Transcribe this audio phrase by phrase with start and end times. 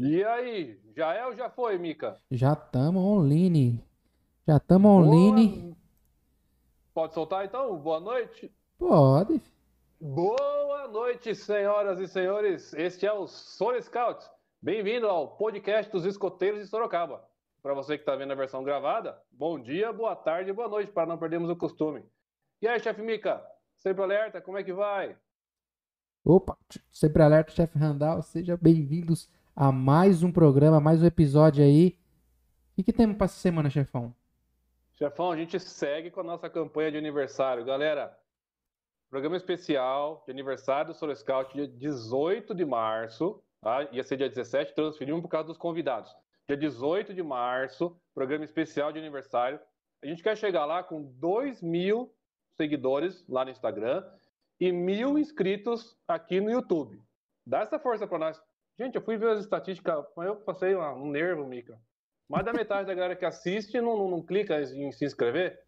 [0.00, 2.16] E aí, já é ou já foi, Mica?
[2.30, 3.84] Já estamos online.
[4.46, 5.76] Já estamos online.
[6.94, 7.76] Pode soltar então?
[7.76, 8.54] Boa noite.
[8.78, 9.42] Pode.
[10.00, 12.72] Boa noite, senhoras e senhores.
[12.74, 14.30] Este é o Soul Scouts.
[14.62, 17.28] Bem-vindo ao podcast dos escoteiros de Sorocaba.
[17.60, 21.08] Para você que está vendo a versão gravada, bom dia, boa tarde, boa noite, para
[21.08, 22.04] não perdermos o costume.
[22.62, 23.44] E aí, chefe Mica,
[23.76, 25.16] sempre alerta, como é que vai?
[26.24, 26.56] Opa,
[26.88, 29.28] sempre alerta, chefe Randall, sejam bem-vindos
[29.60, 31.98] a mais um programa, mais um episódio aí.
[32.78, 34.14] O que, temos para essa semana, chefão?
[34.94, 37.64] Chefão, a gente segue com a nossa campanha de aniversário.
[37.64, 38.16] Galera,
[39.10, 43.42] programa especial de aniversário do Solo Scout, dia 18 de março.
[43.60, 43.82] Tá?
[43.90, 46.14] Ia ser dia 17, transferimos por causa dos convidados.
[46.46, 49.58] Dia 18 de março, programa especial de aniversário.
[50.00, 52.14] A gente quer chegar lá com 2 mil
[52.56, 54.08] seguidores lá no Instagram
[54.60, 57.02] e mil inscritos aqui no YouTube.
[57.44, 58.47] Dá essa força para nós.
[58.78, 61.76] Gente, eu fui ver as estatísticas, eu passei um nervo, Mica.
[62.28, 65.58] Mais da metade da galera que assiste não, não, não, clica em se inscrever.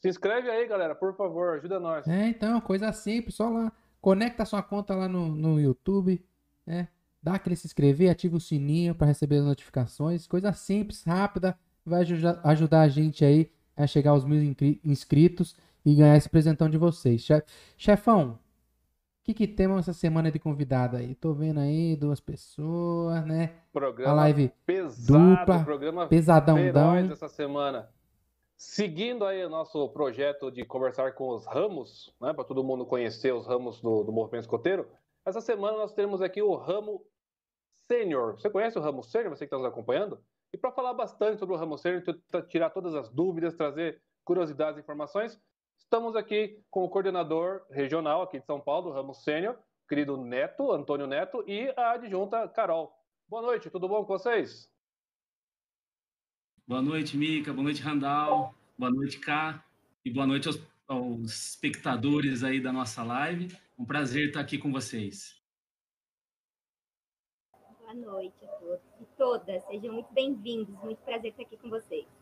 [0.00, 2.06] Se inscreve aí, galera, por favor, ajuda nós.
[2.08, 3.72] É, então, coisa simples, só lá.
[4.00, 6.24] Conecta sua conta lá no, no YouTube,
[6.66, 6.88] né?
[7.22, 10.26] Dá aquele se inscrever, ativa o sininho para receber as notificações.
[10.26, 12.02] Coisa simples, rápida, vai
[12.44, 17.26] ajudar a gente aí a chegar aos mil inscritos e ganhar esse presentão de vocês.
[17.76, 18.38] Chefão,
[19.28, 21.14] que, que temos essa semana de convidado aí?
[21.14, 23.60] Tô vendo aí duas pessoas, né?
[23.70, 27.90] Programa a live pesado, dupla, programa pesadão essa semana.
[28.56, 33.32] Seguindo aí o nosso projeto de conversar com os ramos, né, para todo mundo conhecer
[33.34, 34.88] os ramos do, do movimento escoteiro,
[35.26, 37.04] essa semana nós temos aqui o ramo
[37.86, 38.32] sênior.
[38.32, 40.18] Você conhece o ramo sênior, você que está nos acompanhando?
[40.52, 42.02] E para falar bastante sobre o ramo sênior,
[42.48, 45.38] tirar todas as dúvidas, trazer curiosidades e informações,
[45.78, 49.56] Estamos aqui com o coordenador regional aqui de São Paulo, Ramos Sênior,
[49.88, 52.92] querido Neto, Antônio Neto, e a adjunta Carol.
[53.26, 54.70] Boa noite, tudo bom com vocês?
[56.66, 59.64] Boa noite, Mica, boa noite, Randall, boa noite, Cá,
[60.04, 63.56] e boa noite aos, aos espectadores aí da nossa live.
[63.78, 65.40] Um prazer estar aqui com vocês.
[67.80, 72.17] Boa noite a todos e todas, sejam muito bem-vindos, muito prazer estar aqui com vocês.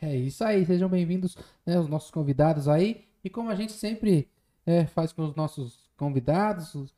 [0.00, 3.04] É isso aí, sejam bem-vindos né, os nossos convidados aí.
[3.24, 4.28] E como a gente sempre
[4.66, 6.94] é, faz com os nossos convidados, os,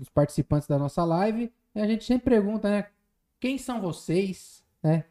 [0.00, 2.86] os, participantes da nossa live, a gente sempre pergunta, né?
[3.38, 5.04] Quem são vocês, né?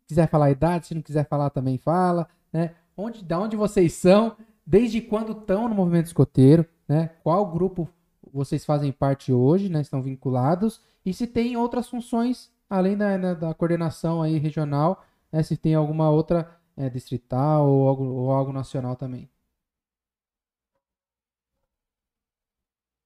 [0.00, 2.74] Se quiser falar a idade, se não quiser falar também fala, né?
[2.96, 4.36] Onde, da onde vocês são,
[4.66, 7.10] desde quando estão no movimento escoteiro, né?
[7.22, 7.88] Qual grupo
[8.32, 9.80] vocês fazem parte hoje, né?
[9.80, 15.42] Estão vinculados e se tem outras funções além da, da, da coordenação aí regional né,
[15.42, 19.28] se tem alguma outra é, distrital ou algo, ou algo nacional também.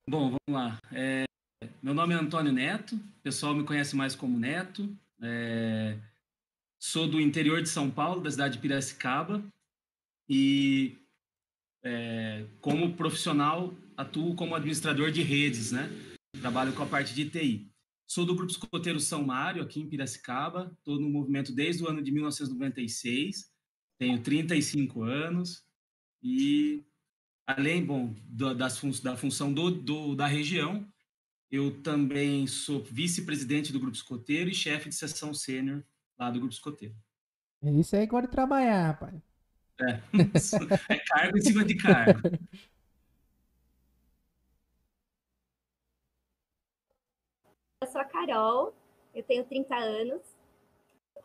[0.09, 0.79] Bom, vamos lá.
[0.93, 1.25] É,
[1.83, 4.95] meu nome é Antônio Neto, o pessoal me conhece mais como Neto.
[5.21, 5.97] É,
[6.81, 9.43] sou do interior de São Paulo, da cidade de Piracicaba,
[10.29, 10.99] e
[11.85, 15.88] é, como profissional atuo como administrador de redes, né?
[16.41, 17.72] Trabalho com a parte de TI.
[18.12, 20.71] Sou do Grupo Escoteiro São Mário, aqui em Piracicaba.
[20.76, 23.50] Estou no movimento desde o ano de 1996.
[23.99, 25.64] Tenho 35 anos.
[26.23, 26.85] E,
[27.47, 28.14] além bom,
[28.54, 30.87] das fun da função do, do, da região,
[31.50, 35.83] eu também sou vice-presidente do Grupo Escoteiro e chefe de seção sênior
[36.19, 36.95] lá do Grupo Escoteiro.
[37.62, 39.23] É isso aí gosta de trabalhar, rapaz.
[39.81, 40.02] É,
[40.92, 42.21] é cargo em cima de cargo.
[47.93, 48.73] sou a Carol,
[49.15, 50.23] eu tenho 30 anos,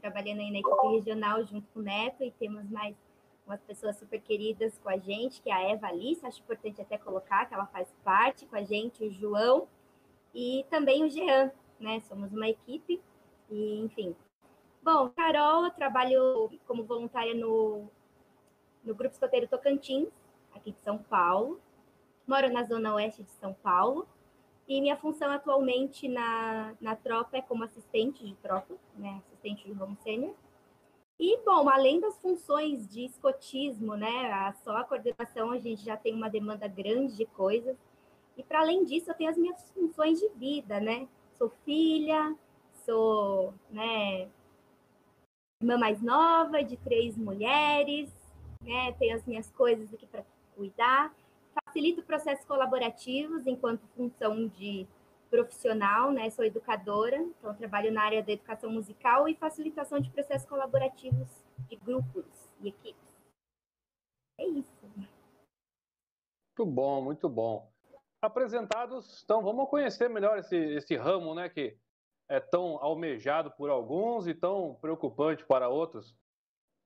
[0.02, 2.94] trabalhando aí na equipe regional junto com o Neto e temos mais
[3.46, 6.98] umas pessoas super queridas com a gente, que é a Eva Alice, acho importante até
[6.98, 9.66] colocar que ela faz parte com a gente, o João
[10.36, 12.02] e também o Jean, né?
[12.02, 13.02] Somos uma equipe
[13.50, 14.14] e, enfim.
[14.84, 17.90] Bom, Carol, eu trabalho como voluntária no,
[18.84, 20.10] no Grupo Escoteiro Tocantins,
[20.54, 21.62] aqui de São Paulo.
[22.28, 24.06] Moro na zona oeste de São Paulo
[24.68, 29.22] e minha função atualmente na, na tropa é como assistente de tropa, né?
[29.26, 30.36] Assistente de home sênior.
[31.18, 34.32] E, bom, além das funções de escotismo, né?
[34.32, 37.78] A, só a coordenação a gente já tem uma demanda grande de coisas.
[38.36, 41.08] E, para além disso, eu tenho as minhas funções de vida, né?
[41.38, 42.36] Sou filha,
[42.86, 44.28] sou, né?
[45.62, 48.12] Irmã mais nova de três mulheres,
[48.62, 48.92] né?
[49.00, 51.16] Tenho as minhas coisas aqui para cuidar
[51.68, 54.88] facilito processos colaborativos enquanto função de
[55.30, 56.30] profissional, né?
[56.30, 61.28] Sou educadora, então trabalho na área da educação musical e facilitação de processos colaborativos
[61.68, 62.26] de grupos
[62.62, 63.08] e equipes.
[64.40, 64.72] É isso.
[64.96, 67.70] Muito bom, muito bom.
[68.22, 71.50] Apresentados, então vamos conhecer melhor esse, esse ramo, né?
[71.50, 71.78] Que
[72.30, 76.16] é tão almejado por alguns e tão preocupante para outros.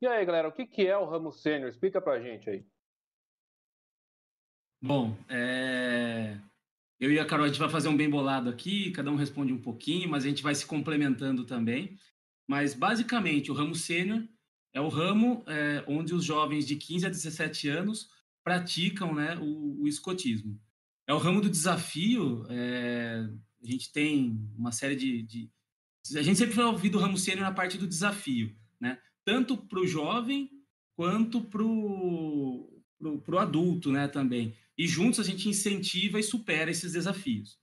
[0.02, 1.70] E aí, galera, o que, que é o ramo sênior?
[1.70, 2.66] Explica para a gente aí.
[4.82, 6.40] Bom, é...
[7.00, 9.54] eu e a Carol, a gente vai fazer um bem bolado aqui, cada um responde
[9.54, 11.98] um pouquinho, mas a gente vai se complementando também.
[12.48, 14.28] Mas, basicamente, o ramo sênior
[14.74, 18.10] é o ramo é, onde os jovens de 15 a 17 anos
[18.44, 20.60] praticam né, o, o escotismo.
[21.08, 23.28] É o ramo do desafio, é,
[23.62, 25.52] a gente tem uma série de, de,
[26.18, 28.98] A gente sempre vai ouvir do ramo sênior na parte do desafio, né?
[29.24, 30.50] tanto para o jovem
[30.96, 34.56] quanto para o adulto né, também.
[34.78, 37.60] E juntos a gente incentiva e supera esses desafios.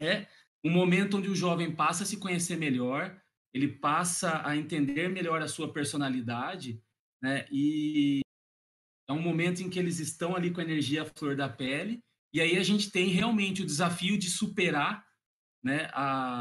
[0.00, 0.26] É
[0.64, 3.20] um momento onde o jovem passa a se conhecer melhor,
[3.52, 6.82] ele passa a entender melhor a sua personalidade,
[7.22, 7.46] né?
[7.50, 8.20] E
[9.08, 12.00] é um momento em que eles estão ali com a energia à flor da pele,
[12.32, 15.06] e aí a gente tem realmente o desafio de superar
[15.62, 16.40] né, a,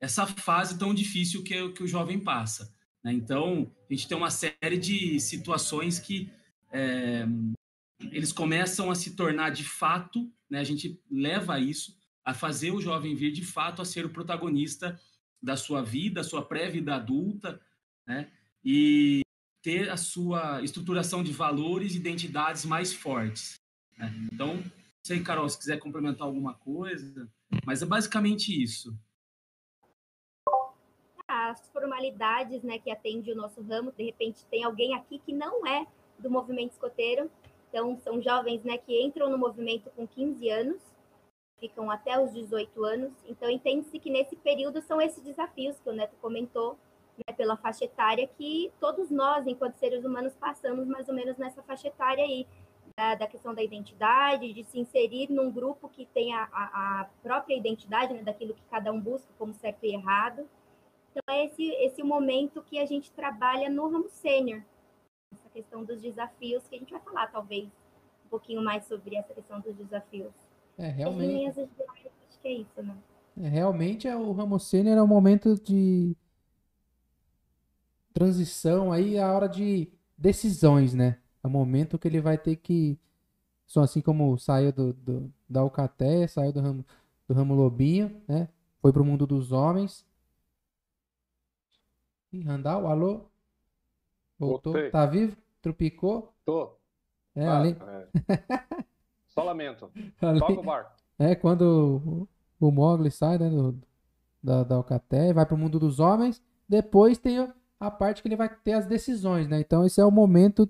[0.00, 2.74] essa fase tão difícil que, que o jovem passa.
[3.02, 3.12] Né?
[3.12, 6.32] Então, a gente tem uma série de situações que
[6.72, 7.26] é,
[8.12, 10.58] eles começam a se tornar de fato, né?
[10.58, 14.98] a gente leva isso a fazer o jovem vir de fato a ser o protagonista
[15.42, 17.60] da sua vida, sua pré-vida adulta,
[18.06, 18.30] né?
[18.64, 19.20] e
[19.62, 23.60] ter a sua estruturação de valores e identidades mais fortes.
[23.96, 24.14] Né?
[24.32, 24.62] Então,
[25.02, 27.30] sei, Carol, se quiser complementar alguma coisa,
[27.64, 28.96] mas é basicamente isso
[31.34, 33.92] as formalidades né, que atende o nosso ramo.
[33.92, 35.86] De repente, tem alguém aqui que não é
[36.18, 37.30] do movimento escoteiro.
[37.74, 40.80] Então, são jovens né, que entram no movimento com 15 anos,
[41.58, 43.12] ficam até os 18 anos.
[43.26, 46.78] Então, entende-se que nesse período são esses desafios que o Neto comentou,
[47.18, 51.64] né, pela faixa etária, que todos nós, enquanto seres humanos, passamos mais ou menos nessa
[51.64, 52.46] faixa etária aí.
[52.96, 57.56] Da, da questão da identidade, de se inserir num grupo que tem a, a, própria
[57.56, 60.48] identidade, né, daquilo que cada um busca como certo e errado.
[61.10, 64.62] Então, é esse, esse momento que a gente trabalha no ramo sênior,
[65.34, 67.66] essa questão dos desafios, que a gente vai falar, talvez,
[68.26, 70.32] um pouquinho mais sobre essa questão dos desafios.
[70.78, 71.60] É, realmente.
[71.60, 72.96] acho que é isso, né?
[73.36, 76.16] É, realmente, é, o ramo sênior é um momento de
[78.12, 81.18] transição, aí a hora de decisões, né?
[81.42, 82.98] É o momento que ele vai ter que.
[83.66, 86.84] Só assim como saiu do, do da Alcaté, saiu do ramo,
[87.26, 88.48] do ramo Lobinho, né?
[88.80, 90.04] Foi para o mundo dos homens
[92.34, 93.30] Ih, Randall, alô?
[94.38, 94.72] Voltou?
[94.72, 94.90] Voltei.
[94.90, 95.36] Tá vivo?
[95.62, 96.34] Trupicou?
[96.44, 96.76] Tô.
[97.34, 97.76] É, ah, ali...
[97.80, 98.74] é.
[99.28, 99.90] Só lamento.
[100.20, 100.38] ali...
[100.38, 100.92] Toca o barco.
[101.18, 102.28] É, quando
[102.60, 103.78] o, o Mogli sai né, do,
[104.42, 108.48] da, da Alcaté, vai pro mundo dos homens, depois tem a parte que ele vai
[108.48, 109.60] ter as decisões, né?
[109.60, 110.68] Então esse é o momento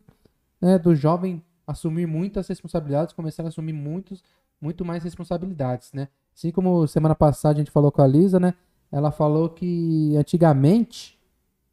[0.60, 4.22] né, do jovem assumir muitas responsabilidades, começar a assumir muitos,
[4.60, 6.08] muito mais responsabilidades, né?
[6.34, 8.54] Assim como semana passada a gente falou com a Lisa, né?
[8.90, 11.18] Ela falou que antigamente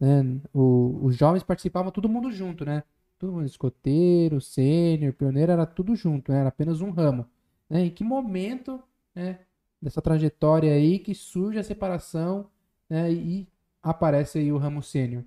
[0.02, 0.42] né?
[0.52, 2.84] O, os jovens participavam todo mundo junto, né?
[3.20, 6.40] Todo mundo, escoteiro, sênior, pioneiro, era tudo junto, né?
[6.40, 7.28] era apenas um ramo.
[7.70, 7.86] Né?
[7.86, 8.82] Em que momento
[9.14, 9.42] né,
[9.80, 12.50] dessa trajetória aí que surge a separação
[12.90, 13.48] né, e
[13.84, 15.24] aparece aí o ramo sênior?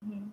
[0.00, 0.32] Muito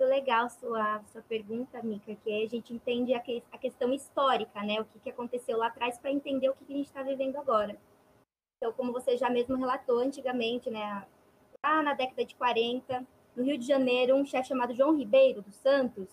[0.00, 4.78] legal sua, sua pergunta, Mica, que a gente entende a, que, a questão histórica, né?
[4.78, 7.36] O que, que aconteceu lá atrás para entender o que, que a gente está vivendo
[7.36, 7.78] agora.
[8.58, 11.06] Então, como você já mesmo relatou antigamente, né?
[11.64, 15.54] Lá na década de 40, no Rio de Janeiro, um chefe chamado João Ribeiro dos
[15.56, 16.08] Santos,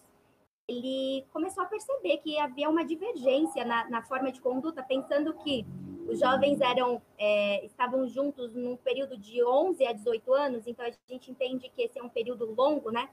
[0.67, 5.65] ele começou a perceber que havia uma divergência na, na forma de conduta, pensando que
[6.07, 10.91] os jovens eram é, estavam juntos num período de 11 a 18 anos, então a
[11.12, 13.09] gente entende que esse é um período longo, né?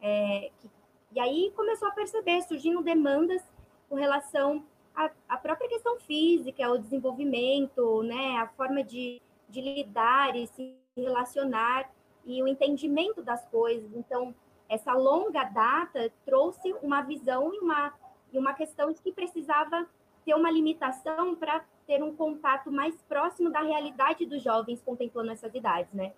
[0.00, 0.70] É, que,
[1.12, 3.42] e aí começou a perceber, surgindo demandas
[3.88, 4.62] com relação
[4.94, 8.36] à, à própria questão física, o desenvolvimento, né?
[8.36, 11.90] A forma de, de lidar e se relacionar
[12.24, 13.90] e o entendimento das coisas.
[13.94, 14.34] Então,
[14.68, 17.92] essa longa data trouxe uma visão e uma,
[18.32, 19.88] e uma questão de que precisava
[20.24, 25.54] ter uma limitação para ter um contato mais próximo da realidade dos jovens contemplando essas
[25.54, 26.12] idades, né?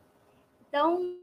[0.69, 1.17] Então,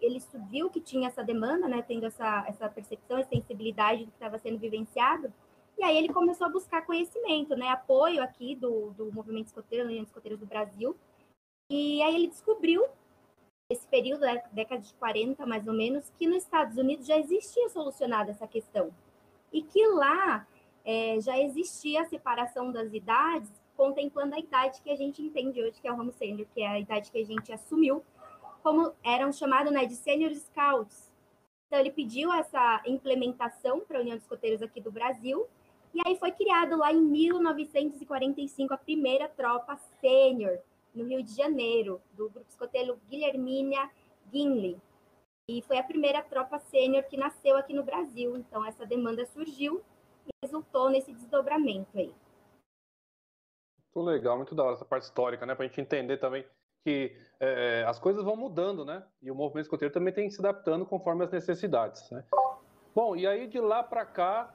[0.00, 4.16] ele viu que tinha essa demanda, né, tendo essa, essa percepção, essa sensibilidade do que
[4.16, 5.32] estava sendo vivenciado,
[5.78, 10.02] e aí ele começou a buscar conhecimento, né, apoio aqui do, do movimento escoteiro, União
[10.02, 10.96] Escoteiros do Brasil,
[11.74, 12.84] e aí ele descobriu,
[13.70, 17.66] esse período, da década de 40 mais ou menos, que nos Estados Unidos já existia
[17.70, 18.92] solucionada essa questão.
[19.50, 20.46] E que lá
[20.84, 25.80] é, já existia a separação das idades, contemplando a idade que a gente entende hoje,
[25.80, 28.04] que é o sênior, que é a idade que a gente assumiu,
[28.62, 31.10] como eram chamados né, de senior scouts.
[31.66, 35.46] Então, ele pediu essa implementação para a União dos Escoteiros aqui do Brasil,
[35.94, 40.58] e aí foi criado lá em 1945 a primeira tropa sênior,
[40.94, 43.90] no Rio de Janeiro, do grupo escoteiro Guilhermina
[44.30, 44.80] Guinle.
[45.48, 48.36] E foi a primeira tropa sênior que nasceu aqui no Brasil.
[48.36, 49.82] Então, essa demanda surgiu
[50.26, 52.14] e resultou nesse desdobramento aí.
[53.94, 55.54] Muito legal, muito da hora essa parte histórica, né?
[55.54, 56.46] Para a gente entender também
[56.84, 59.04] que é, as coisas vão mudando, né?
[59.20, 62.24] E o movimento escoteiro também tem se adaptando conforme as necessidades, né?
[62.94, 64.54] Bom, e aí de lá para cá,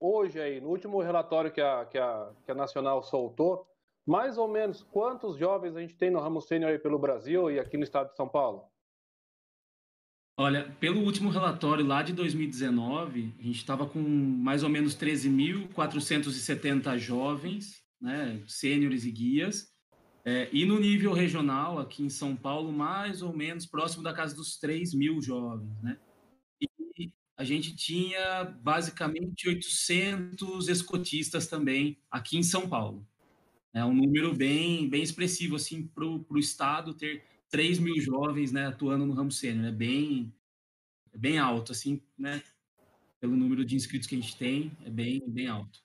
[0.00, 3.66] hoje aí, no último relatório que a, que, a, que a Nacional soltou,
[4.08, 7.60] mais ou menos quantos jovens a gente tem no ramo sênior aí pelo Brasil e
[7.60, 8.64] aqui no estado de São Paulo?
[10.34, 16.96] Olha, pelo último relatório lá de 2019, a gente estava com mais ou menos 13.470
[16.96, 19.74] jovens, né, sêniores e guias,
[20.24, 24.34] é, e no nível regional, aqui em São Paulo, mais ou menos próximo da casa
[24.34, 25.98] dos 3 mil jovens, né?
[26.60, 33.06] E a gente tinha basicamente 800 escotistas também aqui em São Paulo.
[33.72, 38.66] É um número bem, bem expressivo, assim, para o Estado ter 3 mil jovens né,
[38.66, 39.66] atuando no ramo sênior.
[39.66, 40.32] É bem,
[41.12, 42.42] é bem alto, assim, né?
[43.20, 45.82] Pelo número de inscritos que a gente tem, é bem, bem alto.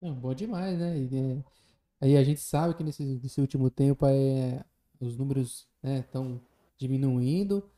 [0.00, 0.96] É, bom demais, né?
[0.96, 1.44] É,
[2.00, 4.64] aí a gente sabe que nesse, nesse último tempo é,
[5.00, 6.40] os números estão né,
[6.76, 7.68] diminuindo,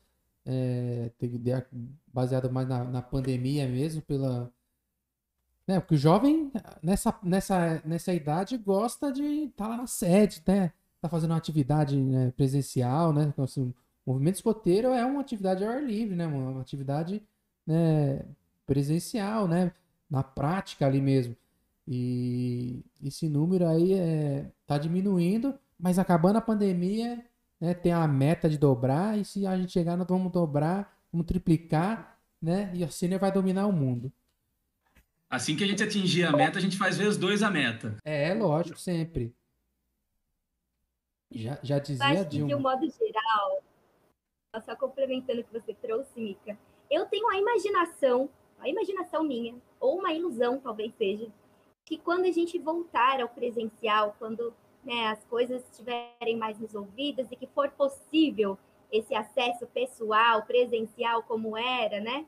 [0.45, 1.11] é,
[2.13, 4.53] baseado mais na, na pandemia mesmo, pela,
[5.71, 5.79] né?
[5.79, 6.51] Porque o jovem,
[6.83, 10.73] nessa, nessa, nessa idade, gosta de estar tá lá na sede, né?
[11.01, 13.23] Tá fazendo uma atividade né, presencial, né?
[13.33, 13.73] Então, assim,
[14.05, 16.27] o movimento escoteiro é uma atividade ao ar livre, né?
[16.27, 17.23] Uma atividade
[17.65, 18.25] né,
[18.67, 19.73] presencial, né?
[20.11, 21.37] Na prática ali mesmo.
[21.87, 27.25] E esse número aí é, tá diminuindo, mas acabando a pandemia,
[27.61, 31.27] né, tem a meta de dobrar, e se a gente chegar, nós vamos dobrar, vamos
[31.27, 32.71] triplicar, né?
[32.75, 34.13] E a Sênior vai dominar o mundo.
[35.31, 37.97] Assim que a gente atingir a meta, a gente faz vezes dois a meta.
[38.05, 39.33] É, lógico, sempre.
[41.31, 42.49] Já, já dizia de um...
[42.49, 43.63] de um modo geral,
[44.65, 46.59] só complementando o que você trouxe, Mica,
[46.91, 51.29] eu tenho a imaginação, a imaginação minha, ou uma ilusão talvez seja,
[51.87, 54.53] que quando a gente voltar ao presencial, quando
[54.85, 58.59] né, as coisas estiverem mais resolvidas e que for possível
[58.91, 62.27] esse acesso pessoal, presencial como era, né?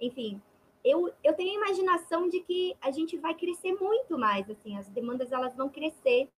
[0.00, 0.40] Enfim,
[0.84, 4.88] eu, eu tenho a imaginação de que a gente vai crescer muito mais, assim, as
[4.88, 6.28] demandas elas vão crescer.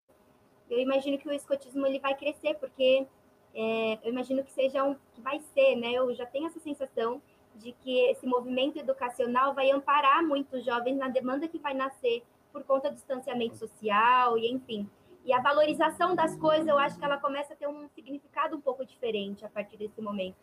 [0.68, 3.06] Eu imagino que o escotismo ele vai crescer, porque
[3.54, 5.92] é, eu imagino que seja um, que vai ser, né?
[5.92, 7.20] Eu já tenho essa sensação
[7.56, 12.22] de que esse movimento educacional vai amparar muitos jovens na demanda que vai nascer
[12.52, 14.88] por conta do distanciamento social e enfim.
[15.24, 18.60] E a valorização das coisas, eu acho que ela começa a ter um significado um
[18.60, 20.36] pouco diferente a partir desse momento.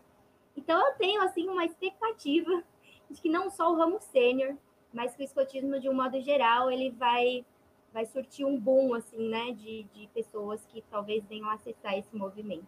[0.55, 2.63] Então eu tenho assim uma expectativa
[3.09, 4.55] de que não só o ramo sênior,
[4.93, 7.45] mas que o escotismo, de um modo geral, ele vai,
[7.93, 12.67] vai surtir um boom, assim, né, de, de pessoas que talvez venham acessar esse movimento.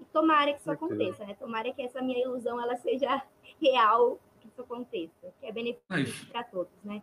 [0.00, 1.34] E tomara que isso aconteça, né?
[1.34, 3.22] Tomara que essa minha ilusão, ela seja
[3.60, 7.02] real, que isso aconteça, que é benefício para todos, né?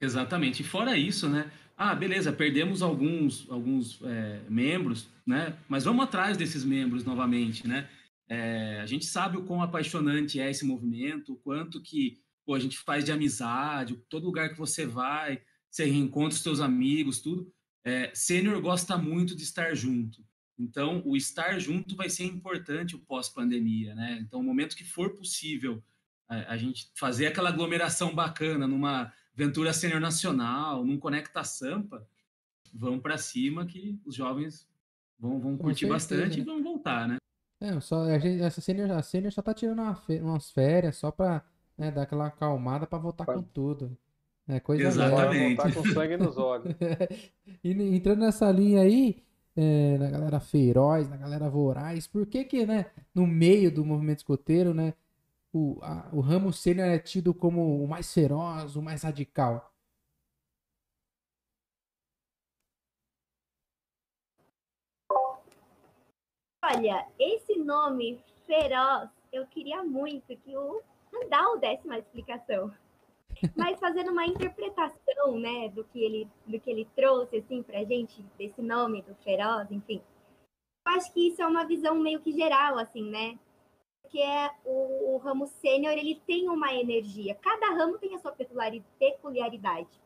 [0.00, 0.60] Exatamente.
[0.60, 1.50] E fora isso, né?
[1.76, 5.56] Ah, beleza, perdemos alguns, alguns é, membros, né?
[5.68, 7.88] Mas vamos atrás desses membros novamente, né?
[8.28, 12.60] É, a gente sabe o quão apaixonante é esse movimento, o quanto que pô, a
[12.60, 17.52] gente faz de amizade, todo lugar que você vai, você reencontra os seus amigos, tudo.
[17.84, 20.24] É, sênior gosta muito de estar junto.
[20.58, 24.18] Então, o estar junto vai ser importante o pós-pandemia, né?
[24.22, 25.82] Então, o momento que for possível
[26.28, 32.08] a, a, gente fazer aquela aglomeração bacana numa Ventura Sênior Nacional, num Conecta Sampa,
[32.72, 34.66] vão para cima que os jovens
[35.18, 37.18] vão, vão curtir bastante e vão voltar, né?
[37.60, 41.10] É, só, a gente, essa sênior, a sênior só tá tirando uma, umas férias só
[41.10, 41.42] pra
[41.76, 43.96] né, dar aquela acalmada pra voltar com tudo.
[44.48, 45.56] É coisa Exatamente.
[45.56, 46.74] Voltar com sangue nos olhos.
[47.64, 49.22] e entrando nessa linha aí,
[49.56, 54.18] é, na galera feroz, na galera voraz, por que que, né, no meio do movimento
[54.18, 54.94] escoteiro, né,
[55.52, 59.72] o, a, o ramo sênior é tido como o mais feroz, o mais radical?
[66.68, 72.74] Olha, esse nome feroz, eu queria muito que o Randall desse uma explicação.
[73.56, 78.20] Mas fazendo uma interpretação, né, do que ele, do que ele trouxe, assim, pra gente,
[78.36, 80.02] desse nome do feroz, enfim.
[80.84, 83.38] Eu acho que isso é uma visão meio que geral, assim, né?
[84.02, 87.36] Porque é o, o ramo sênior, ele tem uma energia.
[87.36, 90.00] Cada ramo tem a sua peculiaridade.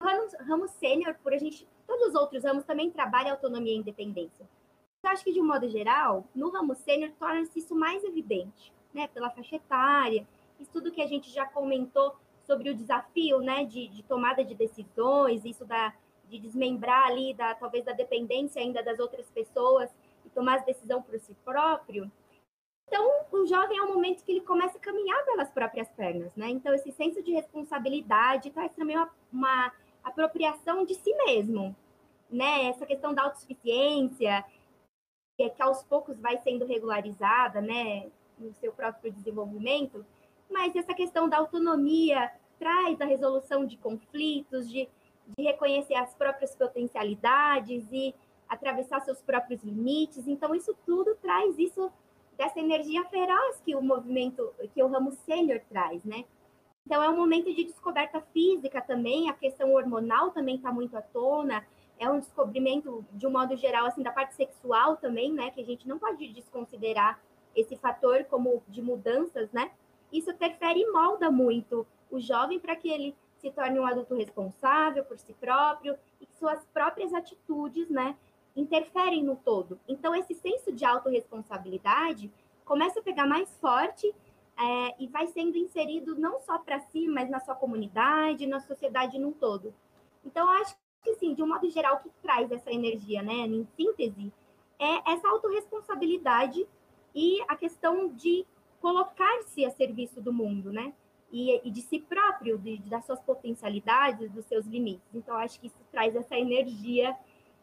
[0.00, 3.76] O ramo, ramo sênior, por a gente, todos os outros ramos também trabalham autonomia e
[3.76, 4.48] independência
[5.02, 9.08] eu acho que, de um modo geral, no ramo sênior torna-se isso mais evidente, né?
[9.08, 10.26] Pela faixa etária,
[10.58, 13.64] isso tudo que a gente já comentou sobre o desafio, né?
[13.64, 15.94] De, de tomada de decisões, isso da,
[16.28, 19.90] de desmembrar ali, da, talvez da dependência ainda das outras pessoas
[20.24, 22.10] e tomar as decisão por si próprio.
[22.88, 26.48] Então, o jovem é um momento que ele começa a caminhar pelas próprias pernas, né?
[26.48, 31.76] Então, esse senso de responsabilidade traz também uma, uma apropriação de si mesmo,
[32.30, 32.64] né?
[32.64, 34.44] Essa questão da autossuficiência,
[35.46, 38.10] que aos poucos vai sendo regularizada, né?
[38.36, 40.04] No seu próprio desenvolvimento,
[40.50, 44.88] mas essa questão da autonomia traz a resolução de conflitos, de,
[45.36, 48.14] de reconhecer as próprias potencialidades e
[48.48, 50.26] atravessar seus próprios limites.
[50.26, 51.90] Então, isso tudo traz isso
[52.36, 56.24] dessa energia feroz que o movimento, que o ramo sênior traz, né?
[56.86, 61.02] Então, é um momento de descoberta física também, a questão hormonal também está muito à
[61.02, 61.66] tona,
[61.98, 65.50] é um descobrimento, de um modo geral, assim, da parte sexual também, né?
[65.50, 67.20] Que a gente não pode desconsiderar
[67.54, 69.70] esse fator como de mudanças, né?
[70.12, 75.04] Isso interfere e molda muito o jovem para que ele se torne um adulto responsável
[75.04, 78.16] por si próprio e que suas próprias atitudes, né,
[78.56, 79.78] interferem no todo.
[79.86, 82.32] Então, esse senso de autorresponsabilidade
[82.64, 84.12] começa a pegar mais forte
[84.56, 89.18] é, e vai sendo inserido não só para si, mas na sua comunidade, na sociedade
[89.18, 89.72] num todo.
[90.24, 93.66] Então, acho que, sim, de um modo geral, o que traz essa energia, né, em
[93.76, 94.32] síntese,
[94.78, 96.66] é essa autorresponsabilidade
[97.14, 98.46] e a questão de
[98.80, 100.92] colocar-se a serviço do mundo, né?
[101.30, 105.06] E, e de si próprio, de, das suas potencialidades, dos seus limites.
[105.12, 107.14] Então, acho que isso traz essa energia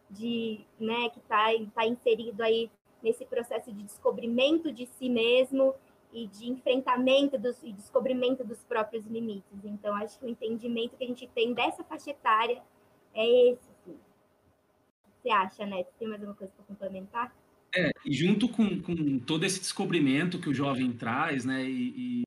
[0.10, 2.70] de, né, que está tá inserido aí
[3.02, 5.74] nesse processo de descobrimento de si mesmo
[6.12, 9.64] e de enfrentamento dos, e descobrimento dos próprios limites.
[9.64, 12.62] Então, acho que o entendimento que a gente tem dessa faixa etária
[13.16, 13.72] é esse.
[13.72, 13.98] Assim.
[15.22, 15.84] Você acha, né?
[15.98, 17.36] Tem mais alguma coisa para complementar?
[17.76, 22.24] É, e junto com, com todo esse descobrimento que o jovem traz, né, e, e,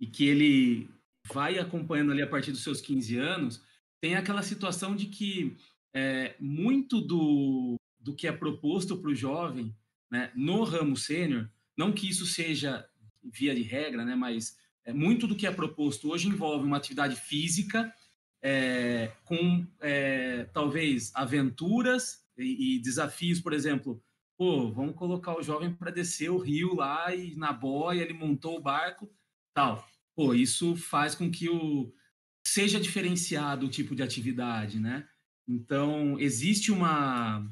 [0.00, 0.90] e, que ele
[1.32, 3.62] vai acompanhando ali a partir dos seus 15 anos,
[4.00, 5.56] tem aquela situação de que
[5.94, 9.72] é, muito do, do que é proposto para o jovem
[10.10, 12.84] né, no ramo sênior, não que isso seja
[13.22, 17.14] via de regra, né, mas é, muito do que é proposto hoje envolve uma atividade
[17.14, 17.94] física
[18.42, 24.02] é, com é, talvez aventuras e, e desafios, por exemplo,
[24.36, 28.56] pô, vamos colocar o jovem para descer o rio lá e na boia ele montou
[28.56, 29.10] o barco,
[29.52, 29.86] tal.
[30.14, 31.92] Pô, isso faz com que o
[32.46, 35.06] seja diferenciado o tipo de atividade, né?
[35.46, 37.46] Então existe uma,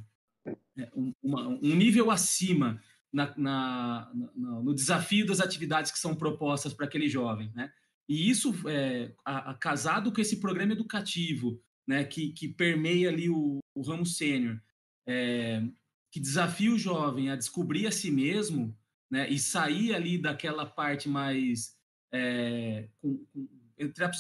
[0.78, 0.90] é,
[1.22, 2.80] uma um nível acima
[3.12, 7.72] na, na, no desafio das atividades que são propostas para aquele jovem, né?
[8.08, 13.28] E isso, é, a, a, casado com esse programa educativo, né, que, que permeia ali
[13.28, 14.60] o, o ramo sênior,
[15.06, 15.62] é,
[16.10, 18.76] que desafia o jovem a descobrir a si mesmo,
[19.10, 21.76] né, e sair ali daquela parte mais,
[22.12, 23.48] é, com, com,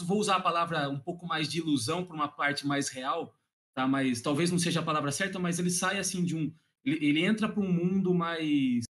[0.04, 3.34] vou usar a palavra um pouco mais de ilusão para uma parte mais real,
[3.74, 3.86] tá?
[3.86, 6.52] Mas talvez não seja a palavra certa, mas ele sai assim de um,
[6.84, 8.84] ele, ele entra para um mundo mais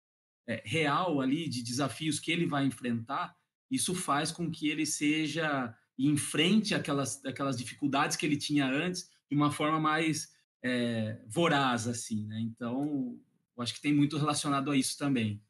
[0.46, 3.34] é, real ali de desafios que ele vai enfrentar.
[3.70, 9.36] Isso faz com que ele seja enfrente aquelas aquelas dificuldades que ele tinha antes de
[9.36, 12.38] uma forma mais é, voraz, assim, né?
[12.40, 13.18] Então,
[13.56, 15.42] eu acho que tem muito relacionado a isso também.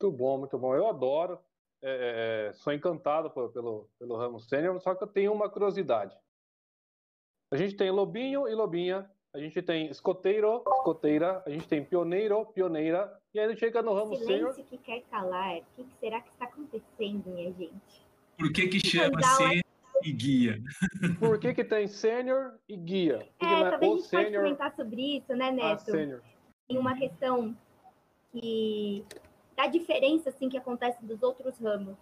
[0.00, 0.74] Muito bom, muito bom.
[0.74, 1.38] Eu adoro,
[1.80, 6.16] é, é sou encantado pelo, pelo ramo sênior, só que eu tenho uma curiosidade.
[7.50, 12.44] A gente tem lobinho e lobinha, a gente tem escoteiro, escoteira, a gente tem pioneiro,
[12.46, 14.52] pioneira, e aí chega no ramo sênior...
[14.52, 18.06] Silêncio que quer calar, o que será que está acontecendo, minha gente?
[18.38, 19.62] Por que que chama sênior?
[20.04, 20.62] e guia.
[21.20, 23.28] Por que, que tem sênior e guia?
[23.40, 24.24] É, é, talvez a gente senior...
[24.24, 25.90] pode comentar sobre isso, né, Neto?
[25.90, 26.20] Ah,
[26.68, 27.56] tem uma questão
[28.32, 29.04] que
[29.56, 31.96] da diferença assim que acontece dos outros ramos.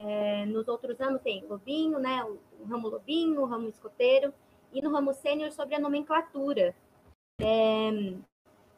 [0.00, 2.24] É, nos outros ramos tem lobinho, né?
[2.24, 4.34] O, o, ramo lobinho, o ramo escoteiro
[4.72, 6.74] e no ramo sênior sobre a nomenclatura.
[7.40, 8.14] É,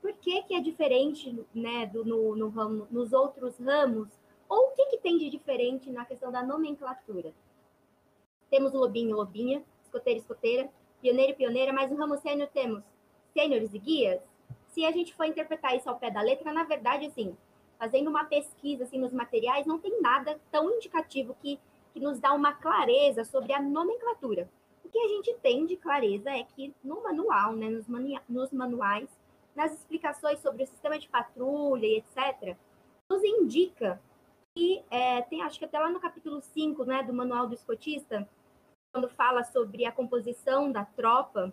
[0.00, 4.09] por que, que é diferente, né, do, no, no ramo, nos outros ramos?
[4.48, 7.33] Ou o que, que tem de diferente na questão da nomenclatura?
[8.54, 10.70] temos o lobinho, lobinha, escoteiro, escoteira,
[11.02, 12.85] pioneiro pioneira, mas no ramo sênior temos
[13.33, 14.20] sêniores e guias.
[14.68, 17.37] Se a gente for interpretar isso ao pé da letra, na verdade, assim,
[17.76, 21.59] fazendo uma pesquisa assim nos materiais, não tem nada tão indicativo que,
[21.92, 24.48] que nos dá uma clareza sobre a nomenclatura.
[24.94, 29.11] Que a gente tem de clareza é que no manual, né, nos, manu nos manuais,
[29.52, 32.57] nas explicações sobre o sistema de patrulha e etc.,
[33.11, 34.00] nos indica
[34.54, 38.28] que é, tem, acho que até lá no capítulo 5 né, do Manual do Escotista,
[38.92, 41.52] quando fala sobre a composição da tropa,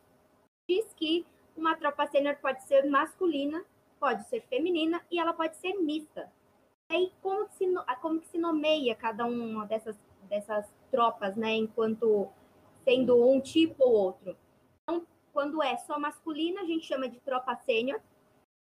[0.69, 1.25] diz que
[1.57, 3.65] uma tropa sênior pode ser masculina,
[3.99, 6.31] pode ser feminina e ela pode ser mista.
[6.91, 7.65] E aí, como que se,
[8.03, 9.97] como que se nomeia cada uma dessas,
[10.29, 12.29] dessas tropas, né, enquanto
[12.91, 14.35] sendo um tipo ou outro.
[14.83, 18.01] Então, quando é só masculina, a gente chama de tropa sênior.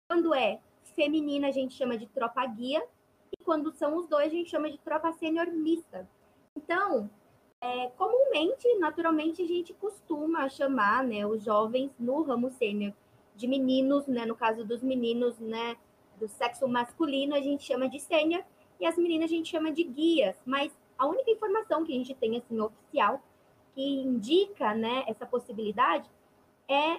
[0.09, 0.59] Quando é
[0.95, 2.85] feminina, a gente chama de tropa guia.
[3.31, 6.07] E quando são os dois, a gente chama de tropa sênior mista.
[6.57, 7.09] Então,
[7.61, 12.93] é, comumente, naturalmente, a gente costuma chamar né, os jovens no ramo sênior
[13.33, 15.77] de meninos, né, no caso dos meninos né,
[16.19, 18.43] do sexo masculino, a gente chama de sênior,
[18.79, 20.35] e as meninas a gente chama de guias.
[20.45, 23.21] Mas a única informação que a gente tem assim oficial
[23.77, 26.09] que indica né, essa possibilidade
[26.67, 26.93] é,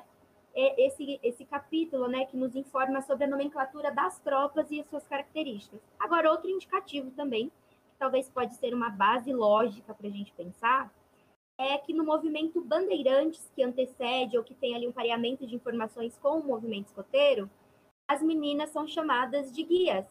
[0.54, 4.86] é esse, esse capítulo né, que nos informa sobre a nomenclatura das tropas e as
[4.86, 5.80] suas características.
[5.98, 7.50] Agora, outro indicativo também
[7.98, 10.88] talvez pode ser uma base lógica para a gente pensar,
[11.58, 16.16] é que no movimento Bandeirantes, que antecede ou que tem ali um pareamento de informações
[16.18, 17.50] com o movimento escoteiro,
[18.06, 20.06] as meninas são chamadas de guias.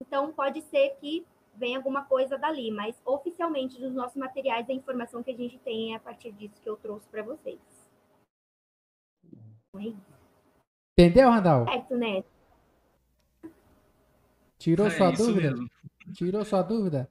[0.00, 5.22] Então, pode ser que venha alguma coisa dali, mas oficialmente dos nossos materiais, a informação
[5.22, 7.60] que a gente tem é a partir disso que eu trouxe para vocês.
[9.74, 9.92] É
[10.92, 11.64] Entendeu, Randall?
[11.64, 12.24] Certo, né?
[14.58, 15.50] Tirou é, sua dúvida?
[15.50, 15.70] Mesmo.
[16.14, 17.10] Tirou sua dúvida?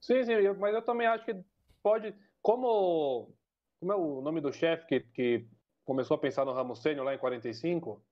[0.00, 1.36] Sim, sim, mas eu também acho que
[1.82, 2.14] pode.
[2.42, 3.32] Como,
[3.80, 5.46] como é o nome do chefe que, que
[5.84, 8.02] começou a pensar no ramo sênior lá em 45?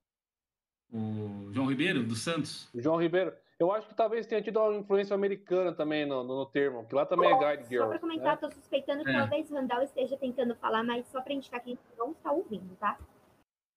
[0.91, 2.67] O João Ribeiro, do Santos?
[2.75, 3.33] João Ribeiro.
[3.61, 6.95] Eu acho que talvez tenha tido uma influência americana também no, no, no termo, que
[6.95, 7.83] lá também é guide girl.
[7.83, 8.55] Só para comentar, estou né?
[8.55, 9.19] suspeitando que é.
[9.19, 12.31] talvez o Randall esteja tentando falar, mas só para indicar que a gente não está
[12.31, 12.97] ouvindo, tá?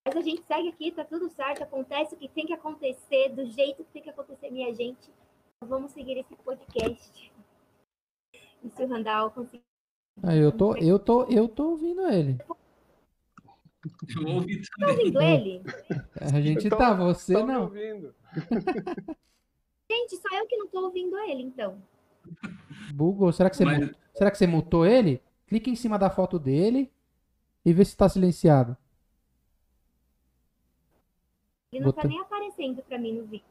[0.07, 3.44] Mas a gente segue aqui, tá tudo certo, acontece o que tem que acontecer, do
[3.44, 5.12] jeito que tem que acontecer, minha gente
[5.61, 7.33] vamos seguir esse podcast.
[8.62, 9.64] E se o Randall conseguir.
[10.23, 12.38] Ah, eu tô, eu tô, eu tô ouvindo ele.
[14.16, 14.62] Eu ouvi também.
[14.81, 15.62] Tá ouvindo ele?
[16.35, 17.64] A gente tô, tá, você não.
[17.64, 18.14] Ouvindo.
[19.95, 21.81] Gente, só eu que não tô ouvindo ele, então.
[22.93, 23.33] Bugou.
[23.33, 23.91] Será que você, Mas...
[24.15, 25.23] será que você mutou ele?
[25.47, 26.93] Clique em cima da foto dele
[27.65, 28.77] e vê se tá silenciado.
[31.73, 32.03] Ele não tá Bota...
[32.03, 33.45] tá nem aparecendo pra mim no vídeo.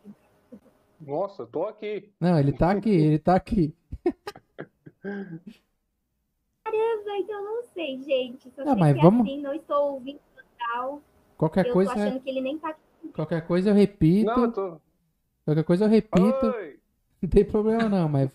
[1.00, 2.12] Nossa, tô aqui.
[2.20, 3.76] Não, ele tá aqui, ele tá aqui.
[5.02, 5.42] Caramba,
[7.20, 8.50] então não sei, gente.
[8.52, 9.28] Só ah, mas vamos...
[9.28, 11.02] assim, não estou ouvindo total.
[11.38, 11.94] Qualquer eu coisa.
[11.94, 13.10] tô achando que ele nem tá aqui.
[13.14, 14.26] Qualquer coisa eu repito.
[14.26, 14.82] Não, eu tô...
[15.46, 16.46] Qualquer coisa eu repito.
[16.46, 16.80] Oi.
[17.22, 18.30] Não tem problema não, mas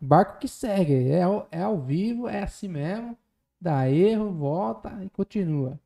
[0.00, 1.10] barco que segue.
[1.10, 3.16] É ao, é ao vivo, é assim mesmo.
[3.60, 5.78] Dá erro, volta e continua.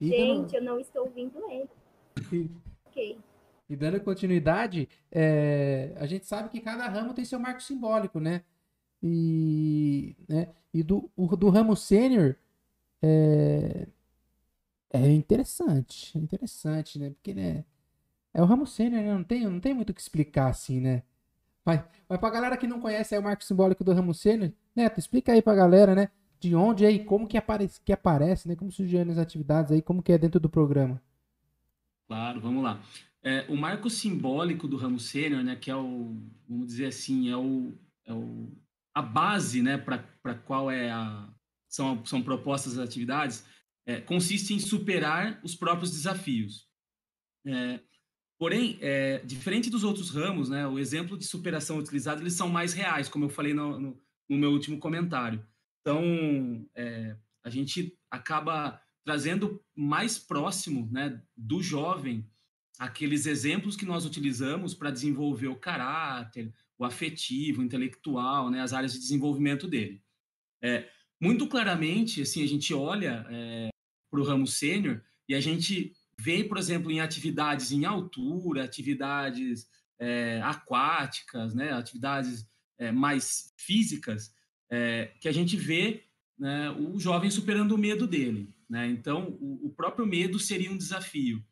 [0.00, 2.50] E gente, eu não estou ouvindo ele.
[2.86, 3.18] ok.
[3.68, 8.42] E dando continuidade, é, a gente sabe que cada ramo tem seu marco simbólico, né?
[9.02, 10.48] E, né?
[10.74, 12.36] e do, o, do ramo sênior
[13.02, 13.86] é,
[14.90, 17.10] é interessante, é interessante, né?
[17.10, 17.64] Porque né,
[18.32, 19.12] é o ramo sênior, né?
[19.12, 21.02] não, tem, não tem muito o que explicar assim, né?
[21.64, 25.32] Mas, mas pra galera que não conhece o marco simbólico do ramo sênior, Neto, explica
[25.32, 26.08] aí pra galera, né?
[26.38, 28.56] De onde aí, como que aparece, que aparece, né?
[28.56, 31.02] Como surgiram as atividades aí, como que é dentro do programa.
[32.08, 32.82] Claro, vamos lá.
[33.22, 36.16] É, o marco simbólico do ramo sênior, né, que é o,
[36.48, 37.72] vamos dizer assim, é, o,
[38.06, 38.48] é o,
[38.94, 41.28] a base né, para qual é a,
[41.68, 43.44] são, são propostas as atividades,
[43.86, 46.66] é, consiste em superar os próprios desafios.
[47.46, 47.80] É,
[48.40, 52.72] porém, é, diferente dos outros ramos, né, o exemplo de superação utilizado, eles são mais
[52.72, 55.46] reais, como eu falei no, no, no meu último comentário.
[55.82, 62.26] Então, é, a gente acaba trazendo mais próximo né, do jovem
[62.78, 68.72] aqueles exemplos que nós utilizamos para desenvolver o caráter, o afetivo, o intelectual, né, as
[68.72, 70.02] áreas de desenvolvimento dele.
[70.64, 70.88] É,
[71.20, 73.68] muito claramente, assim, a gente olha é,
[74.10, 79.66] para o ramo sênior e a gente vê, por exemplo, em atividades em altura, atividades
[79.98, 82.46] é, aquáticas, né, atividades
[82.78, 84.34] é, mais físicas,
[84.70, 86.04] é, que a gente vê
[86.38, 88.52] né, o jovem superando o medo dele.
[88.68, 88.88] Né?
[88.88, 91.42] Então, o, o próprio medo seria um desafio.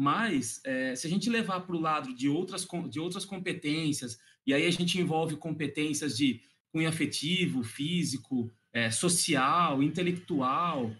[0.00, 0.62] Mas,
[0.96, 4.16] se a gente levar para o lado de outras, de outras competências,
[4.46, 6.40] e aí a gente envolve competências de
[6.70, 8.48] cunho afetivo, físico,
[8.92, 10.94] social, intelectual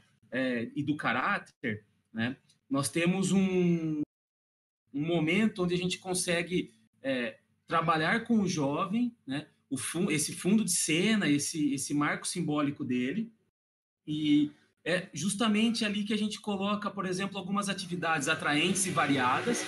[0.75, 2.37] e do caráter, né?
[2.69, 4.03] Nós temos um,
[4.93, 9.47] um momento onde a gente consegue é, trabalhar com o jovem, né?
[9.71, 13.31] o fun esse fundo de cena, esse, esse marco simbólico dele,
[14.07, 14.51] e
[14.85, 19.63] é justamente ali que a gente coloca, por exemplo, algumas atividades atraentes e variadas.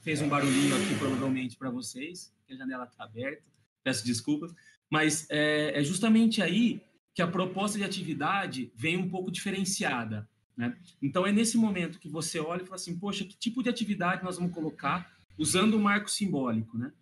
[0.00, 3.44] Fez um barulhinho aqui, provavelmente, para vocês, a janela está aberta,
[3.84, 4.52] peço desculpas.
[4.90, 6.80] Mas é, é, justamente aí
[7.14, 10.28] que a proposta de atividade vem um pouco diferenciada.
[10.58, 10.76] Né?
[11.00, 14.24] Então, é nesse momento que você olha e fala assim: poxa, que tipo de atividade
[14.24, 16.76] nós vamos colocar usando o marco simbólico?
[16.76, 16.92] Né?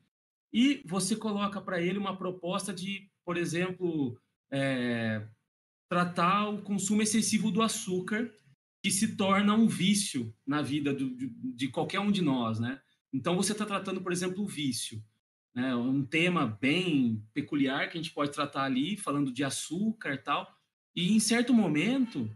[0.52, 5.26] E você coloca para ele uma proposta de, por exemplo, é,
[5.88, 8.30] tratar o consumo excessivo do açúcar,
[8.82, 12.78] que se torna um vício na vida do, de, de, qualquer um de nós, né?
[13.10, 15.02] Então, você está tratando, por exemplo, o vício,
[15.54, 15.74] né?
[15.74, 20.46] Um tema bem peculiar que a gente pode tratar ali, falando de açúcar e tal.
[20.94, 22.30] E, em certo momento,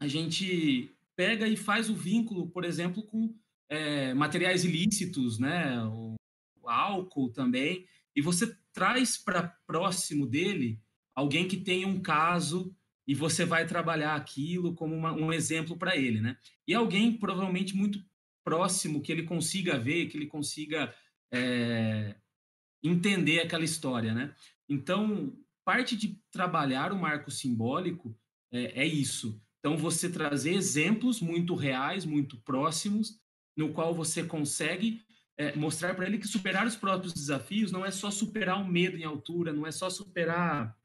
[0.00, 3.34] a gente pega e faz o vínculo, por exemplo, com
[3.68, 5.80] é, materiais ilícitos, né?
[5.84, 6.14] O,
[6.62, 7.86] o álcool também.
[8.16, 10.80] E você traz para próximo dele
[11.14, 12.74] alguém que tenha um caso
[13.06, 16.38] e você vai trabalhar aquilo como uma, um exemplo para ele, né?
[16.66, 18.02] E alguém provavelmente muito
[18.42, 20.94] próximo que ele consiga ver, que ele consiga
[21.30, 22.14] é,
[22.82, 24.34] entender aquela história, né?
[24.68, 28.16] Então, parte de trabalhar o marco simbólico
[28.50, 29.40] é, é isso.
[29.60, 33.20] Então, você trazer exemplos muito reais, muito próximos,
[33.56, 35.02] no qual você consegue
[35.36, 38.96] é, mostrar para ele que superar os próprios desafios não é só superar o medo
[38.96, 40.76] em altura, não é só superar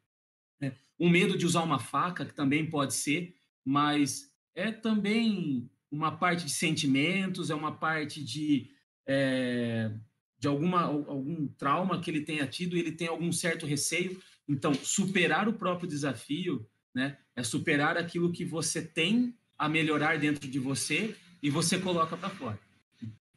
[0.61, 6.11] é, o medo de usar uma faca, que também pode ser, mas é também uma
[6.11, 8.71] parte de sentimentos, é uma parte de,
[9.05, 9.91] é,
[10.39, 14.21] de alguma, algum trauma que ele tenha tido, ele tem algum certo receio.
[14.47, 16.65] Então, superar o próprio desafio
[16.96, 22.18] né, é superar aquilo que você tem a melhorar dentro de você e você coloca
[22.18, 22.66] para fora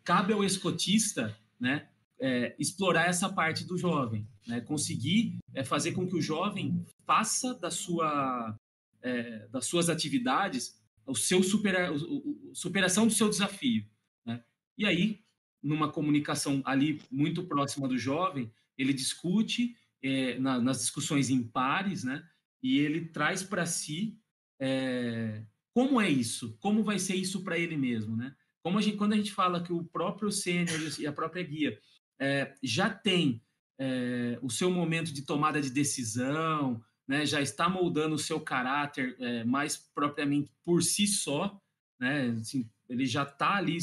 [0.09, 1.87] cabe ao escotista, né,
[2.19, 7.53] é, explorar essa parte do jovem, né, conseguir é, fazer com que o jovem faça
[7.53, 8.59] da sua,
[9.03, 13.85] é, das suas atividades o seu supera, o, superação do seu desafio.
[14.25, 14.43] Né?
[14.79, 15.21] E aí,
[15.63, 22.03] numa comunicação ali muito próxima do jovem, ele discute é, na, nas discussões em pares,
[22.03, 22.27] né,
[22.63, 24.19] e ele traz para si
[24.61, 25.45] é,
[25.75, 28.35] como é isso, como vai ser isso para ele mesmo, né?
[28.63, 31.79] Como a gente, quando a gente fala que o próprio sênior e a própria guia
[32.21, 33.43] é, já tem
[33.79, 39.17] é, o seu momento de tomada de decisão, né, já está moldando o seu caráter
[39.19, 41.59] é, mais propriamente por si só,
[41.99, 43.79] né, assim, ele já está ali,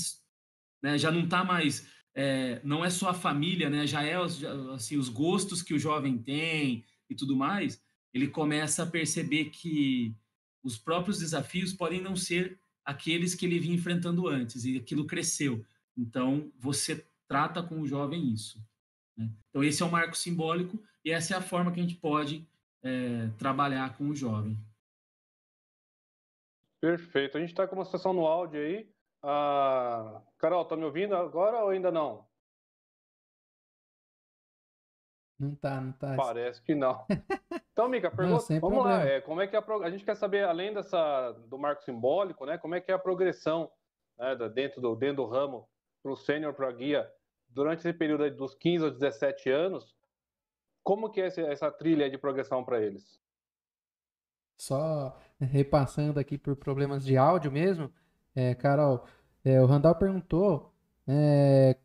[0.84, 4.16] né, já não está mais, é, não é só a família, né, já é
[4.74, 7.82] assim, os gostos que o jovem tem e tudo mais,
[8.16, 10.16] ele começa a perceber que
[10.64, 15.66] os próprios desafios podem não ser aqueles que ele vinha enfrentando antes, e aquilo cresceu.
[15.98, 18.58] Então, você trata com o jovem isso.
[19.18, 19.30] Né?
[19.50, 22.48] Então, esse é o marco simbólico, e essa é a forma que a gente pode
[22.82, 24.58] é, trabalhar com o jovem.
[26.80, 27.38] Perfeito.
[27.38, 28.90] A gente está com uma sessão no áudio aí.
[29.22, 32.26] Ah, Carol, tá me ouvindo agora ou ainda não?
[35.38, 36.16] Não tá, não tá.
[36.16, 37.06] Parece que não.
[37.76, 39.04] Então, Mica, pergunta, não, vamos problema.
[39.04, 41.84] lá, é, como é que é a, a gente quer saber, além dessa, do marco
[41.84, 43.70] simbólico, né, como é que é a progressão
[44.18, 45.68] né, dentro, do, dentro do ramo
[46.02, 47.12] para o sênior, para a guia,
[47.50, 49.94] durante esse período dos 15 aos 17 anos,
[50.82, 53.20] como que é essa, essa trilha de progressão para eles?
[54.56, 57.92] Só repassando aqui por problemas de áudio mesmo,
[58.34, 59.06] é, Carol,
[59.44, 60.74] é, o Randall perguntou,
[61.06, 61.76] é,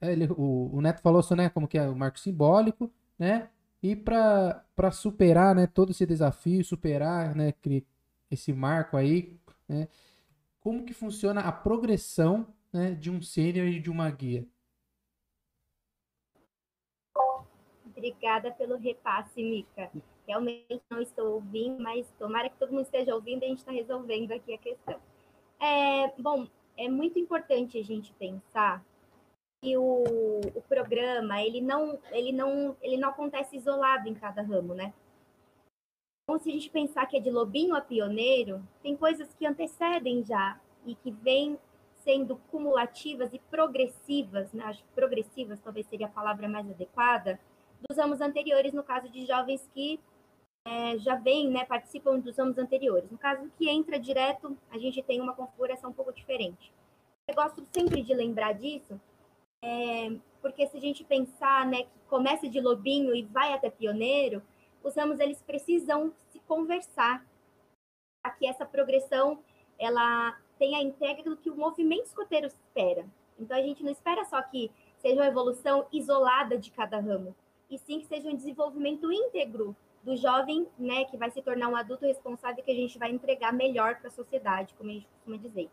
[0.00, 3.50] ele, o, o Neto falou só, né, como que é o marco simbólico, né,
[3.84, 7.52] e para superar né, todo esse desafio, superar né,
[8.30, 9.88] esse marco aí, né,
[10.58, 14.48] como que funciona a progressão né, de um sênior e de uma guia?
[17.84, 19.90] Obrigada pelo repasse, Mica.
[20.26, 23.72] Realmente não estou ouvindo, mas tomara que todo mundo esteja ouvindo e a gente está
[23.72, 24.98] resolvendo aqui a questão.
[25.60, 28.82] É, bom, é muito importante a gente pensar
[29.64, 30.04] que o,
[30.54, 34.92] o programa ele não, ele, não, ele não acontece isolado em cada ramo, né?
[36.22, 40.22] Então, se a gente pensar que é de lobinho a pioneiro, tem coisas que antecedem
[40.22, 41.58] já e que vêm
[41.96, 44.64] sendo cumulativas e progressivas, né?
[44.64, 47.40] acho que progressivas talvez seria a palavra mais adequada,
[47.88, 49.98] dos anos anteriores, no caso de jovens que
[50.66, 53.10] é, já vêm, né, participam dos anos anteriores.
[53.10, 56.72] No caso que entra direto, a gente tem uma configuração um pouco diferente.
[57.26, 59.00] Eu gosto sempre de lembrar disso,
[59.64, 64.42] é, porque se a gente pensar né, que começa de lobinho e vai até pioneiro,
[64.82, 67.26] os ramos eles precisam se conversar
[68.22, 69.38] para que essa progressão
[69.78, 73.06] ela tenha a entrega do que o movimento escoteiro espera.
[73.38, 77.34] Então a gente não espera só que seja uma evolução isolada de cada ramo,
[77.70, 81.76] e sim que seja um desenvolvimento íntegro do jovem, né, que vai se tornar um
[81.76, 85.38] adulto responsável que a gente vai entregar melhor para a sociedade, como a gente costuma
[85.38, 85.70] dizer.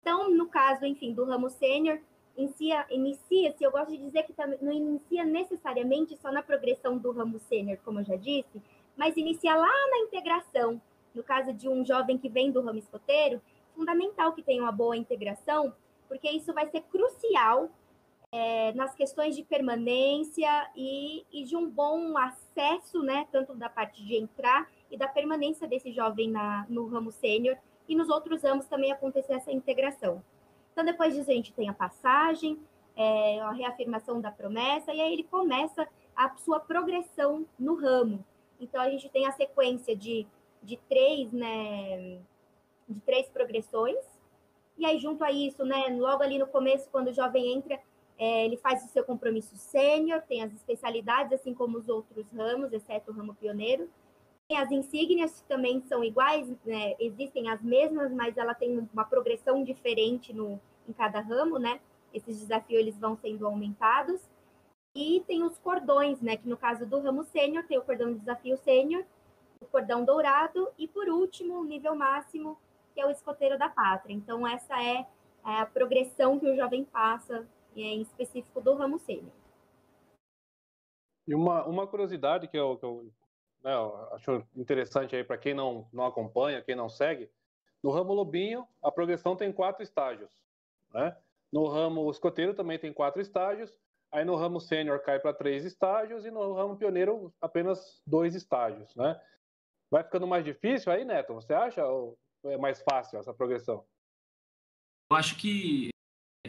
[0.00, 2.00] Então, no caso, enfim, do ramo sênior,
[2.36, 7.38] inicia, inicia-se, eu gosto de dizer que não inicia necessariamente só na progressão do ramo
[7.38, 8.60] sênior, como eu já disse,
[8.96, 10.80] mas inicia lá na integração.
[11.14, 13.40] No caso de um jovem que vem do ramo escoteiro,
[13.74, 15.74] fundamental que tenha uma boa integração,
[16.08, 17.70] porque isso vai ser crucial
[18.32, 24.04] é, nas questões de permanência e, e, de um bom acesso, né, tanto da parte
[24.04, 27.56] de entrar e da permanência desse jovem na, no ramo sênior
[27.88, 30.22] e nos outros ramos também acontecer essa integração.
[30.80, 32.58] Então, depois disso, a gente tem a passagem,
[32.96, 38.24] é, a reafirmação da promessa, e aí ele começa a sua progressão no ramo.
[38.58, 40.26] Então, a gente tem a sequência de,
[40.62, 42.18] de três, né,
[42.88, 43.98] de três progressões,
[44.78, 47.78] e aí, junto a isso, né, logo ali no começo, quando o jovem entra,
[48.16, 52.72] é, ele faz o seu compromisso sênior, tem as especialidades, assim como os outros ramos,
[52.72, 53.86] exceto o ramo pioneiro.
[54.48, 59.04] Tem as insígnias que também são iguais, né, existem as mesmas, mas ela tem uma
[59.04, 60.58] progressão diferente no,
[60.90, 61.80] em cada ramo, né?
[62.12, 64.20] Esses desafios eles vão sendo aumentados.
[64.94, 66.36] E tem os cordões, né?
[66.36, 69.04] Que no caso do ramo sênior, tem o cordão de desafio sênior,
[69.60, 72.58] o cordão dourado e, por último, o nível máximo,
[72.92, 74.12] que é o escoteiro da pátria.
[74.12, 75.06] Então, essa é,
[75.46, 79.32] é a progressão que o jovem passa, em específico do ramo sênior.
[81.26, 83.12] E uma, uma curiosidade que eu, que eu,
[83.62, 87.30] né, eu acho interessante aí para quem não, não acompanha, quem não segue,
[87.82, 90.30] no ramo lobinho, a progressão tem quatro estágios.
[90.92, 91.16] Né?
[91.52, 93.72] No ramo escoteiro também tem quatro estágios,
[94.12, 98.94] aí no ramo sênior cai para três estágios e no ramo pioneiro apenas dois estágios.
[98.94, 99.20] Né?
[99.90, 101.34] Vai ficando mais difícil aí, Neto?
[101.34, 101.84] Você acha?
[101.84, 103.84] Ou é mais fácil essa progressão?
[105.10, 105.90] Eu acho que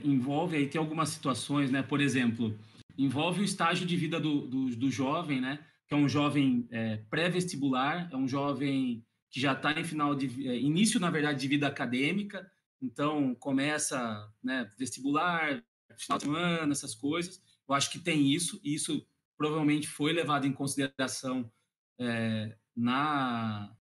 [0.04, 1.82] envolve aí tem algumas situações, né?
[1.82, 2.58] Por exemplo,
[2.98, 5.66] envolve o estágio de vida do, do, do jovem, né?
[5.88, 10.48] Que é um jovem é, pré-vestibular, é um jovem que já está em final de
[10.48, 12.50] é, início, na verdade, de vida acadêmica.
[12.82, 14.70] Então começa, né?
[14.78, 15.64] Vestibular,
[15.98, 17.42] final de semana, essas coisas.
[17.68, 19.06] Eu acho que tem isso e isso
[19.38, 21.52] provavelmente foi levado em consideração
[22.00, 23.76] é, na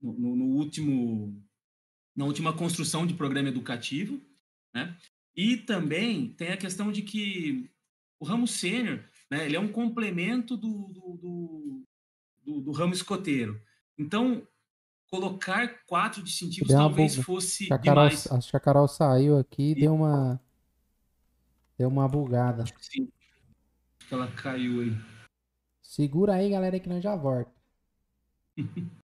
[0.00, 1.42] no, no, último
[2.14, 4.20] na última construção de programa educativo,
[4.74, 4.96] né?
[5.34, 7.70] E também tem a questão de que
[8.20, 11.84] o ramo sênior, né, ele é um complemento do, do,
[12.44, 13.60] do, do, ramo escoteiro.
[13.98, 14.46] Então,
[15.14, 17.24] colocar quatro distintivos talvez buga.
[17.24, 18.26] fosse acho Carol, demais.
[18.32, 20.40] Acho que a Carol saiu aqui e deu uma
[21.78, 22.64] deu uma bugada.
[22.64, 23.08] Acho que sim.
[23.98, 24.96] Acho que ela caiu aí.
[25.80, 27.52] Segura aí, galera, que nós já volta.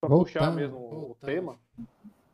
[0.00, 1.10] Para puxar mesmo voltamos.
[1.10, 1.60] o tema.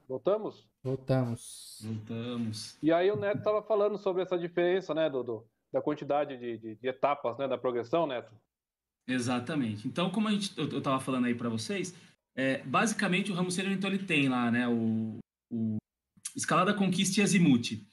[0.08, 0.68] Voltamos?
[0.82, 1.78] Voltamos.
[1.82, 2.78] Voltamos.
[2.82, 6.56] E aí o Neto estava falando sobre essa diferença, né, do, do da quantidade de,
[6.58, 8.32] de, de, etapas, né, da progressão, Neto.
[9.06, 9.86] Exatamente.
[9.86, 11.94] Então, como a gente, eu estava falando aí para vocês,
[12.36, 15.18] é, basicamente o ramo sênior então ele tem lá, né, o,
[15.52, 15.76] o
[16.34, 17.84] escalada conquista e azimuth,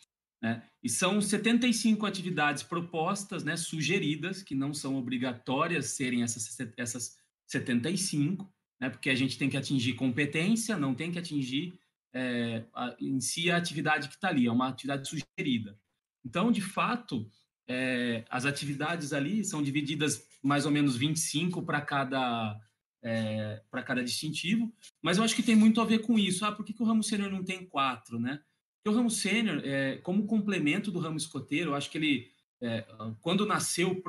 [0.41, 0.67] né?
[0.84, 7.17] E são 75 atividades propostas, né, sugeridas, que não são obrigatórias serem essas, essas
[7.47, 8.51] 75,
[8.84, 11.73] né, porque a gente tem que atingir competência, não tem que atingir
[12.13, 15.79] é, a, em si a atividade que está ali, é uma atividade sugerida.
[16.25, 17.25] Então, de fato,
[17.65, 22.59] é, as atividades ali são divididas mais ou menos 25 para cada
[23.01, 24.69] é, para cada distintivo,
[25.01, 26.43] mas eu acho que tem muito a ver com isso.
[26.43, 28.41] Ah, por que, que o ramo sênior não tem quatro, né?
[28.84, 32.31] Porque o ramo sênior, é, como complemento do ramo escoteiro, eu acho que ele,
[32.61, 32.86] é,
[33.21, 34.03] quando nasceu,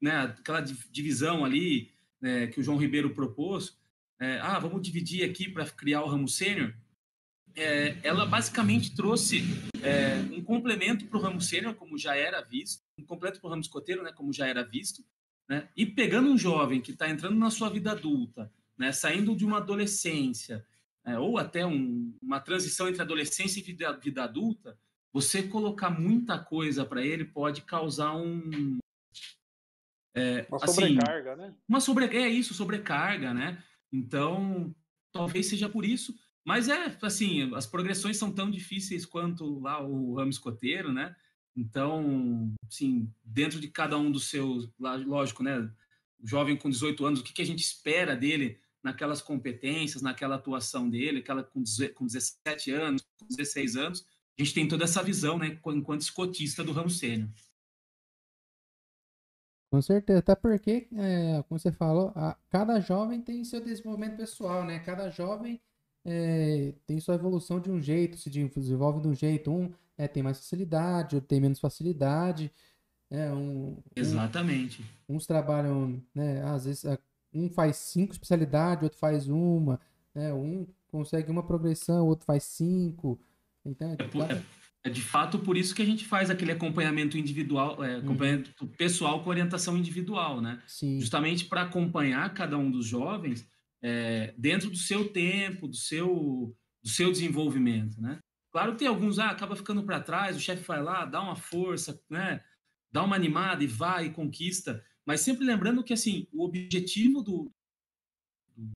[0.00, 3.79] né, aquela divisão ali né, que o João Ribeiro propôs,
[4.20, 6.74] é, ah, vamos dividir aqui para criar o ramo sênior,
[7.56, 9.42] é, ela basicamente trouxe
[9.82, 13.50] é, um complemento para o ramo sênior, como já era visto, um completo para o
[13.50, 15.02] ramo escoteiro, né, como já era visto,
[15.48, 19.44] né, e pegando um jovem que está entrando na sua vida adulta, né, saindo de
[19.44, 20.64] uma adolescência,
[21.04, 24.78] é, ou até um, uma transição entre adolescência e vida, vida adulta,
[25.12, 28.78] você colocar muita coisa para ele pode causar um.
[30.14, 31.54] É, uma assim, sobrecarga, né?
[31.68, 33.62] Uma sobre, é isso, sobrecarga, né?
[33.92, 34.74] Então,
[35.12, 36.14] talvez seja por isso
[36.44, 41.14] mas é, assim, as progressões são tão difíceis quanto lá o ramo escoteiro, né?
[41.54, 45.70] Então, assim, dentro de cada um dos seus, lógico, né?
[46.18, 50.36] O jovem com 18 anos, o que, que a gente espera dele naquelas competências, naquela
[50.36, 54.06] atuação dele, aquela com 17 anos, com 16 anos,
[54.38, 57.28] a gente tem toda essa visão, né, enquanto escotista do ramo sênior.
[59.70, 64.64] Com certeza, até porque, é, como você falou, a, cada jovem tem seu desenvolvimento pessoal,
[64.64, 64.80] né?
[64.80, 65.60] Cada jovem
[66.04, 69.50] é, tem sua evolução de um jeito, se desenvolve de um jeito.
[69.50, 72.50] Um é, tem mais facilidade, outro tem menos facilidade.
[73.10, 74.82] É, um, Exatamente.
[75.08, 76.84] Um, uns trabalham, né, às vezes,
[77.32, 79.80] um faz cinco especialidades, outro faz uma.
[80.14, 83.20] Né, um consegue uma progressão, outro faz cinco.
[83.64, 84.42] Então, é, por, é,
[84.82, 88.02] é, de fato por isso que a gente faz aquele acompanhamento individual, é, uhum.
[88.02, 88.68] acompanhamento uhum.
[88.68, 90.62] pessoal com orientação individual, né?
[90.66, 90.98] Sim.
[90.98, 93.46] Justamente para acompanhar cada um dos jovens
[93.82, 98.18] é, dentro do seu tempo, do seu, do seu desenvolvimento, né?
[98.50, 101.36] Claro que tem alguns, ah, acaba ficando para trás, o chefe vai lá, dá uma
[101.36, 102.42] força, né?
[102.90, 107.52] Dá uma animada e vai e conquista, mas sempre lembrando que, assim, o objetivo do,
[108.56, 108.70] do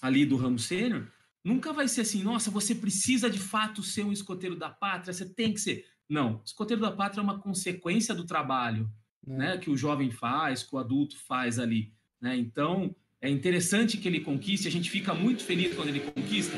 [0.00, 1.10] ali do ramo sênior
[1.44, 5.28] nunca vai ser assim, nossa, você precisa de fato ser um escoteiro da pátria, você
[5.28, 5.86] tem que ser.
[6.08, 8.90] Não, escoteiro da pátria é uma consequência do trabalho,
[9.26, 9.36] é.
[9.36, 12.36] né, que o jovem faz, que o adulto faz ali, né?
[12.36, 16.56] Então, é interessante que ele conquiste, a gente fica muito feliz quando ele conquista,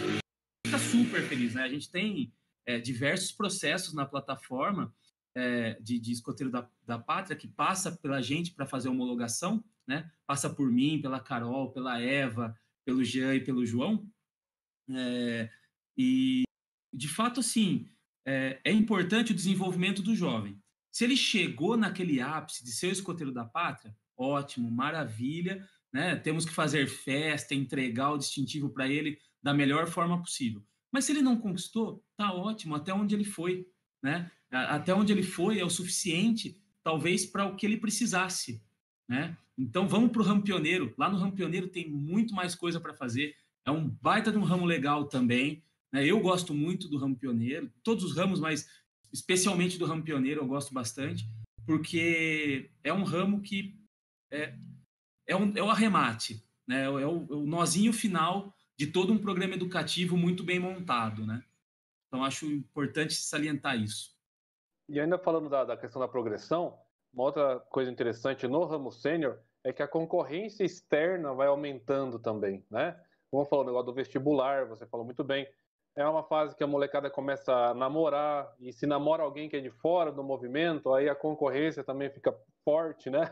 [0.67, 1.65] fica super feliz, né?
[1.65, 2.33] A gente tem
[2.65, 4.95] é, diversos processos na plataforma
[5.35, 10.11] é, de, de, escoteiro da, da pátria que passa pela gente para fazer homologação, né?
[10.27, 14.07] Passa por mim, pela Carol, pela Eva, pelo Jean e pelo João.
[14.91, 15.51] É,
[15.97, 16.43] e,
[16.93, 17.89] de fato, assim,
[18.27, 20.61] é, é importante o desenvolvimento do jovem.
[20.91, 26.17] Se ele chegou naquele ápice de ser escoteiro da pátria, ótimo, maravilha, né?
[26.17, 30.63] Temos que fazer festa, entregar o distintivo para ele da melhor forma possível.
[30.91, 33.67] Mas se ele não conquistou, tá ótimo, até onde ele foi,
[34.03, 34.31] né?
[34.51, 38.63] Até onde ele foi é o suficiente, talvez para o que ele precisasse,
[39.09, 39.37] né?
[39.57, 40.95] Então vamos para o ramo pioneiro.
[40.97, 43.35] Lá no ramo pioneiro tem muito mais coisa para fazer.
[43.67, 45.63] É um baita de um ramo legal também.
[45.93, 46.05] Né?
[46.05, 48.69] Eu gosto muito do ramo pioneiro, todos os ramos, mas
[49.13, 51.25] especialmente do ramo pioneiro eu gosto bastante,
[51.67, 53.79] porque é um ramo que
[54.31, 54.55] é,
[55.27, 56.85] é, um, é o arremate, né?
[56.85, 61.45] É o, é o nozinho final de todo um programa educativo muito bem montado, né?
[62.09, 64.17] Então, acho importante salientar isso.
[64.89, 66.79] E ainda falando da, da questão da progressão,
[67.13, 72.65] uma outra coisa interessante no ramo sênior é que a concorrência externa vai aumentando também,
[72.71, 72.99] né?
[73.33, 75.49] Vamos falar o negócio do vestibular, você falou muito bem.
[75.97, 79.61] É uma fase que a molecada começa a namorar, e se namora alguém que é
[79.61, 83.31] de fora do movimento, aí a concorrência também fica forte, né?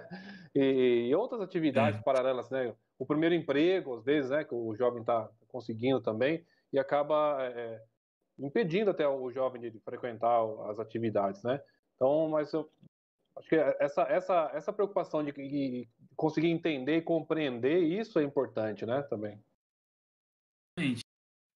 [0.55, 2.03] E, e outras atividades é.
[2.03, 2.74] paralelas, né?
[2.98, 4.42] O primeiro emprego, às vezes, né?
[4.42, 7.82] Que o jovem está conseguindo também, e acaba é,
[8.38, 11.62] impedindo até o jovem de frequentar as atividades, né?
[11.94, 12.68] Então, mas eu
[13.36, 18.84] acho que essa, essa, essa preocupação de, de conseguir entender e compreender isso é importante,
[18.84, 19.03] né?
[19.03, 19.38] Também.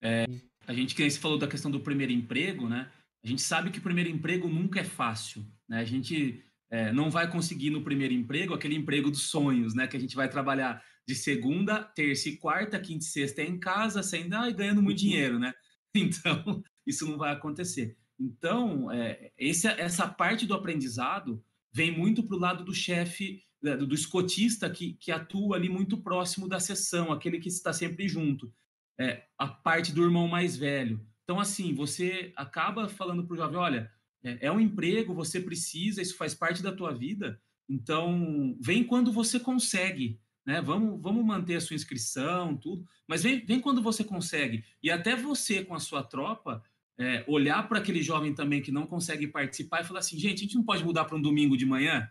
[0.03, 0.27] É,
[0.67, 2.91] a gente que você falou da questão do primeiro emprego, né?
[3.25, 5.81] A gente sabe que o primeiro emprego nunca é fácil, né?
[5.81, 9.87] A gente é, não vai conseguir no primeiro emprego aquele emprego dos sonhos, né?
[9.87, 13.59] Que a gente vai trabalhar de segunda, terça e quarta, quinta e sexta é em
[13.59, 15.09] casa, saindo ah, e ganhando muito uhum.
[15.09, 15.53] dinheiro, né?
[15.97, 17.97] Então, isso não vai acontecer.
[18.19, 21.41] Então, é, esse, essa parte do aprendizado
[21.73, 26.03] vem muito para o lado do chefe, do, do escotista que, que atua ali muito
[26.03, 28.53] próximo da sessão, aquele que está sempre junto.
[28.99, 31.05] É, a parte do irmão mais velho.
[31.25, 33.91] Então, assim, você acaba falando para o jovem: olha,
[34.23, 37.41] é, é um emprego, você precisa, isso faz parte da tua vida.
[37.69, 40.61] Então, vem quando você consegue, né?
[40.61, 44.65] Vamos, vamos manter a sua inscrição, tudo, mas vem, vem quando você consegue.
[44.83, 46.63] E até você, com a sua tropa,
[46.99, 50.43] é, olhar para aquele jovem também que não consegue participar e falar assim: gente, a
[50.43, 52.11] gente não pode mudar para um domingo de manhã,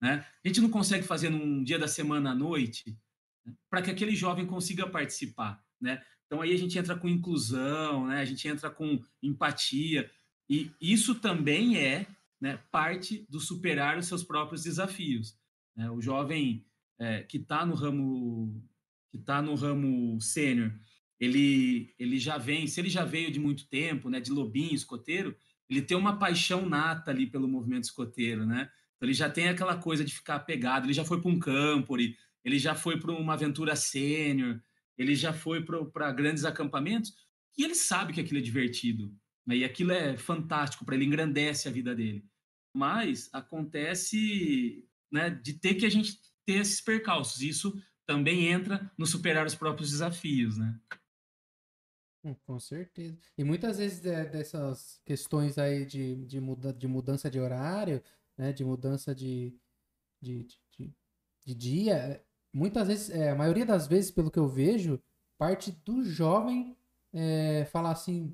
[0.00, 0.24] né?
[0.44, 2.98] A gente não consegue fazer num dia da semana à noite,
[3.44, 3.54] né?
[3.70, 6.02] para que aquele jovem consiga participar, né?
[6.26, 8.20] Então aí a gente entra com inclusão, né?
[8.20, 10.10] A gente entra com empatia.
[10.48, 12.06] E isso também é
[12.40, 15.36] né, parte do superar os seus próprios desafios.
[15.74, 15.90] Né?
[15.90, 16.64] O jovem
[16.98, 18.62] é, que está no ramo
[19.10, 20.72] que está no ramo sênior,
[21.18, 25.34] ele ele já vem, se ele já veio de muito tempo, né, de lobinho, escoteiro,
[25.68, 28.70] ele tem uma paixão nata ali pelo movimento escoteiro, né?
[28.96, 31.96] Então ele já tem aquela coisa de ficar apegado, ele já foi para um campo,
[31.96, 34.60] ele já foi para uma aventura sênior,
[34.96, 37.14] ele já foi para grandes acampamentos
[37.56, 39.14] e ele sabe que aquilo é divertido,
[39.46, 39.56] né?
[39.56, 42.24] E aquilo é fantástico para ele, engrandece a vida dele.
[42.74, 47.40] Mas acontece né, de ter que a gente ter esses percalços.
[47.40, 50.78] Isso também entra no superar os próprios desafios, né?
[52.24, 53.18] Hum, com certeza.
[53.38, 58.02] E muitas vezes é, dessas questões aí de, de, muda, de mudança de horário,
[58.36, 59.56] né, de mudança de,
[60.20, 60.94] de, de,
[61.44, 62.24] de dia,
[62.56, 64.98] muitas vezes, é, a maioria das vezes, pelo que eu vejo,
[65.36, 66.74] parte do jovem
[67.12, 68.32] é, falar assim,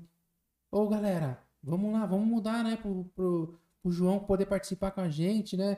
[0.71, 5.09] ô galera, vamos lá, vamos mudar, né, pro, pro, pro João poder participar com a
[5.09, 5.77] gente, né?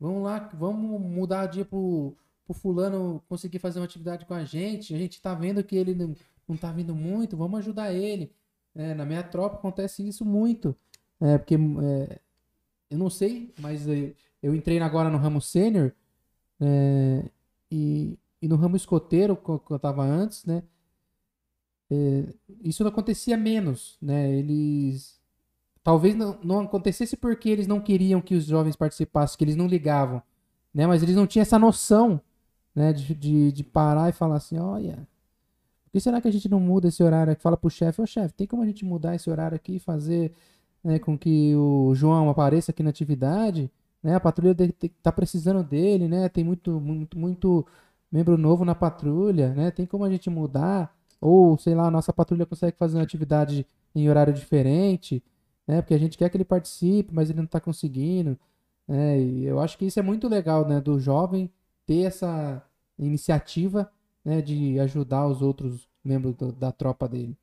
[0.00, 4.44] Vamos lá, vamos mudar o dia pro, pro fulano conseguir fazer uma atividade com a
[4.44, 4.92] gente.
[4.92, 6.14] A gente tá vendo que ele não,
[6.46, 8.32] não tá vindo muito, vamos ajudar ele.
[8.74, 10.76] É, na minha tropa acontece isso muito.
[11.20, 12.18] É, porque é,
[12.90, 14.12] eu não sei, mas eu,
[14.42, 15.92] eu entrei agora no ramo sênior
[16.60, 17.24] é,
[17.70, 20.62] e, e no ramo escoteiro, que eu tava antes, né?
[21.90, 22.24] é,
[22.62, 24.30] isso não acontecia menos, né?
[24.32, 25.20] Eles
[25.82, 29.66] talvez não, não acontecesse porque eles não queriam que os jovens participassem, que eles não
[29.66, 30.22] ligavam,
[30.74, 30.86] né?
[30.86, 32.20] Mas eles não tinham essa noção,
[32.74, 32.92] né?
[32.92, 34.96] De, de, de parar e falar assim, olha,
[35.84, 37.42] por que será que a gente não muda esse horário aqui?
[37.42, 40.32] Fala pro chefe, ô chefe, tem como a gente mudar esse horário aqui e fazer
[40.82, 43.70] né, com que o João apareça aqui na atividade?
[44.02, 44.14] Né?
[44.14, 44.54] A patrulha
[45.02, 46.28] tá precisando dele, né?
[46.28, 47.66] Tem muito, muito, muito
[48.10, 49.70] membro novo na patrulha, né?
[49.70, 50.94] Tem como a gente mudar?
[51.20, 55.22] Ou, sei lá, a nossa patrulha consegue fazer uma atividade em horário diferente,
[55.66, 55.82] né?
[55.82, 58.38] Porque a gente quer que ele participe, mas ele não está conseguindo.
[58.86, 59.20] Né?
[59.20, 60.80] E eu acho que isso é muito legal, né?
[60.80, 61.50] Do jovem
[61.84, 62.62] ter essa
[62.98, 63.90] iniciativa
[64.24, 64.40] né?
[64.42, 67.36] de ajudar os outros membros do, da tropa dele.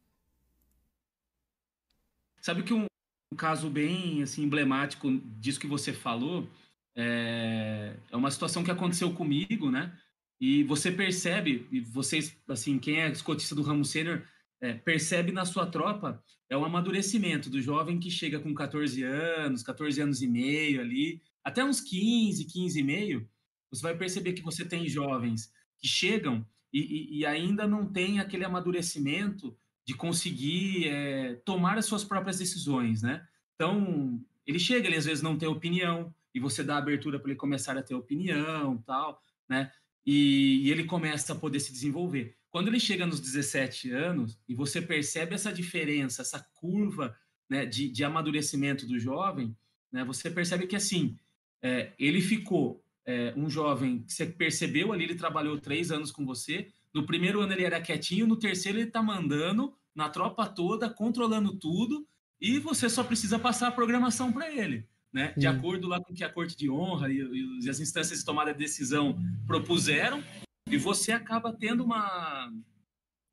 [2.41, 2.86] Sabe que um,
[3.34, 6.47] um, caso bem assim, emblemático disso que você falou
[6.95, 9.97] é, é uma situação que aconteceu comigo, né?
[10.39, 14.21] E você percebe, e vocês, assim, quem é escotista do ramo sênior,
[14.61, 19.63] é, percebe na sua tropa é o amadurecimento do jovem que chega com 14 anos,
[19.63, 23.29] 14 anos e meio ali, até uns 15, 15 e meio,
[23.71, 28.19] você vai perceber que você tem jovens que chegam e, e, e ainda não tem
[28.19, 33.25] aquele amadurecimento de conseguir é, tomar as suas próprias decisões, né?
[33.55, 37.38] Então, ele chega, ele às vezes não tem opinião, e você dá abertura para ele
[37.38, 39.71] começar a ter opinião, tal, né?
[40.05, 42.36] e, e ele começa a poder se desenvolver.
[42.49, 47.15] Quando ele chega nos 17 anos e você percebe essa diferença, essa curva
[47.49, 49.55] né, de, de amadurecimento do jovem,
[49.91, 51.17] né, você percebe que assim
[51.61, 56.25] é, ele ficou é, um jovem que você percebeu ali, ele trabalhou três anos com
[56.25, 56.71] você.
[56.93, 61.57] No primeiro ano ele era quietinho, no terceiro ele está mandando na tropa toda, controlando
[61.57, 62.07] tudo,
[62.39, 65.31] e você só precisa passar a programação para ele né?
[65.37, 68.25] De acordo lá com o que a Corte de Honra e, e as instâncias de
[68.25, 69.15] tomada de decisão
[69.45, 70.23] propuseram,
[70.67, 72.51] e você acaba tendo uma,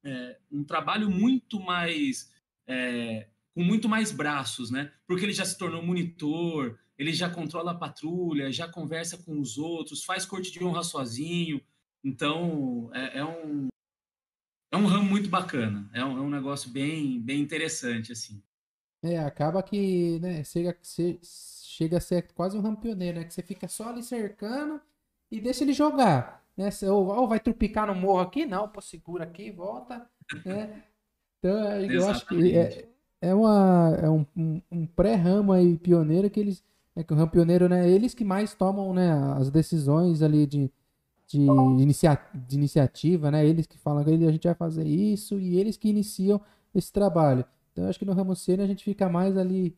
[0.05, 2.31] é, um trabalho muito mais
[2.67, 4.93] é, com muito mais braços, né?
[5.07, 9.57] Porque ele já se tornou monitor, ele já controla a patrulha, já conversa com os
[9.57, 11.61] outros, faz corte de honra sozinho.
[12.05, 13.69] Então é, é um
[14.73, 18.43] é um ramo muito bacana, é um, é um negócio bem bem interessante assim.
[19.03, 20.77] É, acaba que, né, chega,
[21.23, 23.25] chega a ser quase um rampioneiro, né?
[23.25, 24.79] Que você fica só ali cercando
[25.31, 26.45] e deixa ele jogar.
[26.57, 26.71] Né?
[26.71, 30.07] Você, ou, ou vai trupicar no morro aqui, não, pô, segura aqui, volta.
[30.45, 30.85] Né?
[31.39, 32.87] Então, eu acho que é,
[33.23, 36.63] é, uma, é um, um, um pré-ramo aí pioneiro que eles
[36.95, 40.71] é que o ramo pioneiro, né, eles que mais tomam, né, as decisões ali de,
[41.31, 41.39] de,
[41.83, 45.77] inicia, de iniciativa, né, eles que falam que a gente vai fazer isso e eles
[45.77, 46.41] que iniciam
[46.75, 47.45] esse trabalho.
[47.71, 49.77] Então, eu acho que no ramo sênior a gente fica mais ali,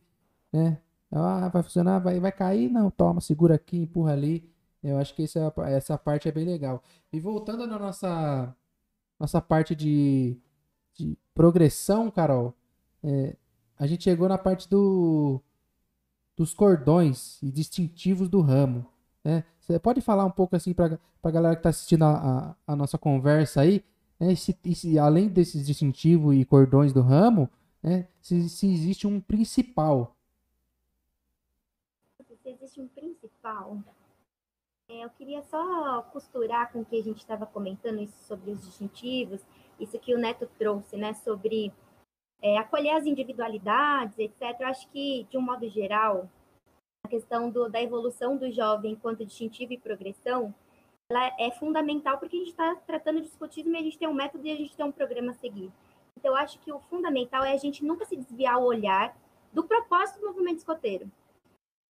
[0.51, 0.79] né,
[1.11, 2.71] ah, vai funcionar, vai, vai cair?
[2.71, 4.49] Não, toma, segura aqui, empurra ali.
[4.81, 6.81] Eu acho que essa, essa parte é bem legal.
[7.11, 8.55] E voltando na nossa,
[9.19, 10.35] nossa parte de,
[10.95, 12.55] de progressão, Carol,
[13.03, 13.37] é,
[13.77, 15.39] a gente chegou na parte do,
[16.35, 18.87] dos cordões e distintivos do ramo.
[19.23, 19.43] Né?
[19.59, 22.75] Você pode falar um pouco assim para a galera que está assistindo a, a, a,
[22.75, 23.83] nossa conversa aí,
[24.19, 24.35] né?
[24.35, 27.49] se, se, além desses distintivos e cordões do ramo,
[27.81, 28.07] né?
[28.21, 30.15] se, se existe um principal.
[32.43, 33.77] Se existe um principal,
[34.89, 38.61] é, eu queria só costurar com o que a gente estava comentando isso sobre os
[38.65, 39.41] distintivos,
[39.79, 41.71] isso que o Neto trouxe, né, sobre
[42.41, 44.59] é, acolher as individualidades, etc.
[44.59, 46.29] Eu acho que, de um modo geral,
[47.03, 50.53] a questão do, da evolução do jovem enquanto distintivo e progressão,
[51.09, 54.13] ela é fundamental porque a gente está tratando de escotismo e a gente tem um
[54.13, 55.71] método e a gente tem um programa a seguir.
[56.17, 59.15] Então, eu acho que o fundamental é a gente nunca se desviar o olhar
[59.51, 61.11] do propósito do movimento escoteiro.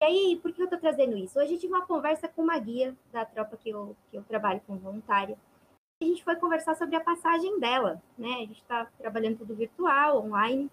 [0.01, 1.39] E aí, por que eu estou trazendo isso?
[1.39, 4.61] Hoje eu tive uma conversa com uma guia da tropa que eu, que eu trabalho
[4.65, 5.37] com voluntária,
[6.01, 8.33] a gente foi conversar sobre a passagem dela, né?
[8.33, 10.69] A gente está trabalhando tudo virtual, online.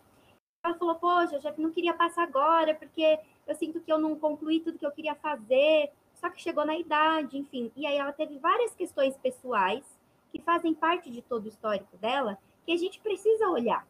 [0.64, 3.18] Ela falou, poxa, eu já não queria passar agora, porque
[3.50, 6.76] eu sinto que eu não concluí tudo que eu queria fazer, só que chegou na
[6.76, 7.72] idade, enfim.
[7.74, 9.84] E aí ela teve várias questões pessoais
[10.30, 13.86] que fazem parte de todo o histórico dela, que a gente precisa olhar.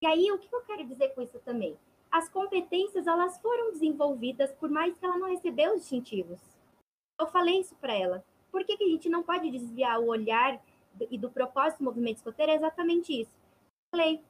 [0.00, 1.76] E aí, o que eu quero dizer com isso também?
[2.10, 6.40] As competências, elas foram desenvolvidas, por mais que ela não recebeu os distintivos.
[7.20, 8.24] Eu falei isso para ela.
[8.50, 10.58] Por que, que a gente não pode desviar o olhar
[11.10, 13.32] e do propósito do movimento escoteiro é exatamente isso.
[13.90, 14.22] Falei,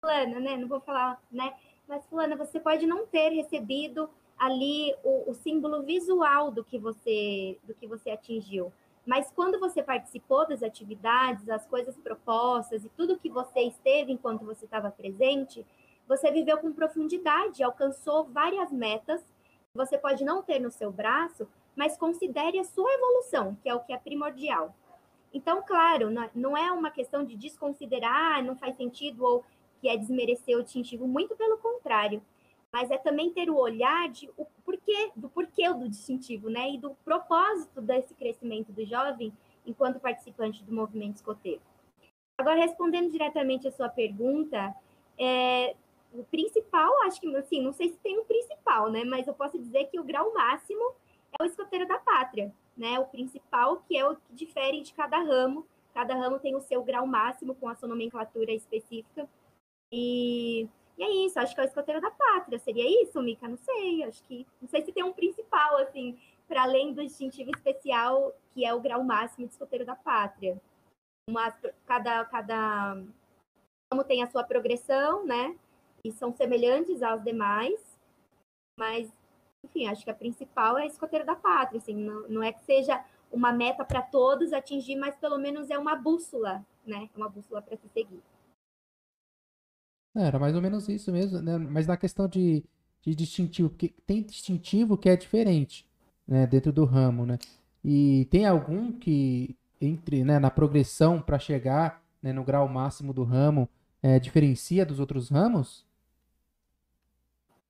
[0.00, 0.56] fulana, né?
[0.56, 1.54] Não vou falar, né?
[1.86, 4.08] Mas fulana, você pode não ter recebido
[4.40, 8.72] ali o, o símbolo visual do que você do que você atingiu.
[9.06, 14.44] Mas quando você participou das atividades, as coisas propostas e tudo que você esteve enquanto
[14.44, 15.66] você estava presente,
[16.08, 19.20] você viveu com profundidade, alcançou várias metas.
[19.74, 23.80] Você pode não ter no seu braço, mas considere a sua evolução, que é o
[23.80, 24.74] que é primordial.
[25.32, 29.44] Então, claro, não é uma questão de desconsiderar, não faz sentido ou
[29.80, 32.20] que é desmerecer o distintivo, muito pelo contrário.
[32.72, 36.70] Mas é também ter o olhar de o porquê, do porquê do distintivo, né?
[36.70, 39.32] E do propósito desse crescimento do jovem
[39.66, 41.60] enquanto participante do movimento escoteiro.
[42.38, 44.74] Agora, respondendo diretamente a sua pergunta,
[45.18, 45.74] é,
[46.12, 49.04] o principal, acho que, assim, não sei se tem um principal, né?
[49.04, 50.94] Mas eu posso dizer que o grau máximo
[51.38, 52.98] é o escoteiro da pátria, né?
[52.98, 55.66] O principal, que é o que difere de cada ramo.
[55.92, 59.28] Cada ramo tem o seu grau máximo com a sua nomenclatura específica.
[59.92, 60.68] E,
[61.00, 62.58] e é isso, acho que é o escoteiro da pátria.
[62.58, 63.48] Seria isso, Mica?
[63.48, 64.46] Não sei, acho que.
[64.60, 68.80] Não sei se tem um principal, assim, para além do distintivo especial, que é o
[68.80, 70.60] grau máximo de escoteiro da pátria.
[71.30, 71.54] Mas
[71.86, 72.92] cada, cada
[73.90, 75.56] ramo tem a sua progressão, né?
[76.04, 77.98] E são semelhantes aos demais,
[78.78, 79.10] mas
[79.64, 82.62] enfim, acho que a principal é a escoteiro da pátria, assim, não, não é que
[82.64, 87.08] seja uma meta para todos atingir, mas pelo menos é uma bússola, né?
[87.16, 88.22] Uma bússola para se seguir.
[90.14, 91.56] É, era mais ou menos isso mesmo, né?
[91.58, 92.64] Mas na questão de,
[93.02, 95.86] de distintivo, porque tem distintivo que é diferente,
[96.26, 96.46] né?
[96.46, 97.38] Dentro do ramo, né?
[97.84, 103.24] E tem algum que entre né, na progressão para chegar né, no grau máximo do
[103.24, 103.68] ramo
[104.02, 105.86] é, diferencia dos outros ramos?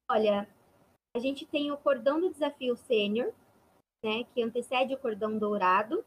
[0.08, 0.48] Olha,
[1.14, 3.32] a gente tem o cordão do desafio sênior,
[4.02, 6.04] né, que antecede o cordão dourado,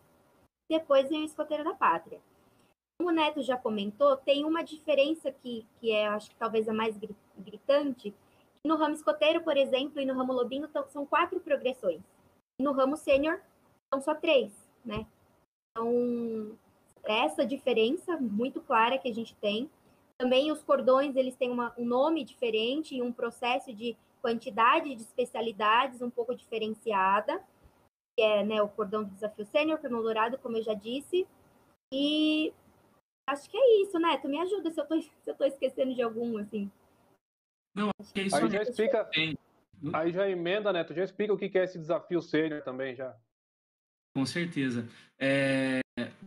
[0.69, 2.19] depois vem o escoteiro da pátria.
[2.97, 6.73] Como o Neto já comentou, tem uma diferença que, que é, acho que talvez a
[6.73, 6.97] mais
[7.37, 8.13] gritante.
[8.65, 12.01] No ramo escoteiro, por exemplo, e no ramo lobinho, são quatro progressões.
[12.59, 13.41] No ramo sênior,
[13.93, 14.51] são só três,
[14.85, 15.05] né?
[15.71, 16.57] Então,
[17.03, 19.69] essa diferença muito clara que a gente tem.
[20.17, 25.01] Também os cordões, eles têm uma, um nome diferente e um processo de quantidade de
[25.01, 27.43] especialidades um pouco diferenciada,
[28.15, 31.27] que é né, o cordão do desafio sênior, cordão dourado, como eu já disse.
[31.91, 32.53] E
[33.27, 34.17] acho que é isso, né?
[34.17, 36.71] Tu me ajuda se eu tô, se eu tô esquecendo de algum, assim.
[37.75, 38.35] Não, acho que é isso.
[38.35, 39.09] Aí já explica,
[39.93, 40.83] aí já emenda, né?
[40.83, 43.15] Tu já explica o que é esse desafio sênior também, já.
[44.15, 44.87] Com certeza.
[45.17, 45.81] É,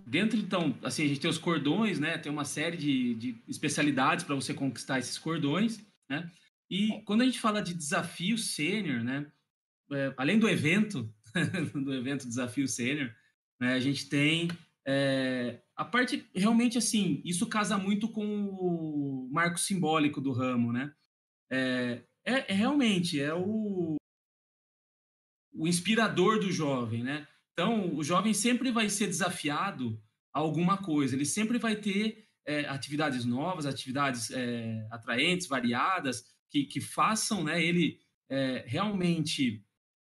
[0.05, 2.19] dentro, então, assim, a gente tem os cordões, né?
[2.19, 6.29] Tem uma série de, de especialidades para você conquistar esses cordões, né?
[6.69, 9.31] E quando a gente fala de desafio sênior, né,
[9.93, 11.13] é, além do evento,
[11.75, 13.15] do evento Desafio Sênior,
[13.61, 14.49] né, a gente tem
[14.87, 20.93] é, a parte realmente assim, isso casa muito com o marco simbólico do ramo, né?
[21.51, 23.97] É, é, é realmente é o
[25.59, 27.27] o inspirador do jovem, né?
[27.53, 29.99] Então, o jovem sempre vai ser desafiado
[30.35, 36.65] a alguma coisa, ele sempre vai ter é, atividades novas, atividades é, atraentes, variadas, que,
[36.65, 37.99] que façam né, ele
[38.29, 39.65] é, realmente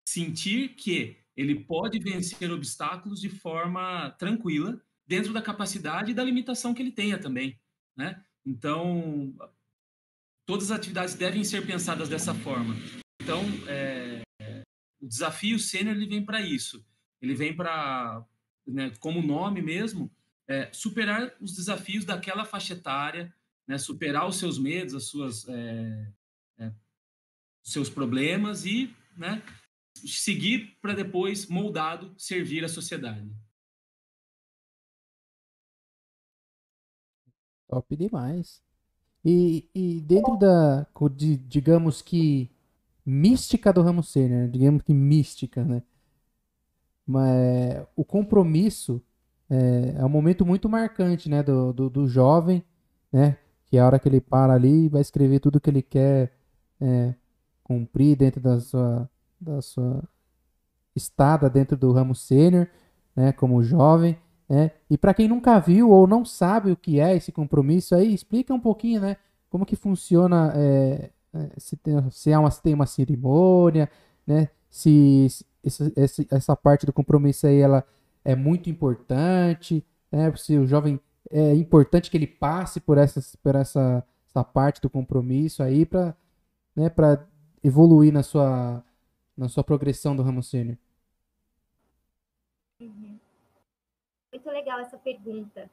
[0.08, 6.74] sentir que ele pode vencer obstáculos de forma tranquila, dentro da capacidade e da limitação
[6.74, 7.58] que ele tenha também.
[7.96, 8.22] Né?
[8.44, 9.34] Então,
[10.46, 12.74] todas as atividades devem ser pensadas dessa forma.
[13.22, 14.22] Então, é,
[15.00, 16.84] o desafio sênior ele vem para isso.
[17.20, 18.24] Ele vem para,
[18.66, 20.10] né, como nome mesmo,
[20.48, 23.34] é, superar os desafios daquela faixa etária,
[23.66, 26.12] né, superar os seus medos, as suas, é,
[26.58, 26.72] é,
[27.62, 29.42] seus problemas e né,
[29.94, 33.30] seguir para depois, moldado, servir a sociedade.
[37.74, 38.62] Top demais.
[39.24, 42.48] E, e dentro da, de, digamos que,
[43.04, 44.46] mística do ramo sênior, né?
[44.46, 45.82] digamos que mística, né?
[47.04, 49.02] Mas o compromisso
[49.50, 52.64] é, é um momento muito marcante, né, do, do, do, jovem,
[53.12, 55.82] né, que é a hora que ele para ali e vai escrever tudo que ele
[55.82, 56.32] quer
[56.80, 57.14] é,
[57.62, 60.02] cumprir dentro da sua, da sua
[60.96, 62.68] estada dentro do ramo sênior,
[63.14, 64.16] né, como jovem,
[64.48, 68.12] né, e para quem nunca viu ou não sabe o que é esse compromisso aí,
[68.12, 69.16] explica um pouquinho, né,
[69.48, 73.90] como que funciona, é, é se, tem, se, é uma, se tem uma cerimônia,
[74.26, 75.46] né, se, se
[75.96, 77.84] essa, essa parte do compromisso aí, ela
[78.24, 80.34] é muito importante, né?
[80.36, 80.98] Se o jovem
[81.30, 86.16] é importante que ele passe por essa, por essa, essa parte do compromisso aí para
[86.74, 86.90] né,
[87.62, 88.84] evoluir na sua
[89.36, 90.78] na sua progressão do ramo sênior.
[92.80, 93.13] Uhum.
[94.44, 95.70] Muito legal essa pergunta.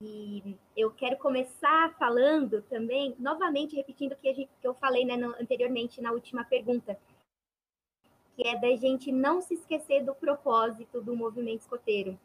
[0.00, 5.16] E eu quero começar falando também, novamente repetindo o que, gente, que eu falei né,
[5.16, 6.96] no, anteriormente na última pergunta,
[8.36, 12.16] que é da gente não se esquecer do propósito do movimento escoteiro.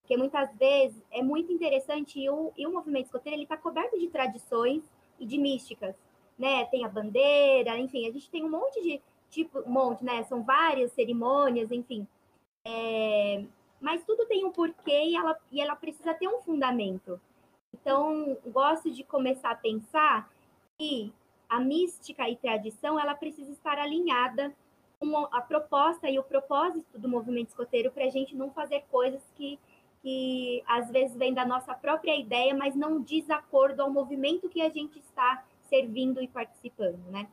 [0.00, 4.08] Porque muitas vezes é muito interessante e o, e o movimento escoteiro está coberto de
[4.08, 4.82] tradições
[5.20, 5.94] e de místicas,
[6.36, 6.64] né?
[6.64, 9.00] Tem a bandeira, enfim, a gente tem um monte de
[9.30, 10.24] tipo, um monte, né?
[10.24, 12.08] São várias cerimônias, enfim.
[12.64, 13.44] É,
[13.84, 17.20] mas tudo tem um porquê e ela, e ela precisa ter um fundamento.
[17.74, 20.32] Então, gosto de começar a pensar
[20.78, 21.12] que
[21.46, 24.54] a mística e tradição ela precisa estar alinhada
[25.32, 29.58] a proposta e o propósito do movimento escoteiro para a gente não fazer coisas que,
[30.02, 34.62] que às vezes vêm da nossa própria ideia, mas não diz acordo ao movimento que
[34.62, 37.28] a gente está servindo e participando, né?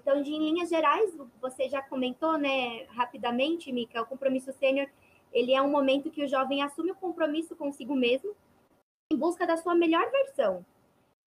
[0.00, 4.88] Então, de, em linhas gerais, você já comentou, né, rapidamente, Mica, o compromisso sênior,
[5.32, 8.34] ele é um momento que o jovem assume o compromisso consigo mesmo
[9.12, 10.64] em busca da sua melhor versão.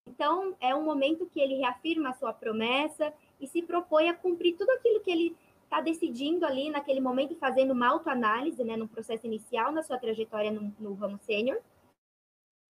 [0.08, 4.56] Então, é um momento que ele reafirma a sua promessa e se propõe a cumprir
[4.56, 9.26] tudo aquilo que ele está decidindo ali naquele momento, fazendo uma autoanálise, né, no processo
[9.26, 11.62] inicial, na sua trajetória no, no ramo sênior,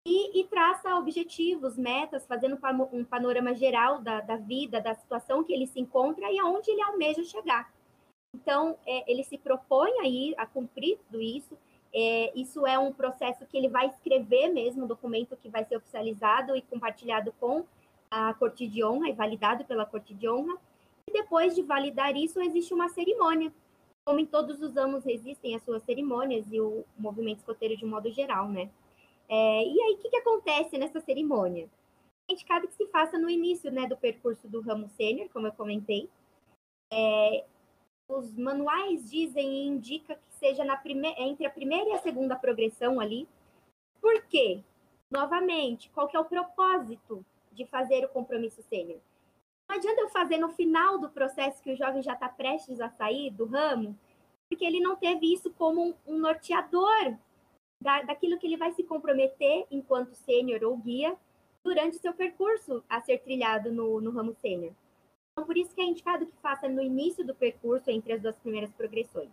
[0.06, 2.58] e, e, traça objetivos, metas, fazendo
[2.92, 6.82] um panorama geral da, da, vida, da situação que ele se encontra e aonde ele
[6.82, 7.72] almeja chegar.
[8.34, 11.56] Então, é, ele se propõe aí a cumprir tudo isso.
[11.92, 15.76] É, isso é um processo que ele vai escrever mesmo, um documento que vai ser
[15.76, 17.64] oficializado e compartilhado com
[18.10, 20.56] a Corte de Honra e validado pela Corte de Honra.
[21.08, 23.52] E depois de validar isso, existe uma cerimônia.
[24.06, 27.88] Como em todos os anos existem as suas cerimônias e o movimento escoteiro de um
[27.88, 28.70] modo geral, né?
[29.28, 31.68] É, e aí, o que, que acontece nessa cerimônia?
[32.28, 35.52] É indicado que se faça no início né, do percurso do ramo sênior, como eu
[35.52, 36.08] comentei.
[36.92, 37.44] É,
[38.10, 40.80] os manuais dizem e indicam que seja na
[41.18, 43.28] entre a primeira e a segunda progressão ali.
[44.00, 44.62] Por quê?
[45.10, 49.00] Novamente, qual que é o propósito de fazer o compromisso sênior?
[49.68, 52.88] Não adianta eu fazer no final do processo que o jovem já está prestes a
[52.88, 53.96] sair do ramo,
[54.48, 57.16] porque ele não teve isso como um, um norteador
[57.80, 61.16] da, daquilo que ele vai se comprometer enquanto sênior ou guia
[61.64, 64.72] durante seu percurso a ser trilhado no, no ramo sênior.
[65.32, 68.36] Então, por isso que é indicado que faça no início do percurso, entre as duas
[68.36, 69.30] primeiras progressões.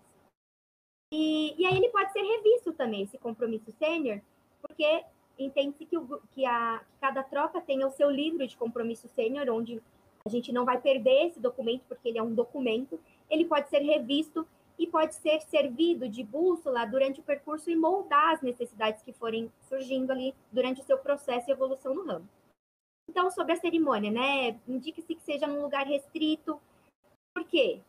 [1.14, 4.22] E, e aí ele pode ser revisto também, esse compromisso sênior,
[4.62, 5.04] porque
[5.40, 6.44] entende-se que, que, que
[7.00, 9.82] cada tropa tenha o seu livro de compromisso sênior, onde
[10.26, 13.00] a gente não vai perder esse documento, porque ele é um documento.
[13.30, 14.46] Ele pode ser revisto
[14.78, 19.52] e pode ser servido de bússola durante o percurso e moldar as necessidades que forem
[19.62, 22.28] surgindo ali durante o seu processo e evolução no ramo.
[23.10, 24.60] Então, sobre a cerimônia, né?
[24.68, 26.60] Indique-se que seja num lugar restrito.
[27.34, 27.82] Por quê?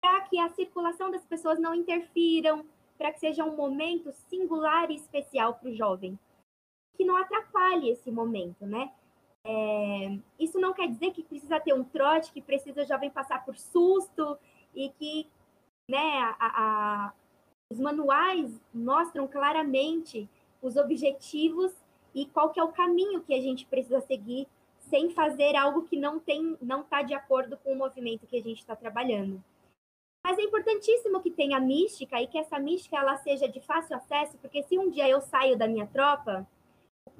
[0.00, 2.64] Para que a circulação das pessoas não interfiram,
[2.96, 6.18] para que seja um momento singular e especial para o jovem.
[6.96, 8.92] Que não atrapalhe esse momento, né?
[9.44, 13.44] É, isso não quer dizer que precisa ter um trote, que precisa o jovem passar
[13.44, 14.38] por susto
[14.74, 15.28] e que
[15.90, 17.12] né, a, a,
[17.70, 20.28] os manuais mostram claramente
[20.60, 21.74] os objetivos
[22.14, 24.46] e qual que é o caminho que a gente precisa seguir
[24.92, 28.42] sem fazer algo que não tem, não está de acordo com o movimento que a
[28.42, 29.42] gente está trabalhando.
[30.22, 34.36] Mas é importantíssimo que tenha mística e que essa mística ela seja de fácil acesso,
[34.36, 36.46] porque se um dia eu saio da minha tropa,
[37.06, 37.10] o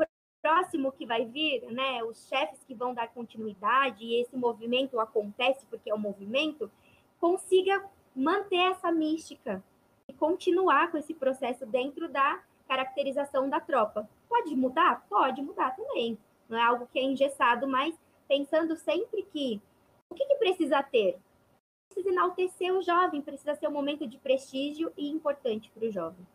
[0.43, 5.65] próximo que vai vir, né, os chefes que vão dar continuidade e esse movimento acontece
[5.71, 6.71] porque é um movimento,
[7.19, 7.83] consiga
[8.15, 9.65] manter essa mística
[10.07, 14.07] e continuar com esse processo dentro da caracterização da tropa.
[14.29, 15.07] Pode mudar?
[15.09, 16.19] Pode mudar também.
[16.53, 17.99] Não é algo que é engessado, mas
[18.29, 19.59] pensando sempre que
[20.11, 21.19] o que, que precisa ter?
[21.89, 26.27] Precisa enaltecer o jovem, precisa ser um momento de prestígio e importante para o jovem.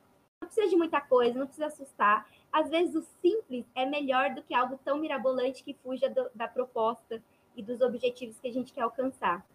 [0.42, 2.28] Não precisa de muita coisa, não precisa assustar.
[2.52, 6.48] Às vezes o simples é melhor do que algo tão mirabolante que fuja do, da
[6.48, 7.22] proposta
[7.56, 9.46] e dos objetivos que a gente quer alcançar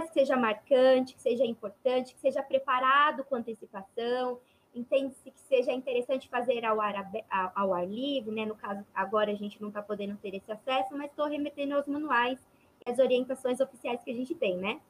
[0.00, 4.40] que seja marcante, que seja importante, que seja preparado com antecipação,
[4.74, 7.10] entende-se que seja interessante fazer ao ar,
[7.54, 8.46] ao ar livre, né?
[8.46, 11.86] No caso, agora a gente não está podendo ter esse acesso, mas estou remetendo aos
[11.86, 12.38] manuais
[12.86, 14.80] e as orientações oficiais que a gente tem, né?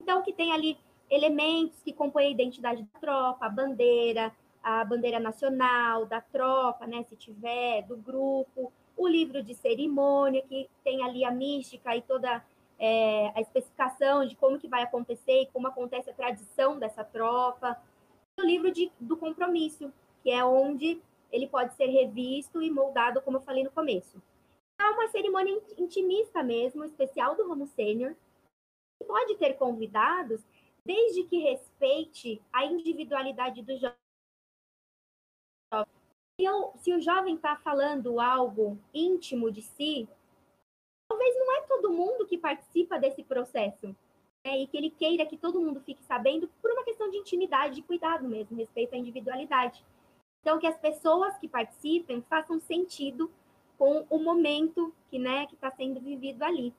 [0.00, 0.76] Então, que tem ali
[1.10, 7.04] elementos que compõem a identidade da tropa, a bandeira, a bandeira nacional da tropa, né?
[7.04, 12.44] Se tiver, do grupo, o livro de cerimônia, que tem ali a mística e toda
[12.78, 17.80] é, a especificação de como que vai acontecer e como acontece a tradição dessa tropa.
[18.42, 23.42] Livro de, do compromisso, que é onde ele pode ser revisto e moldado, como eu
[23.42, 24.22] falei no começo.
[24.78, 28.14] É uma cerimônia intimista mesmo, especial do Ramo Sênior.
[29.06, 30.44] Pode ter convidados,
[30.84, 33.96] desde que respeite a individualidade do jovem.
[36.38, 40.08] Se, eu, se o jovem está falando algo íntimo de si,
[41.08, 43.94] talvez não é todo mundo que participa desse processo.
[44.44, 44.60] Né?
[44.60, 47.82] E que ele queira que todo mundo fique sabendo por uma questão de intimidade, de
[47.82, 49.84] cuidado mesmo, respeito à individualidade.
[50.40, 53.30] Então, que as pessoas que participem façam sentido
[53.78, 56.74] com o momento que né, está sendo vivido ali.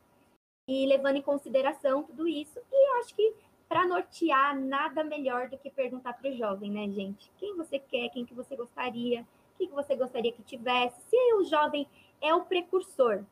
[0.68, 2.59] E levando em consideração tudo isso.
[2.72, 3.34] E acho que
[3.68, 7.32] para nortear, nada melhor do que perguntar para o jovem, né, gente?
[7.38, 11.01] Quem você quer, quem que você gostaria, o que, que você gostaria que tivesse.
[11.09, 11.88] Se o jovem
[12.22, 13.24] é o precursor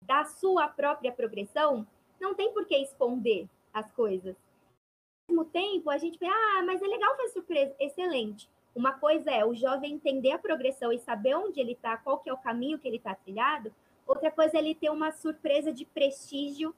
[0.00, 1.86] da sua própria progressão,
[2.20, 4.36] não tem por que esconder as coisas.
[5.28, 8.48] Ao mesmo tempo, a gente pensa, ah, mas é legal fazer surpresa, excelente.
[8.74, 12.30] Uma coisa é o jovem entender a progressão e saber onde ele está, qual que
[12.30, 13.72] é o caminho que ele está trilhado.
[14.06, 16.74] Outra coisa é ele ter uma surpresa de prestígio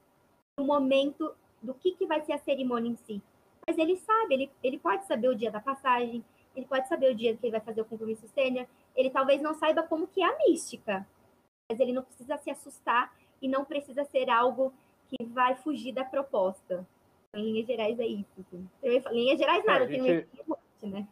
[0.57, 3.21] no momento do que, que vai ser a cerimônia em si.
[3.65, 6.23] Mas ele sabe, ele, ele pode saber o dia da passagem,
[6.55, 9.53] ele pode saber o dia que ele vai fazer o compromisso sênior, ele talvez não
[9.53, 11.05] saiba como que é a mística,
[11.69, 14.73] mas ele não precisa se assustar e não precisa ser algo
[15.09, 16.85] que vai fugir da proposta.
[17.33, 18.31] Em linhas gerais é isso.
[18.39, 18.69] Assim.
[18.83, 20.27] Em linhas gerais nada, é, gente...
[20.27, 21.07] tem um né?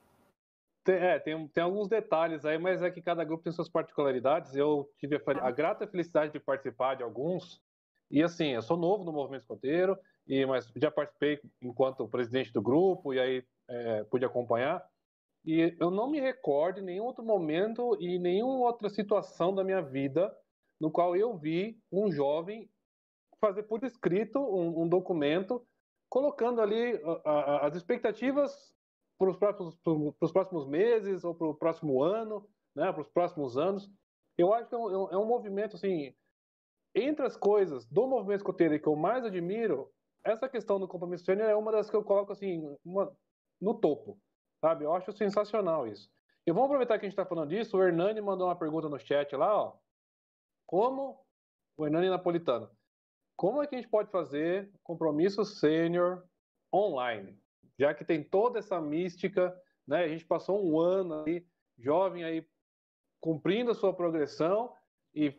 [0.84, 4.56] Tem, é, tem, tem alguns detalhes aí, mas é que cada grupo tem suas particularidades.
[4.56, 7.60] Eu tive a, a, grata felicidade de participar de alguns.
[8.12, 12.62] E assim, eu sou novo no movimento escoteiro, e, mas já participei enquanto presidente do
[12.62, 14.88] grupo, e aí é, pude acompanhar.
[15.44, 19.82] E eu não me recordo em nenhum outro momento e nenhuma outra situação da minha
[19.82, 20.36] vida
[20.80, 22.70] no qual eu vi um jovem
[23.46, 25.66] fazer por escrito um, um documento
[26.10, 28.74] colocando ali a, a, as expectativas
[29.18, 29.76] para os próximos,
[30.32, 33.90] próximos, meses ou para o próximo ano, né, para os próximos anos.
[34.38, 36.14] Eu acho que é um, é um, movimento assim,
[36.94, 39.90] entre as coisas do movimento escoteiro que eu mais admiro,
[40.24, 43.16] essa questão do compromisso sênior é uma das que eu coloco assim uma,
[43.62, 44.20] no topo,
[44.60, 44.84] sabe?
[44.84, 46.10] Eu acho sensacional isso.
[46.48, 47.78] E vamos aproveitar que a gente está falando disso.
[47.78, 49.78] O Hernani mandou uma pergunta no chat lá, ó.
[50.68, 51.24] Como
[51.78, 52.70] o Hernani Napolitano,
[53.36, 56.24] como é que a gente pode fazer compromisso sênior
[56.74, 57.38] online?
[57.78, 59.56] Já que tem toda essa mística,
[59.88, 60.04] né?
[60.04, 61.46] A gente passou um ano aí,
[61.78, 62.48] jovem aí,
[63.20, 64.74] cumprindo a sua progressão
[65.14, 65.34] e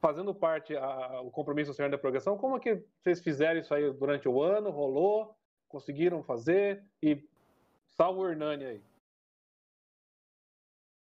[0.00, 2.36] fazendo parte a, o compromisso sênior da progressão.
[2.36, 4.70] Como é que vocês fizeram isso aí durante o ano?
[4.70, 5.34] Rolou?
[5.68, 6.84] Conseguiram fazer?
[7.02, 7.22] E
[7.86, 8.82] salve o Hernani aí.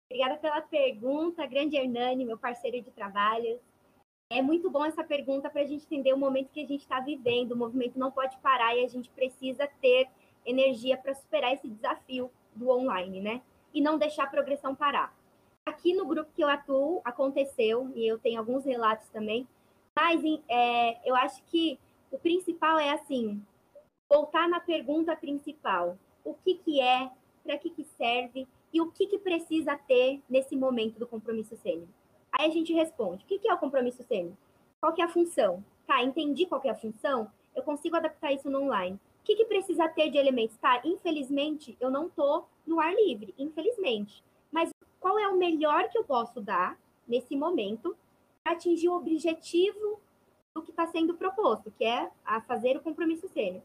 [0.10, 3.62] Obrigada pela pergunta, grande Hernani, meu parceiro de trabalho.
[4.34, 7.02] É muito bom essa pergunta para a gente entender o momento que a gente está
[7.02, 7.52] vivendo.
[7.52, 10.08] O movimento não pode parar e a gente precisa ter
[10.46, 13.42] energia para superar esse desafio do online, né?
[13.74, 15.14] E não deixar a progressão parar.
[15.66, 19.46] Aqui no grupo que eu atuo, aconteceu, e eu tenho alguns relatos também,
[19.94, 21.78] mas é, eu acho que
[22.10, 23.44] o principal é assim,
[24.10, 25.98] voltar na pergunta principal.
[26.24, 27.12] O que, que é,
[27.44, 31.90] para que, que serve e o que, que precisa ter nesse momento do compromisso sênior.
[32.32, 34.34] Aí a gente responde, o que, que é o compromisso sênior?
[34.80, 35.64] Qual que é a função?
[35.86, 39.00] Tá, entendi qual que é a função, eu consigo adaptar isso no online.
[39.22, 40.58] O que, que precisa ter de elementos?
[40.58, 44.24] Tá, infelizmente, eu não tô no ar livre, infelizmente.
[44.52, 46.78] Mas qual é o melhor que eu posso dar
[47.08, 47.96] nesse momento
[48.44, 50.00] para atingir o objetivo
[50.54, 53.62] do que está sendo proposto, que é a fazer o compromisso sênior.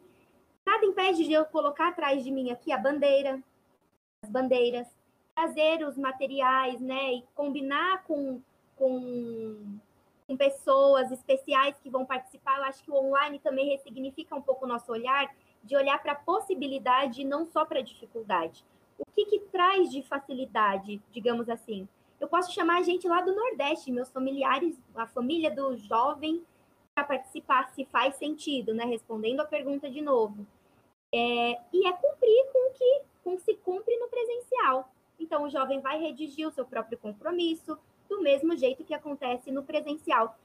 [0.65, 3.41] Nada impede de eu colocar atrás de mim aqui a bandeira,
[4.23, 4.87] as bandeiras,
[5.35, 8.41] trazer os materiais, né, e combinar com,
[8.77, 9.79] com,
[10.27, 12.59] com pessoas especiais que vão participar.
[12.59, 16.13] Eu acho que o online também ressignifica um pouco o nosso olhar, de olhar para
[16.13, 18.65] a possibilidade e não só para a dificuldade.
[18.99, 21.89] O que, que traz de facilidade, digamos assim?
[22.19, 26.43] Eu posso chamar a gente lá do Nordeste, meus familiares, a família do jovem,
[26.95, 28.85] para participar, se faz sentido, né?
[28.85, 30.47] Respondendo a pergunta de novo.
[31.15, 34.91] É, e é cumprir com o que com se cumpre no presencial.
[35.19, 37.79] Então, o jovem vai redigir o seu próprio compromisso,
[38.09, 40.37] do mesmo jeito que acontece no presencial.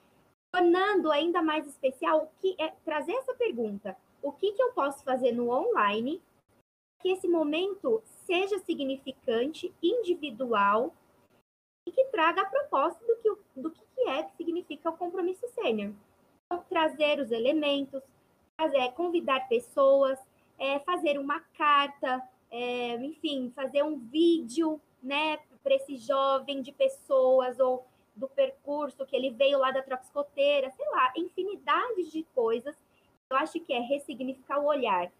[0.54, 5.04] Tornando ainda mais especial, o que é trazer essa pergunta: o que, que eu posso
[5.04, 6.22] fazer no online
[7.02, 10.94] que esse momento seja significante, individual
[11.88, 15.94] e que traga a proposta do que, do que é que significa o compromisso sênior.
[16.46, 18.02] Então, trazer os elementos,
[18.60, 20.20] fazer, convidar pessoas,
[20.58, 27.60] é, fazer uma carta, é, enfim, fazer um vídeo, né, para esse jovem de pessoas
[27.60, 27.86] ou
[28.16, 32.76] do percurso que ele veio lá da tropa escoteira, sei lá, infinidade de coisas.
[33.30, 35.12] Eu acho que é ressignificar o olhar,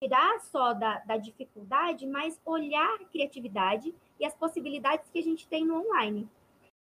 [0.00, 5.46] tirar só da, da dificuldade, mas olhar a criatividade e as possibilidades que a gente
[5.46, 6.28] tem no online.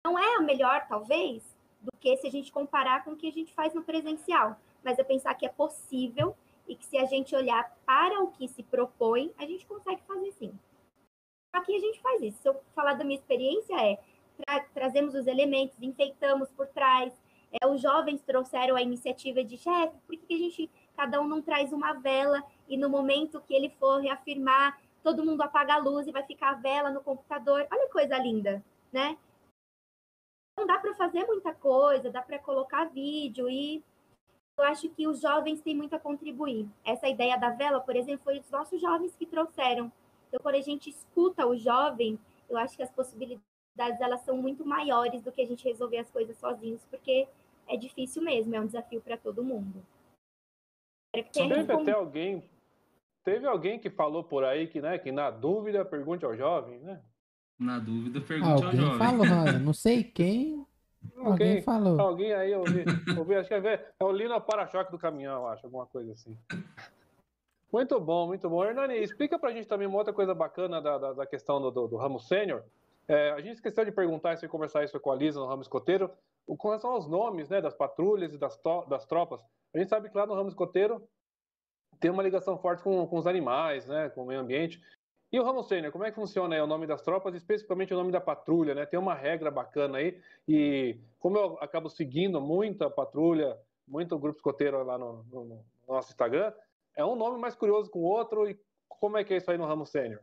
[0.05, 1.43] Não é a melhor, talvez,
[1.81, 4.99] do que se a gente comparar com o que a gente faz no presencial, mas
[4.99, 6.35] é pensar que é possível
[6.67, 10.31] e que se a gente olhar para o que se propõe, a gente consegue fazer
[10.33, 10.53] sim.
[11.53, 12.41] Aqui a gente faz isso.
[12.41, 13.99] Se eu falar da minha experiência, é
[14.37, 17.13] tra trazemos os elementos, enfeitamos por trás.
[17.51, 21.27] É, os jovens trouxeram a iniciativa de chefe, por que, que a gente, cada um
[21.27, 25.79] não traz uma vela e no momento que ele for reafirmar, todo mundo apaga a
[25.79, 27.67] luz e vai ficar a vela no computador.
[27.71, 29.17] Olha que coisa linda, né?
[30.57, 33.83] Não dá para fazer muita coisa, dá para colocar vídeo e
[34.57, 36.67] eu acho que os jovens têm muito a contribuir.
[36.83, 39.91] Essa ideia da vela, por exemplo, foi os nossos jovens que trouxeram.
[40.29, 42.17] Então, quando a gente escuta o jovem,
[42.49, 46.09] eu acho que as possibilidades elas são muito maiores do que a gente resolver as
[46.09, 47.27] coisas sozinhos, porque
[47.67, 49.83] é difícil mesmo, é um desafio para todo mundo.
[51.33, 52.43] Teve até alguém,
[53.23, 57.01] teve alguém que falou por aí que, né, que na dúvida pergunte ao jovem, né?
[57.57, 58.97] Na dúvida pergunte alguém ao jovem.
[58.99, 59.25] Falou,
[59.59, 60.65] não sei quem,
[61.15, 61.99] Alguém, alguém, falou.
[61.99, 62.83] Alguém aí ouvi,
[63.17, 66.37] ouvi acho que é, é o Lino para-choque do caminhão, acho, alguma coisa assim.
[67.71, 68.65] Muito bom, muito bom.
[68.65, 71.87] Hernani, explica pra gente também uma outra coisa bacana da, da, da questão do, do,
[71.87, 72.63] do, ramo sênior.
[73.07, 76.11] É, a gente esqueceu de perguntar se conversar isso com a Lisa no ramo escoteiro,
[76.45, 79.39] com relação aos nomes né, das patrulhas e das, das tropas.
[79.73, 81.07] A gente sabe que lá no ramo escoteiro
[81.99, 84.81] tem uma ligação forte com, com os animais, né, com o meio ambiente.
[85.31, 87.97] E o Ramo Sênior, como é que funciona aí o nome das tropas, especificamente o
[87.97, 88.83] nome da patrulha, né?
[88.87, 93.55] Tem uma regra bacana aí, e como eu acabo seguindo muito a patrulha,
[93.87, 96.51] muito grupo escoteiro lá no, no, no nosso Instagram,
[96.99, 99.57] é um nome mais curioso com o outro, e como é que é isso aí
[99.57, 100.21] no Ramo Sênior?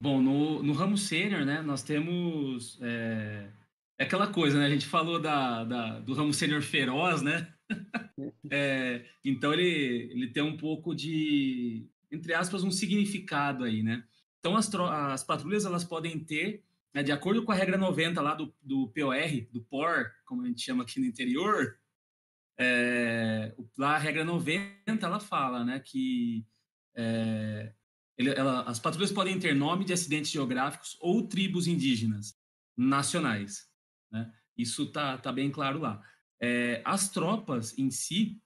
[0.00, 3.50] Bom, no, no ramo sênior, né, nós temos é,
[3.98, 4.66] é, aquela coisa, né?
[4.66, 7.52] A gente falou da, da do ramo sênior feroz, né?
[8.48, 14.04] é, então ele, ele tem um pouco de entre aspas, um significado aí, né?
[14.38, 16.64] Então, as, as patrulhas, elas podem ter,
[16.94, 20.46] né, de acordo com a regra 90 lá do, do POR, do POR, como a
[20.46, 21.76] gente chama aqui no interior,
[22.58, 26.44] é, lá a regra 90, ela fala, né, que
[26.96, 27.72] é,
[28.16, 32.36] ele, ela, as patrulhas podem ter nome de acidentes geográficos ou tribos indígenas
[32.76, 33.68] nacionais,
[34.10, 34.32] né?
[34.56, 36.02] Isso tá, tá bem claro lá.
[36.42, 38.42] É, as tropas em si,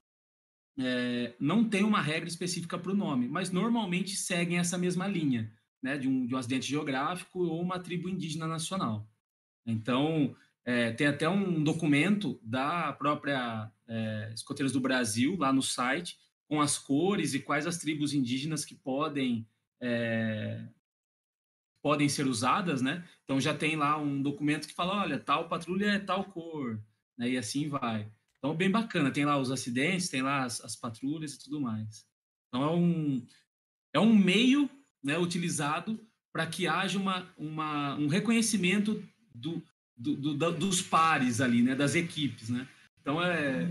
[0.79, 5.51] é, não tem uma regra específica para o nome, mas normalmente seguem essa mesma linha,
[5.83, 9.09] né, de um, de um acidente geográfico ou uma tribo indígena nacional.
[9.67, 16.17] Então, é, tem até um documento da própria é, Escoteiros do Brasil, lá no site,
[16.49, 19.47] com as cores e quais as tribos indígenas que podem
[19.81, 20.67] é,
[21.83, 23.05] podem ser usadas, né?
[23.25, 26.81] Então já tem lá um documento que fala, olha, tal patrulha é tal cor,
[27.19, 27.31] né?
[27.31, 28.11] E assim vai.
[28.43, 29.13] Então, bem bacana.
[29.13, 32.05] Tem lá os acidentes, tem lá as, as patrulhas e tudo mais.
[32.49, 33.27] Então, é um,
[33.95, 34.69] é um meio
[35.01, 39.01] né, utilizado para que haja uma, uma, um reconhecimento
[39.33, 39.63] do,
[39.97, 42.49] do, do, dos pares ali, né, das equipes.
[42.49, 42.67] Né?
[43.03, 43.69] Então, é,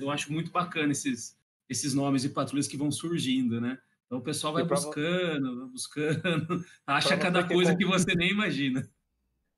[0.00, 1.36] eu acho muito bacana esses,
[1.68, 3.78] esses nomes de patrulhas que vão surgindo, né?
[4.06, 8.86] Então, o pessoal vai buscando, vai buscando, acha cada coisa que você nem imagina.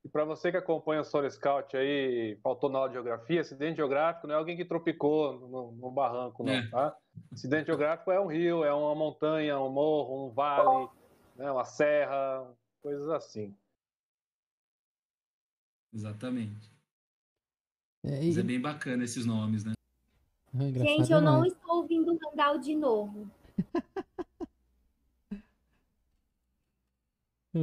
[0.05, 3.79] E para você que acompanha o Soul Scout aí, faltou na aula de geografia, acidente
[3.79, 6.69] geográfico não é alguém que tropicou no, no barranco, não, é.
[6.69, 6.97] tá?
[7.33, 10.89] Acidente geográfico é um rio, é uma montanha, um morro, um vale,
[11.35, 12.49] né, uma serra,
[12.81, 13.53] coisas assim.
[15.93, 16.76] Exatamente.
[18.07, 18.27] É, e...
[18.29, 19.73] Mas é bem bacana esses nomes, né?
[20.55, 23.31] É Gente, eu não estou ouvindo o Randall de novo.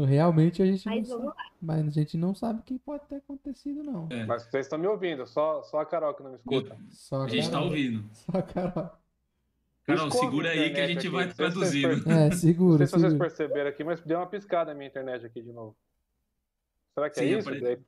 [0.08, 3.18] Realmente a gente, mas, não sabe, mas a gente não sabe o que pode ter
[3.18, 4.08] acontecido, não.
[4.10, 4.26] É.
[4.26, 6.76] Mas vocês estão me ouvindo, só, só a Carol que não me escuta.
[6.90, 8.04] Só a, a gente está ouvindo.
[8.12, 8.92] Só a Carol.
[9.84, 11.10] Carol, segura aí que a gente aqui.
[11.10, 12.10] vai traduzindo.
[12.10, 12.80] É, segura.
[12.80, 15.52] Não sei se vocês perceberam aqui, mas deu uma piscada na minha internet aqui de
[15.52, 15.76] novo.
[16.96, 17.50] Será que é Sim, é isso?
[17.50, 17.86] Apare...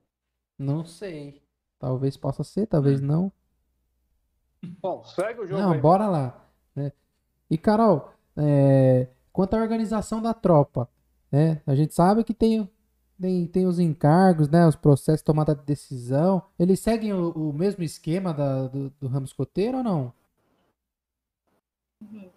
[0.59, 1.41] Não sei.
[1.79, 3.03] Talvez possa ser, talvez é.
[3.03, 3.31] não.
[4.81, 5.61] Bom, segue o jogo.
[5.61, 5.79] Não, aí.
[5.79, 6.47] bora lá.
[6.75, 6.91] Né?
[7.49, 9.07] E Carol, é...
[9.31, 10.89] quanto à organização da tropa,
[11.31, 11.61] né?
[11.65, 12.69] A gente sabe que tem,
[13.19, 14.65] tem, tem os encargos, né?
[14.67, 16.43] Os processos de tomada de decisão.
[16.57, 20.13] Eles seguem o, o mesmo esquema da, do, do ramo escoteiro ou não?
[22.01, 22.29] Uhum.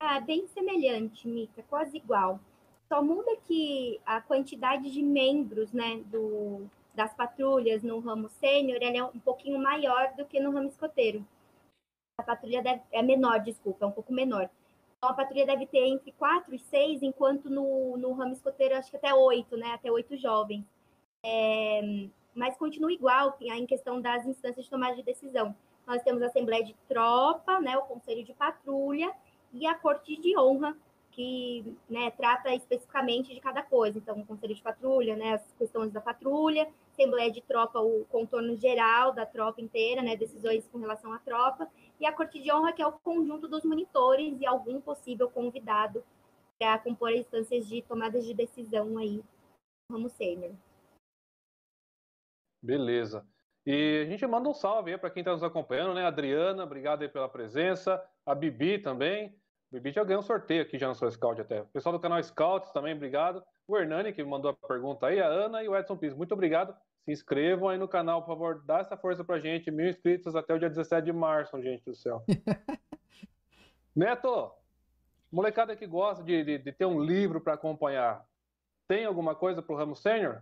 [0.00, 2.38] Ah, bem semelhante, Mica, quase igual.
[2.88, 6.62] Só muda que a quantidade de membros, né, do,
[6.98, 11.24] das patrulhas no ramo sênior é um pouquinho maior do que no ramo escoteiro.
[12.18, 14.50] A patrulha deve, é menor, desculpa, é um pouco menor.
[14.96, 18.90] Então, a patrulha deve ter entre quatro e seis, enquanto no, no ramo escoteiro acho
[18.90, 19.70] que até oito, né?
[19.74, 20.64] Até oito jovens.
[21.24, 25.54] É, mas continua igual em questão das instâncias de tomada de decisão.
[25.86, 29.14] Nós temos a Assembleia de Tropa, né, o Conselho de Patrulha
[29.52, 30.76] e a Corte de Honra,
[31.18, 33.98] que né, trata especificamente de cada coisa.
[33.98, 38.56] Então, o Conselho de Patrulha, né, as questões da patrulha, Assembleia de Tropa, o contorno
[38.56, 41.68] geral da tropa inteira, né, decisões com relação à tropa,
[41.98, 46.04] e a Corte de Honra, que é o conjunto dos monitores e algum possível convidado
[46.56, 49.20] para compor as instâncias de tomadas de decisão aí
[49.90, 50.52] no ramo sênior.
[52.62, 53.26] Beleza.
[53.66, 56.04] E a gente manda um salve aí para quem está nos acompanhando, né?
[56.04, 58.00] Adriana, obrigado aí pela presença.
[58.24, 59.36] A Bibi também.
[59.70, 61.60] Bibi já ganhou um sorteio aqui já no seu Scout até.
[61.60, 63.42] O pessoal do canal Scouts também, obrigado.
[63.66, 66.16] O Hernani, que mandou a pergunta aí, a Ana e o Edson Pires.
[66.16, 66.74] Muito obrigado.
[67.04, 69.70] Se inscrevam aí no canal, por favor, dá essa força pra gente.
[69.70, 72.24] Mil inscritos até o dia 17 de março, gente do céu.
[73.94, 74.50] Neto,
[75.30, 78.24] molecada que gosta de, de, de ter um livro para acompanhar,
[78.86, 80.38] tem alguma coisa pro ramo sênior?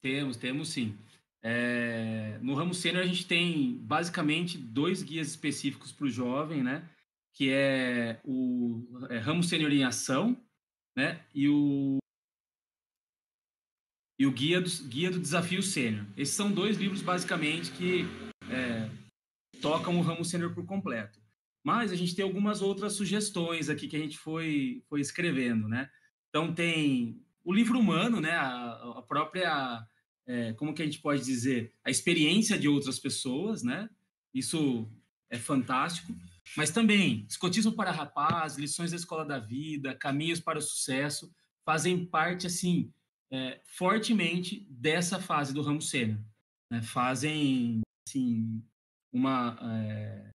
[0.00, 0.98] Temos, temos sim.
[1.40, 6.88] É, no ramo sênior a gente tem basicamente dois guias específicos para o jovem, né?
[7.38, 10.36] Que é o é, Ramo Sênior em Ação,
[10.96, 11.24] né?
[11.32, 11.98] E o
[14.18, 16.04] e o Guia do, Guia do Desafio Sênior.
[16.16, 18.00] Esses são dois livros, basicamente, que
[18.50, 18.90] é,
[19.62, 21.20] tocam o ramo sênior por completo.
[21.64, 25.88] Mas a gente tem algumas outras sugestões aqui que a gente foi, foi escrevendo, né?
[26.30, 28.32] Então tem o livro humano, né?
[28.32, 29.86] A, a própria,
[30.26, 33.88] é, como que a gente pode dizer, a experiência de outras pessoas, né?
[34.34, 34.90] Isso
[35.30, 36.12] é fantástico.
[36.56, 41.32] Mas também, escotismo para rapaz, lições da escola da vida, caminhos para o sucesso,
[41.64, 42.92] fazem parte, assim,
[43.30, 46.18] é, fortemente dessa fase do ramo sênior.
[46.70, 46.82] Né?
[46.82, 48.62] Fazem, assim,
[49.12, 49.58] uma...
[49.62, 50.30] É...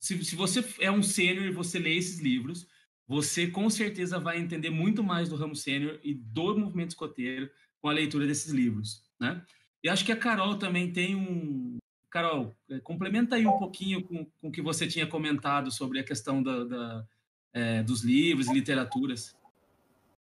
[0.00, 2.68] Se, se você é um sênior e você lê esses livros,
[3.06, 7.88] você com certeza vai entender muito mais do ramo sênior e do movimento escoteiro com
[7.88, 9.44] a leitura desses livros, né?
[9.82, 11.78] E acho que a Carol também tem um,
[12.10, 16.04] Carol, é, complementa aí um pouquinho com, com o que você tinha comentado sobre a
[16.04, 17.06] questão da, da
[17.52, 19.36] é, dos livros e literaturas.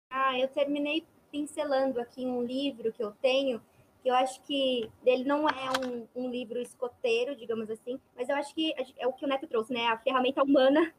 [0.09, 3.61] Ah, eu terminei pincelando aqui um livro que eu tenho,
[4.01, 8.35] que eu acho que ele não é um, um livro escoteiro, digamos assim, mas eu
[8.35, 9.87] acho que é o que o Neto trouxe, né?
[9.87, 10.93] A ferramenta humana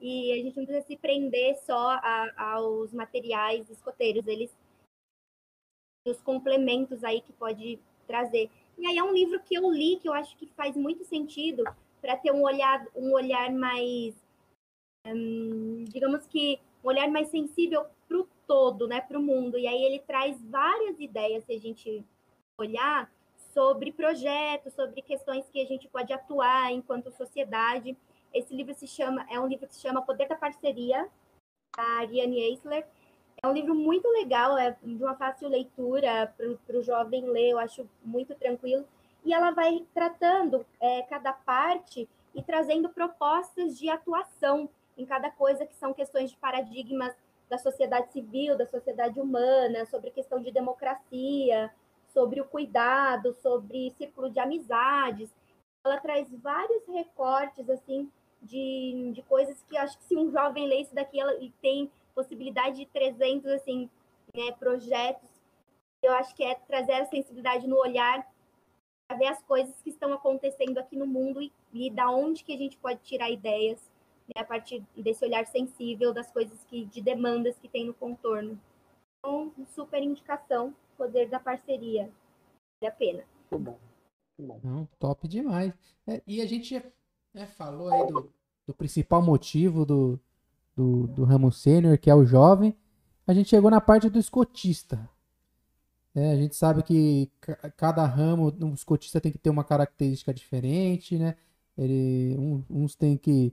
[0.00, 4.54] e a gente não precisa se prender só a, aos materiais escoteiros, eles
[6.04, 8.50] os complementos aí que pode trazer.
[8.78, 11.64] E aí é um livro que eu li que eu acho que faz muito sentido
[12.00, 14.14] para ter um olhar, um olhar mais,
[15.06, 19.56] hum, digamos que um olhar mais sensível para o todo, né, para o mundo.
[19.56, 22.04] E aí ele traz várias ideias se a gente
[22.58, 23.10] olhar
[23.54, 27.96] sobre projetos, sobre questões que a gente pode atuar enquanto sociedade.
[28.32, 31.08] Esse livro se chama, é um livro que se chama Poder da Parceria,
[31.76, 32.86] da Ariane Eisler.
[33.44, 37.58] É um livro muito legal, é de uma fácil leitura para o jovem ler, eu
[37.58, 38.86] acho muito tranquilo.
[39.24, 45.66] E ela vai tratando é, cada parte e trazendo propostas de atuação em cada coisa,
[45.66, 47.12] que são questões de paradigmas
[47.50, 51.68] da sociedade civil, da sociedade humana, sobre questão de democracia,
[52.14, 55.34] sobre o cuidado, sobre círculo de amizades.
[55.84, 58.08] Ela traz vários recortes assim
[58.40, 62.76] de, de coisas que acho que se um jovem lê isso daqui, ela tem possibilidade
[62.76, 63.90] de 300 assim,
[64.34, 65.28] né, projetos
[66.02, 68.26] Eu acho que é trazer a sensibilidade no olhar
[69.06, 72.54] para ver as coisas que estão acontecendo aqui no mundo e, e da onde que
[72.54, 73.78] a gente pode tirar ideias
[74.34, 78.58] né, a partir desse olhar sensível das coisas que de demandas que tem no contorno.
[79.18, 82.10] Então, super indicação, poder da parceria.
[82.80, 83.24] Vale a pena.
[83.50, 83.78] Muito bom.
[84.38, 84.60] Muito bom.
[84.62, 85.72] Não, top demais.
[86.06, 86.82] É, e a gente
[87.32, 88.32] né, falou aí do,
[88.66, 90.18] do principal motivo do,
[90.76, 92.76] do, do ramo sênior, que é o jovem.
[93.26, 95.08] A gente chegou na parte do escotista.
[96.14, 100.32] É, a gente sabe que ca- cada ramo, um escotista tem que ter uma característica
[100.34, 101.36] diferente, né?
[101.76, 103.52] Ele, um- uns tem que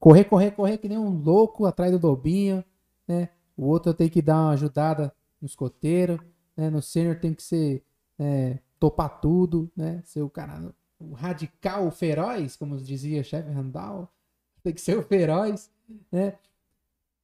[0.00, 2.64] correr, correr, correr que nem um louco atrás do lobinho,
[3.08, 3.30] né?
[3.56, 6.20] O outro tem que dar uma ajudada no escoteiro,
[6.56, 6.70] né?
[6.70, 7.84] No sênior tem que ser
[8.18, 10.02] é, topar tudo, né?
[10.04, 14.08] Ser o cara, o radical, o feroz, como dizia chefe Randall,
[14.62, 15.70] tem que ser o feroz,
[16.12, 16.34] né?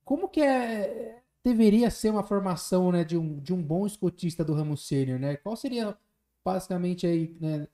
[0.04, 4.54] Como que é, deveria ser uma formação, né, de um, de um bom escotista do
[4.54, 5.36] ramo sênior, né?
[5.36, 5.96] Qual seria
[6.44, 7.66] basicamente aí, né?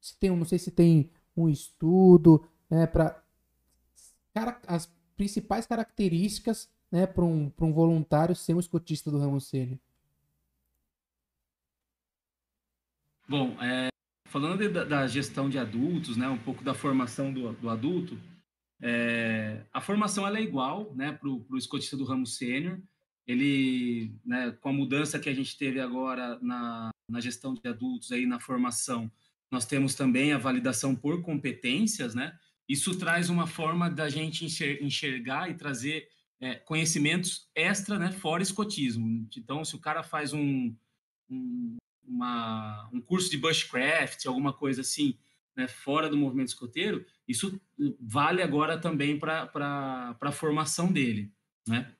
[0.00, 3.22] Se tem, não sei se tem um estudo, né, para
[4.66, 4.86] as
[5.16, 9.78] principais características, né, para um, um voluntário ser um escotista do ramo sênior.
[13.28, 13.88] Bom, é,
[14.26, 18.18] falando de- da, da gestão de adultos, né, um pouco da formação do, do adulto,
[18.80, 22.80] é, a formação ela é igual né, para o escotista do ramo sênior.
[23.26, 28.10] Ele, né, com a mudança que a gente teve agora na, na gestão de adultos,
[28.10, 29.10] aí na formação,
[29.50, 32.38] nós temos também a validação por competências, né?
[32.68, 36.08] Isso traz uma forma da gente enxer- enxergar e trazer
[36.40, 39.28] é, conhecimentos extra, né, fora escotismo.
[39.36, 40.74] Então, se o cara faz um,
[41.28, 41.76] um,
[42.06, 45.18] uma, um curso de bushcraft, alguma coisa assim,
[45.58, 47.60] né, fora do movimento escoteiro, isso
[47.98, 51.32] vale agora também para a formação dele,
[51.66, 51.92] né?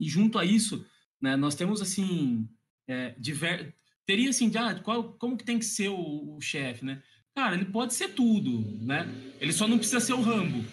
[0.00, 0.84] E junto a isso,
[1.20, 2.48] né, nós temos assim,
[2.88, 3.72] é, diver...
[4.04, 7.00] teria assim, de, ah, qual, como que tem que ser o, o chefe, né?
[7.36, 9.06] Cara, ele pode ser tudo, né?
[9.40, 10.64] Ele só não precisa ser o Rambo,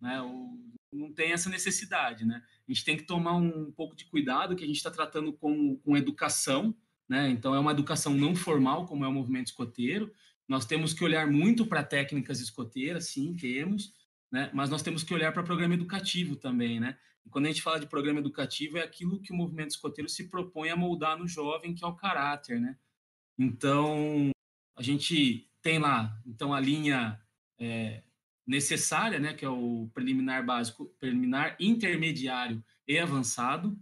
[0.00, 0.22] né?
[0.22, 0.58] O,
[0.90, 2.42] não tem essa necessidade, né?
[2.66, 5.76] A gente tem que tomar um pouco de cuidado que a gente está tratando com,
[5.76, 6.74] com educação,
[7.06, 7.28] né?
[7.28, 10.10] Então é uma educação não formal, como é o movimento escoteiro.
[10.52, 13.94] Nós temos que olhar muito para técnicas escoteiras, sim, temos,
[14.30, 14.50] né?
[14.52, 16.98] Mas nós temos que olhar para programa educativo também, né?
[17.24, 20.28] E quando a gente fala de programa educativo, é aquilo que o movimento escoteiro se
[20.28, 22.76] propõe a moldar no jovem, que é o caráter, né?
[23.38, 24.30] Então,
[24.76, 27.18] a gente tem lá, então, a linha
[27.58, 28.02] é,
[28.46, 29.32] necessária, né?
[29.32, 33.74] Que é o preliminar básico, preliminar intermediário e avançado.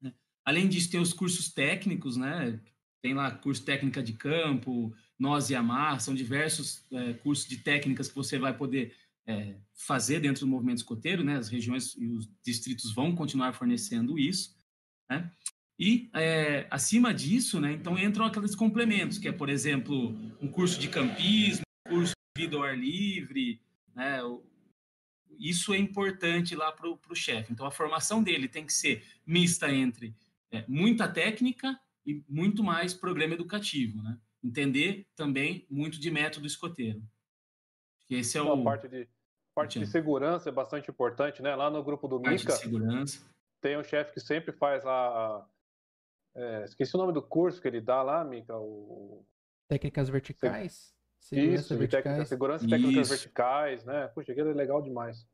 [0.00, 0.14] Né?
[0.46, 2.58] Além disso, tem os cursos técnicos, né?
[3.02, 8.08] Tem lá curso técnica de campo, nós e amar, são diversos é, cursos de técnicas
[8.08, 11.36] que você vai poder é, fazer dentro do movimento escoteiro, né?
[11.36, 14.56] As regiões e os distritos vão continuar fornecendo isso,
[15.10, 15.30] né?
[15.78, 17.72] E é, acima disso, né?
[17.72, 22.42] Então entram aqueles complementos, que é, por exemplo, um curso de campismo, um curso de
[22.42, 23.60] vida ao ar livre,
[23.94, 24.20] né?
[25.38, 27.52] Isso é importante lá para o chefe.
[27.52, 30.14] Então a formação dele tem que ser mista entre
[30.50, 34.18] é, muita técnica e muito mais programa educativo, né?
[34.42, 37.02] Entender também muito de método escoteiro.
[38.08, 39.08] Esse é o a parte de
[39.54, 41.54] parte de segurança é bastante importante, né?
[41.54, 43.24] Lá no grupo do parte Mica de segurança.
[43.60, 45.46] tem um chefe que sempre faz a, a
[46.34, 49.24] é, esqueci o nome do curso que ele dá lá, Mica, o
[49.70, 50.92] Técnicas verticais.
[51.30, 53.10] isso, de técnica, segurança e técnicas Isso.
[53.10, 54.08] verticais, né?
[54.08, 55.24] Puxa, aquilo é legal demais.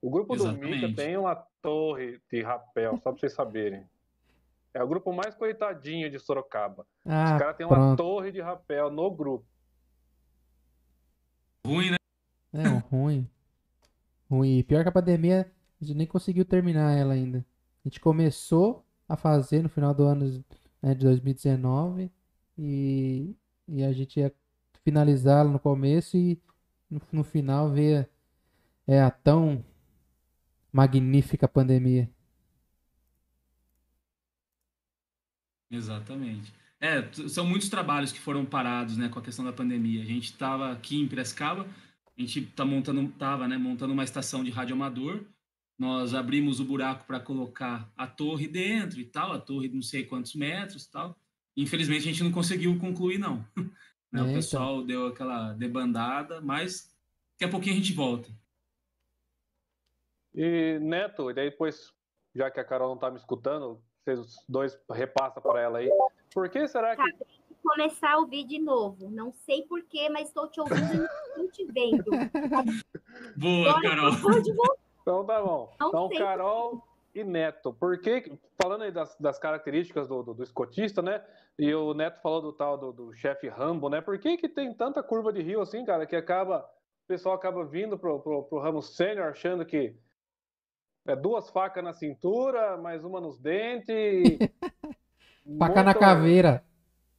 [0.00, 0.94] O grupo do Mica Exatamente.
[0.94, 3.88] tem uma torre de rapel, só para vocês saberem.
[4.74, 6.86] É o grupo mais coitadinho de Sorocaba.
[7.04, 9.46] Ah, Os caras têm uma torre de rapel no grupo.
[11.66, 11.96] Ruim, né?
[12.52, 13.28] É, ruim.
[14.30, 14.58] Ruim.
[14.58, 15.50] E pior que a pandemia,
[15.80, 17.44] a gente nem conseguiu terminar ela ainda.
[17.84, 20.42] A gente começou a fazer no final do ano
[20.80, 22.10] né, de 2019
[22.56, 23.36] e,
[23.68, 24.32] e a gente ia
[24.84, 26.40] finalizá-la no começo e
[26.90, 28.06] no, no final veio
[28.86, 29.64] é, a tão
[30.72, 32.10] magnífica pandemia.
[35.72, 36.52] Exatamente.
[36.78, 40.02] É, são muitos trabalhos que foram parados, né, com a questão da pandemia.
[40.02, 41.66] A gente estava aqui em Piracicaba,
[42.16, 45.24] a gente tá montando, tava, né, montando uma estação de rádio amador.
[45.78, 49.82] Nós abrimos o buraco para colocar a torre dentro e tal, a torre de não
[49.82, 51.16] sei quantos metros e tal.
[51.56, 53.44] Infelizmente a gente não conseguiu concluir não.
[54.12, 54.34] Né, É, o então.
[54.34, 56.94] pessoal deu aquela debandada, mas
[57.32, 58.28] daqui a pouquinho a gente volta.
[60.34, 61.94] E Neto, e daí depois,
[62.34, 65.90] já que a Carol não tá me escutando, vocês dois repassa para ela aí.
[66.34, 67.02] Por que será que
[67.62, 69.08] Começar a ouvir de novo.
[69.08, 71.06] Não sei porquê, mas estou te ouvindo
[71.36, 72.04] e não te vendo.
[73.36, 74.42] Boa, Agora Carol.
[74.42, 74.50] de.
[75.00, 75.72] Então tá bom.
[75.80, 76.84] Não Então, sei Carol,
[77.14, 77.72] e Neto.
[77.72, 81.24] Porque, falando aí das, das características do, do, do, escotista, né?
[81.56, 84.00] E o Neto falou do tal do, do chefe Rambo, né?
[84.00, 86.68] Por que, que tem tanta curva de rio assim, cara, que acaba.
[87.04, 89.94] O pessoal acaba vindo pro, pro, pro ramo sênior achando que
[91.06, 94.38] é duas facas na cintura, mais uma nos dentes.
[95.58, 96.64] Faca na caveira.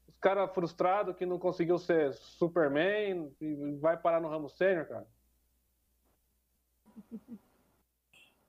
[0.07, 5.07] Os caras frustrados que não conseguiu ser Superman e vai parar no ramo sênior, cara.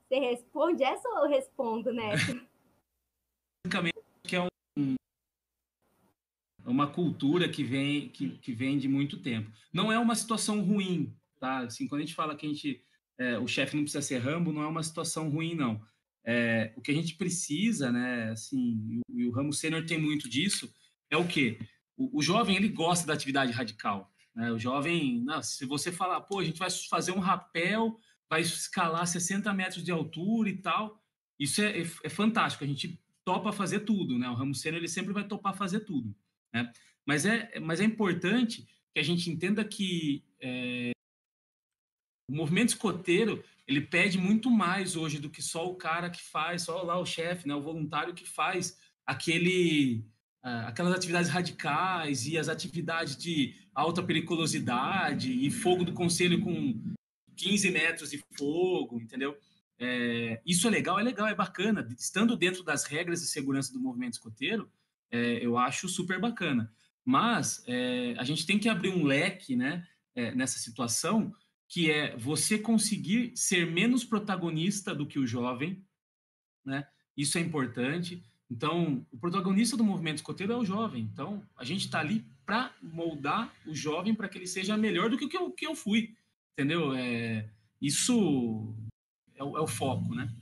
[0.07, 2.47] Você responde essa ou eu respondo, Neto?
[3.65, 4.41] Basicamente, que é
[4.77, 4.95] um,
[6.63, 9.51] uma cultura que vem, que, que vem de muito tempo.
[9.73, 11.59] Não é uma situação ruim, tá?
[11.59, 12.83] Assim, quando a gente fala que a gente,
[13.17, 15.81] é, o chefe não precisa ser Rambo, não é uma situação ruim, não.
[16.23, 20.27] É, o que a gente precisa, né, assim, e o, o ramo sênior tem muito
[20.27, 20.73] disso,
[21.09, 21.59] é o quê?
[21.95, 24.11] O, o, jovem, ele gosta da atividade radical.
[24.35, 24.51] Né?
[24.51, 27.97] O jovem, não, se você falar, pô, a gente vai fazer um rapel
[28.29, 31.01] vai escalar 60 metros de altura e tal.
[31.39, 32.63] Isso é, é, é fantástico.
[32.63, 34.29] A gente topa fazer tudo, né?
[34.29, 36.15] O ramo sênior ele sempre vai topar fazer tudo,
[36.53, 36.71] né?
[37.05, 40.91] Mas é, mas é importante que a gente entenda que é,
[42.27, 46.63] o movimento escoteiro ele pede muito mais hoje do que só o cara que faz,
[46.63, 47.55] só lá o chefe, né?
[47.55, 50.05] O voluntário que faz aquele
[50.67, 56.79] aquelas atividades radicais e as atividades de alta periculosidade e fogo do conselho com
[57.35, 59.35] 15 metros de fogo, entendeu?
[59.79, 61.87] É, isso é legal, é legal, é bacana.
[61.97, 64.69] Estando dentro das regras de segurança do movimento escoteiro,
[65.11, 66.71] é, eu acho super bacana.
[67.03, 69.85] Mas é, a gente tem que abrir um leque né,
[70.15, 71.33] é, nessa situação,
[71.67, 75.83] que é você conseguir ser menos protagonista do que o jovem.
[76.63, 76.87] Né?
[77.17, 78.23] Isso é importante.
[78.49, 81.03] Então, o protagonista do movimento escoteiro é o jovem.
[81.03, 85.17] Então, a gente está ali para moldar o jovem para que ele seja melhor do
[85.17, 86.15] que o que eu, que eu fui
[86.55, 86.95] entendeu?
[86.95, 87.47] É,
[87.81, 88.73] isso
[89.35, 90.33] é o, é o, foco, né?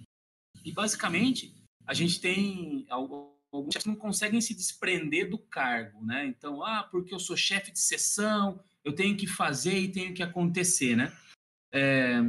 [0.64, 1.54] E basicamente
[1.86, 6.26] a gente tem alguns que não conseguem se desprender do cargo, né?
[6.28, 10.23] Então, ah, porque eu sou chefe de sessão, eu tenho que fazer e tenho que
[10.23, 11.11] acontecer, né?
[11.72, 12.22] É,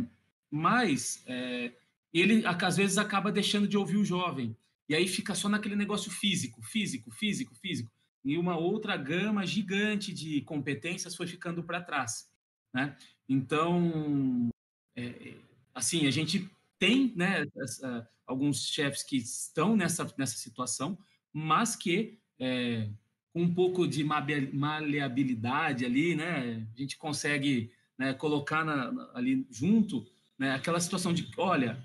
[0.50, 1.72] mas é,
[2.12, 4.56] ele às vezes acaba deixando de ouvir o jovem
[4.88, 7.90] e aí fica só naquele negócio físico, físico, físico, físico
[8.24, 12.30] e uma outra gama gigante de competências foi ficando para trás,
[12.72, 12.96] né?
[13.28, 14.48] Então,
[14.96, 15.34] é,
[15.74, 16.48] assim, a gente
[16.78, 20.98] tem né, essa, alguns chefes que estão nessa, nessa situação,
[21.32, 22.88] mas que é,
[23.34, 30.06] um pouco de maleabilidade ali, né, a gente consegue né, colocar na, ali junto
[30.38, 31.82] né, aquela situação de, olha,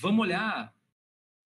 [0.00, 0.72] vamos olhar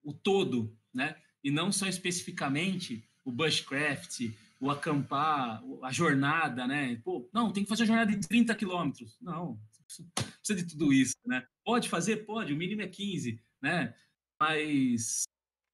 [0.02, 4.30] o todo, né, e não só especificamente o bushcraft,
[4.60, 7.00] o acampar, a jornada, né?
[7.04, 9.16] Pô, não, tem que fazer a jornada de 30 quilômetros.
[9.20, 11.46] Não, precisa de tudo isso, né?
[11.64, 12.24] Pode fazer?
[12.24, 13.94] Pode, o mínimo é 15, né?
[14.40, 15.24] Mas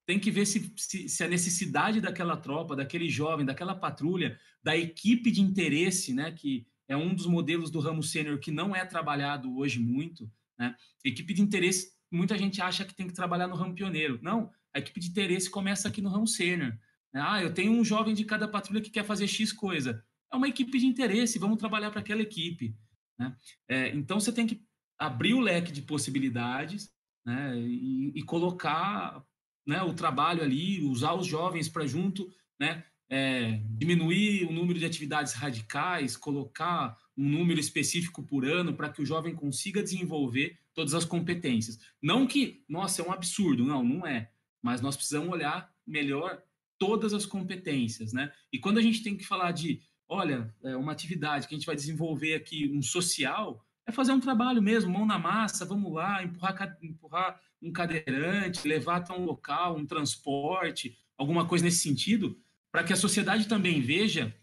[0.07, 4.77] tem que ver se, se, se, a necessidade daquela tropa, daquele jovem, daquela patrulha, da
[4.77, 6.31] equipe de interesse, né?
[6.33, 10.75] Que é um dos modelos do ramo sênior que não é trabalhado hoje muito, né?
[11.05, 14.19] Equipe de interesse, muita gente acha que tem que trabalhar no ramo pioneiro.
[14.23, 16.77] Não, a equipe de interesse começa aqui no ramo sênior.
[17.13, 17.23] Né?
[17.25, 20.05] Ah, eu tenho um jovem de cada patrulha que quer fazer X coisa.
[20.33, 22.77] É uma equipe de interesse, vamos trabalhar para aquela equipe.
[23.19, 23.37] Né?
[23.69, 24.63] É, então você tem que
[24.99, 26.91] abrir o leque de possibilidades
[27.25, 27.57] né?
[27.57, 29.25] e, e colocar
[29.67, 32.85] né, o trabalho ali, usar os jovens para junto, né?
[33.09, 39.03] É, diminuir o número de atividades radicais, colocar um número específico por ano para que
[39.03, 41.79] o jovem consiga desenvolver todas as competências.
[42.03, 44.31] Não que, nossa, é um absurdo, não, não é.
[44.61, 46.43] Mas nós precisamos olhar melhor
[46.79, 48.33] todas as competências, né?
[48.53, 51.67] E quando a gente tem que falar de, olha, é uma atividade que a gente
[51.67, 56.23] vai desenvolver aqui, um social, é fazer um trabalho mesmo, mão na massa, vamos lá,
[56.23, 62.39] empurrar, empurrar um cadeirante, levar até um local, um transporte, alguma coisa nesse sentido,
[62.71, 64.35] para que a sociedade também veja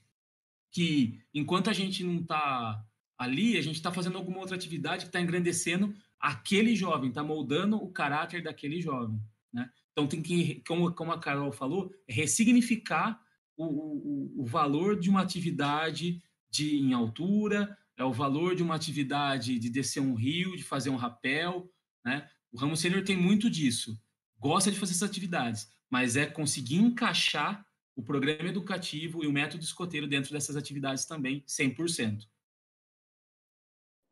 [0.71, 2.83] que enquanto a gente não está
[3.17, 7.77] ali, a gente está fazendo alguma outra atividade que está engrandecendo aquele jovem, está moldando
[7.77, 9.19] o caráter daquele jovem,
[9.51, 9.69] né?
[9.91, 13.19] Então tem que, como, como a Carol falou, ressignificar
[13.57, 18.75] o, o, o valor de uma atividade de em altura, é o valor de uma
[18.75, 21.69] atividade de descer um rio, de fazer um rapel,
[22.03, 22.29] né?
[22.51, 23.95] O ramo sênior tem muito disso.
[24.37, 27.65] Gosta de fazer essas atividades, mas é conseguir encaixar
[27.95, 32.27] o programa educativo e o método escoteiro dentro dessas atividades também, 100%.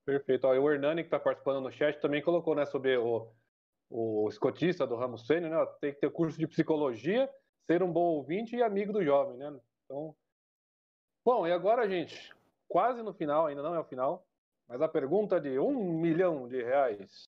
[0.05, 0.45] Perfeito.
[0.45, 3.31] Ó, o Hernani, que está participando no chat, também colocou né, sobre o,
[3.89, 5.65] o escotista do ramo sênior, né?
[5.81, 7.29] Tem que ter curso de psicologia,
[7.65, 9.59] ser um bom ouvinte e amigo do jovem, né?
[9.85, 10.15] Então,
[11.25, 12.33] bom, e agora, gente,
[12.69, 14.25] quase no final, ainda não é o final,
[14.67, 17.27] mas a pergunta de um milhão de reais.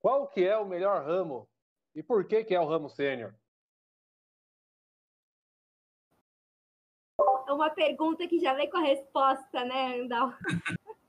[0.00, 1.48] Qual que é o melhor ramo
[1.94, 3.34] E por que que é o ramo sênior?
[7.46, 10.32] É uma pergunta que já vem com a resposta, né, Andal?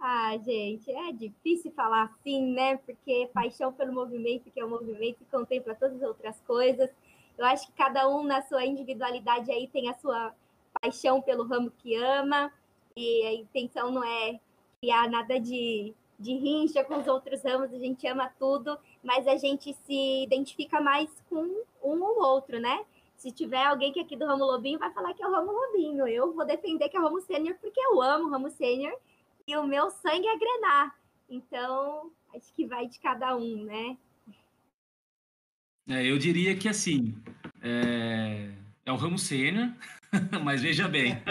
[0.00, 2.76] ah, gente, é difícil falar assim, né?
[2.78, 6.90] Porque paixão pelo movimento, que é o movimento que contempla todas as outras coisas.
[7.36, 10.34] Eu acho que cada um na sua individualidade aí tem a sua
[10.80, 12.52] paixão pelo ramo que ama,
[12.96, 14.40] e a intenção não é
[14.80, 19.36] criar nada de, de rincha com os outros ramos, a gente ama tudo, mas a
[19.36, 21.42] gente se identifica mais com
[21.82, 22.84] um ou outro, né?
[23.16, 25.50] Se tiver alguém que é aqui do ramo Lobinho, vai falar que é o ramo
[25.50, 26.06] Lobinho.
[26.06, 28.96] Eu vou defender que é o ramo sênior porque eu amo o ramo sênior
[29.46, 30.96] e o meu sangue é grenar.
[31.28, 33.96] Então, acho que vai de cada um, né?
[35.88, 37.14] É, eu diria que assim,
[37.60, 38.52] é,
[38.84, 39.72] é o ramo sênior,
[40.44, 41.22] mas veja bem.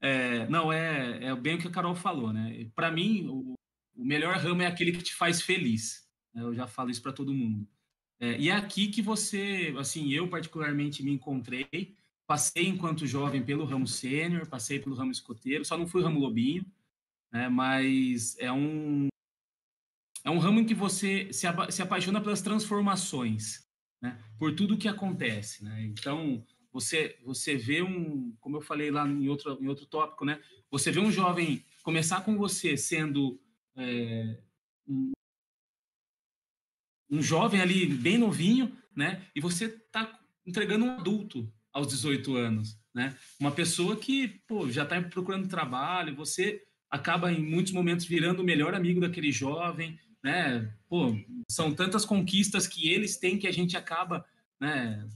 [0.00, 2.68] É, não, é, é bem o que a Carol falou, né?
[2.74, 3.54] Para mim, o,
[3.96, 6.08] o, melhor ramo é aquele que te faz feliz.
[6.34, 6.42] Né?
[6.42, 7.66] Eu já falo isso para todo mundo.
[8.20, 11.94] É, e é aqui que você, assim, eu particularmente me encontrei.
[12.26, 16.66] Passei enquanto jovem pelo ramo sênior, passei pelo ramo escoteiro, só não fui ramo lobinho,
[17.32, 17.48] né?
[17.48, 19.08] Mas é um
[20.24, 23.64] é um ramo em que você se, se apaixona pelas transformações,
[24.02, 24.20] né?
[24.36, 25.84] Por tudo que acontece, né?
[25.84, 26.44] Então
[26.76, 30.38] você você vê um, como eu falei lá em outro em outro tópico, né?
[30.70, 33.40] Você vê um jovem começar com você sendo
[33.74, 34.36] é,
[34.86, 35.12] um,
[37.10, 39.22] um jovem ali bem novinho, né?
[39.34, 43.16] E você está entregando um adulto aos 18 anos, né?
[43.40, 48.44] Uma pessoa que, pô, já está procurando trabalho, você acaba em muitos momentos virando o
[48.44, 50.70] melhor amigo daquele jovem, né?
[50.90, 51.16] Pô,
[51.50, 54.26] são tantas conquistas que eles têm que a gente acaba,
[54.60, 55.08] né,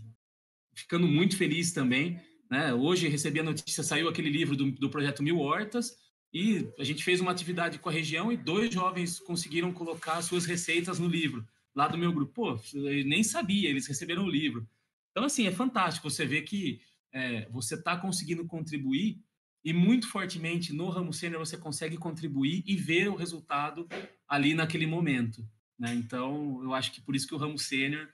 [0.83, 2.21] ficando muito feliz também,
[2.51, 2.75] né?
[2.75, 5.97] Hoje recebi a notícia, saiu aquele livro do, do projeto Mil Hortas,
[6.33, 10.47] e a gente fez uma atividade com a região e dois jovens conseguiram colocar suas
[10.47, 11.45] receitas no livro
[11.75, 12.33] lá do meu grupo.
[12.33, 14.67] Pô, eu nem sabia, eles receberam o livro.
[15.11, 16.81] Então, assim, é fantástico você ver que
[17.13, 19.19] é, você está conseguindo contribuir
[19.65, 23.89] e muito fortemente no ramo sênior você consegue contribuir e ver o resultado
[24.29, 25.45] ali naquele momento.
[25.79, 25.95] Né?
[25.95, 28.09] Então, eu acho que por isso que o ramo sênior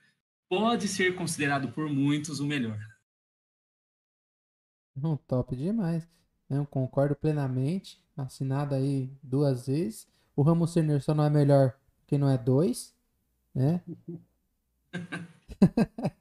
[0.49, 2.79] pode ser considerado por muitos o melhor.
[4.95, 6.07] Um top demais.
[6.49, 8.01] Eu concordo plenamente.
[8.15, 10.07] Assinado aí duas vezes.
[10.35, 12.95] O ramo sênior só não é melhor porque não é dois
[13.57, 13.81] né?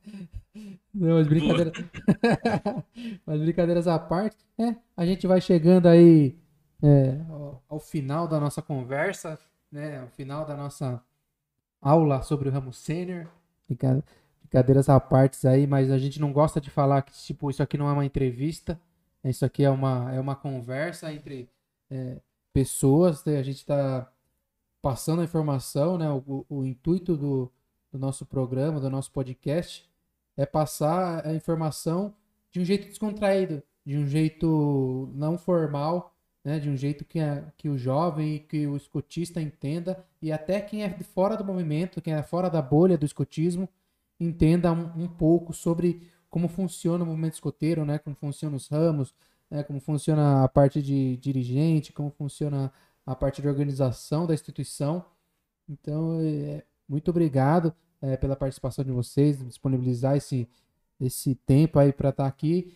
[0.94, 1.70] Não, mas brincadeira...
[3.26, 6.38] mas brincadeiras à parte, é, a gente vai chegando aí
[6.82, 9.38] é, ao, ao, final da nossa conversa,
[9.70, 10.00] né?
[10.00, 11.02] Ao final da nossa
[11.82, 13.28] aula sobre o ramo sênior.
[14.40, 17.76] Brincadeiras à parte aí, mas a gente não gosta de falar que tipo isso aqui
[17.76, 18.80] não é uma entrevista,
[19.24, 21.48] isso aqui é uma, é uma conversa entre
[21.90, 22.20] é,
[22.52, 23.24] pessoas.
[23.24, 23.38] Né?
[23.38, 24.10] A gente está
[24.80, 26.08] passando a informação, né?
[26.10, 27.52] O, o intuito do,
[27.90, 29.88] do nosso programa, do nosso podcast,
[30.36, 32.14] é passar a informação
[32.50, 36.15] de um jeito descontraído, de um jeito não formal,
[36.46, 36.60] né?
[36.60, 40.60] De um jeito que, a, que o jovem e que o escotista entenda e até
[40.60, 43.68] quem é fora do movimento, quem é fora da bolha do escotismo,
[44.20, 47.98] entenda um, um pouco sobre como funciona o movimento escoteiro, né?
[47.98, 49.12] Como funcionam os ramos,
[49.50, 49.64] né?
[49.64, 52.72] como funciona a parte de dirigente, como funciona
[53.04, 55.04] a parte de organização da instituição.
[55.68, 60.48] Então, é, muito obrigado é, pela participação de vocês, disponibilizar esse,
[61.00, 62.72] esse tempo aí para estar tá aqui.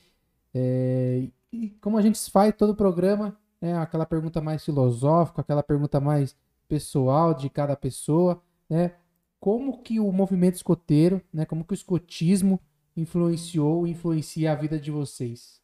[0.52, 5.62] É, e como a gente faz todo o programa, é aquela pergunta mais filosófica, aquela
[5.62, 6.36] pergunta mais
[6.68, 8.96] pessoal de cada pessoa, né?
[9.38, 11.44] Como que o movimento escoteiro, né?
[11.44, 12.60] Como que o escotismo
[12.96, 15.60] influenciou, influencia a vida de vocês?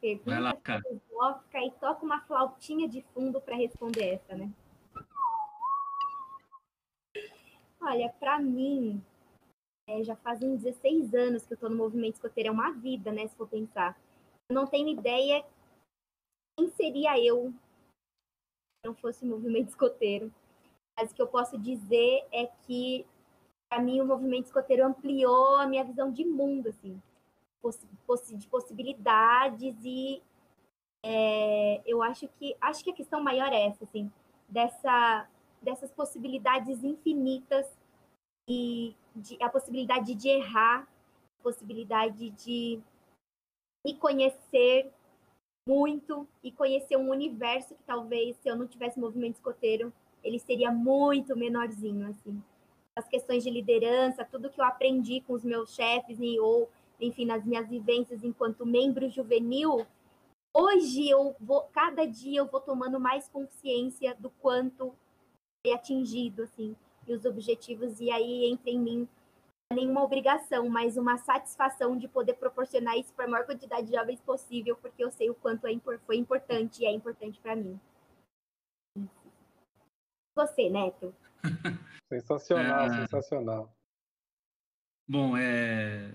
[0.00, 0.82] Pergunta Vai lá, cara.
[0.82, 4.50] filosófica e toca uma flautinha de fundo para responder essa, né?
[7.80, 9.02] Olha, para mim,
[9.88, 13.26] é, já fazem 16 anos que eu estou no movimento escoteiro, é uma vida, né,
[13.26, 13.98] se for pensar.
[14.48, 15.44] Eu não tenho ideia
[16.56, 20.32] quem seria eu se não fosse o movimento escoteiro.
[20.96, 23.06] Mas o que eu posso dizer é que,
[23.68, 27.00] para mim, o movimento escoteiro ampliou a minha visão de mundo, assim
[28.36, 30.22] de possibilidades e
[31.04, 34.10] é, eu acho que acho que a questão maior é essa, assim,
[34.48, 35.28] dessa,
[35.62, 37.66] dessas possibilidades infinitas
[38.48, 40.88] e de, a possibilidade de errar,
[41.40, 42.80] a possibilidade de
[43.86, 44.90] me conhecer
[45.66, 49.92] muito e conhecer um universo que talvez se eu não tivesse movimento escoteiro
[50.24, 52.42] ele seria muito menorzinho assim.
[52.96, 56.68] As questões de liderança tudo que eu aprendi com os meus chefes e ou
[57.00, 59.86] enfim, nas minhas vivências enquanto membro juvenil,
[60.52, 64.92] hoje eu vou, cada dia eu vou tomando mais consciência do quanto
[65.64, 66.74] é atingido, assim,
[67.08, 69.08] e os objetivos, e aí entra em mim
[69.72, 74.20] nenhuma obrigação, mas uma satisfação de poder proporcionar isso para a maior quantidade de jovens
[74.20, 77.78] possível, porque eu sei o quanto é, foi importante e é importante para mim.
[80.34, 81.14] Você, Neto.
[82.08, 83.00] sensacional, é...
[83.00, 83.76] sensacional.
[85.06, 86.14] Bom, é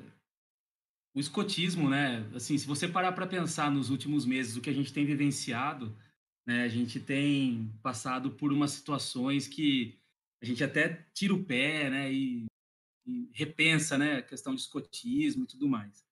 [1.15, 2.28] o escotismo, né?
[2.34, 5.95] Assim, se você parar para pensar nos últimos meses o que a gente tem vivenciado,
[6.45, 6.64] né?
[6.64, 9.99] A gente tem passado por umas situações que
[10.44, 12.14] a gente até tira o pé, né?
[12.14, 12.45] E,
[13.06, 14.18] e repensa, né?
[14.18, 16.06] A questão de escotismo e tudo mais.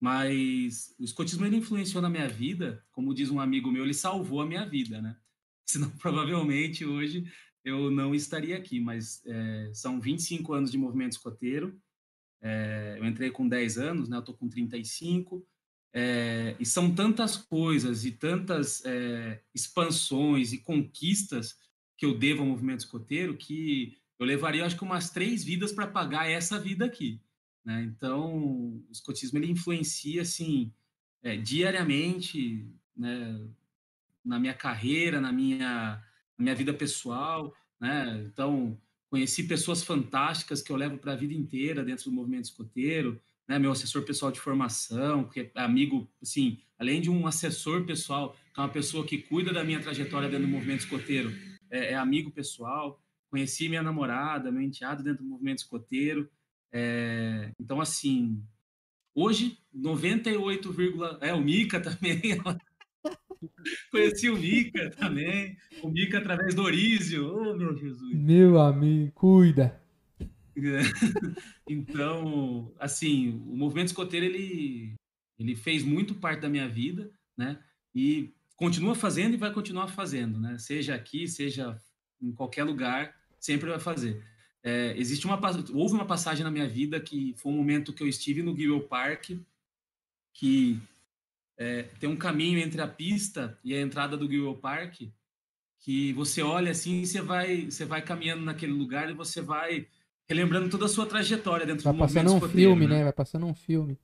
[0.00, 4.42] Mas o escotismo ele influenciou na minha vida, como diz um amigo meu, ele salvou
[4.42, 5.16] a minha vida, né?
[5.66, 7.24] Senão provavelmente hoje
[7.64, 8.78] eu não estaria aqui.
[8.80, 11.80] Mas é, são 25 anos de movimento escoteiro
[12.42, 14.16] é, eu entrei com 10 anos, né?
[14.16, 15.46] Eu tô com 35.
[15.92, 18.82] É, e são tantas coisas e tantas
[19.54, 21.56] expansões e conquistas
[21.96, 25.86] que eu devo ao movimento escoteiro que eu levaria, acho que, umas três vidas para
[25.86, 27.20] pagar essa vida aqui.
[27.64, 27.82] Né?
[27.82, 30.72] Então, o escotismo ele influencia assim
[31.22, 32.66] é, diariamente
[32.96, 33.46] né,
[34.24, 36.02] na minha carreira, na minha,
[36.38, 37.54] na minha vida pessoal.
[37.80, 38.24] Né?
[38.26, 38.78] Então,
[39.08, 43.58] Conheci pessoas fantásticas que eu levo para a vida inteira dentro do movimento escoteiro, né?
[43.58, 48.60] Meu assessor pessoal de formação, que é amigo, assim, além de um assessor pessoal, que
[48.60, 51.32] é uma pessoa que cuida da minha trajetória dentro do movimento escoteiro,
[51.70, 53.00] é, é amigo pessoal.
[53.30, 56.30] Conheci minha namorada, meu enteado dentro do movimento escoteiro.
[56.72, 58.42] É, então, assim,
[59.14, 60.74] hoje, 98,
[61.20, 62.20] é, o Mica também,
[63.90, 65.56] Conheci o Mica também.
[65.82, 67.26] O Mica através do Orísio.
[67.34, 68.14] Oh, meu Jesus.
[68.14, 69.80] Meu amigo, cuida.
[71.68, 74.94] Então, assim, o movimento escoteiro, ele,
[75.38, 77.58] ele fez muito parte da minha vida, né?
[77.94, 80.58] E continua fazendo e vai continuar fazendo, né?
[80.58, 81.78] Seja aqui, seja
[82.20, 84.22] em qualquer lugar, sempre vai fazer.
[84.62, 85.38] É, existe uma
[85.72, 88.82] houve uma passagem na minha vida que foi um momento que eu estive no Guilherme
[88.82, 89.30] Park,
[90.32, 90.80] que
[91.56, 95.02] é, tem um caminho entre a pista e a entrada do Guilherme Park
[95.86, 99.86] que você olha assim e você vai, você vai caminhando naquele lugar e você vai
[100.28, 102.96] relembrando toda a sua trajetória dentro vai do passando um filme, né?
[102.96, 103.04] né?
[103.04, 103.96] Vai passando um filme.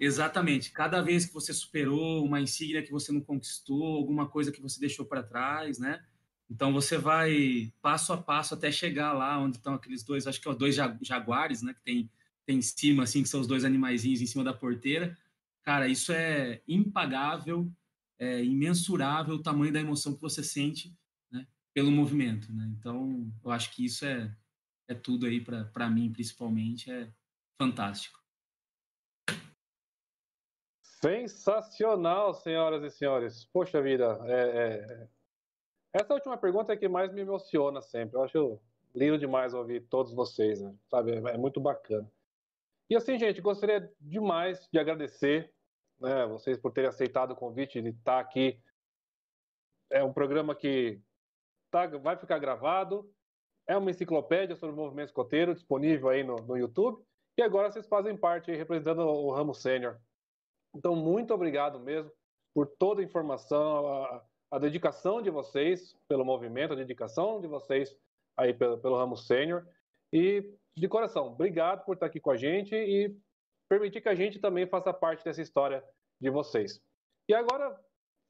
[0.00, 0.72] Exatamente.
[0.72, 4.80] Cada vez que você superou uma insígnia que você não conquistou, alguma coisa que você
[4.80, 6.02] deixou para trás, né?
[6.48, 10.48] Então você vai passo a passo até chegar lá onde estão aqueles dois, acho que
[10.48, 11.74] é os dois jaguares, né?
[11.74, 12.10] Que tem,
[12.46, 15.16] tem em cima, assim, que são os dois animaizinhos em cima da porteira.
[15.62, 17.70] Cara, isso é impagável,
[18.18, 20.96] é imensurável o tamanho da emoção que você sente
[21.30, 22.50] né, pelo movimento.
[22.54, 22.72] Né?
[22.78, 24.34] Então, eu acho que isso é,
[24.88, 27.12] é tudo aí para mim, principalmente, é
[27.58, 28.19] fantástico.
[31.02, 33.44] Sensacional, senhoras e senhores.
[33.46, 35.08] Poxa vida, é, é...
[35.94, 38.16] essa última pergunta é que mais me emociona sempre.
[38.16, 38.60] Eu acho
[38.94, 40.74] lindo demais ouvir todos vocês, né?
[40.90, 41.12] sabe?
[41.12, 42.10] É muito bacana.
[42.88, 45.50] E assim, gente, gostaria demais de agradecer
[45.98, 48.60] né, vocês por terem aceitado o convite de estar aqui.
[49.90, 51.00] É um programa que
[51.70, 53.10] tá, vai ficar gravado.
[53.66, 57.02] É uma enciclopédia sobre o movimento escoteiro, disponível aí no, no YouTube.
[57.38, 59.98] E agora vocês fazem parte aí, representando o ramo sênior.
[60.74, 62.10] Então, muito obrigado mesmo
[62.54, 67.96] por toda a informação, a, a, dedicação de vocês pelo movimento, a dedicação de vocês
[68.36, 69.66] aí pelo, pelo ramo sênior.
[70.12, 70.44] E
[70.76, 73.16] de coração, obrigado por estar aqui com a gente e
[73.68, 75.84] permitir que a gente também faça parte dessa história
[76.20, 76.82] de vocês.
[77.28, 77.78] E agora,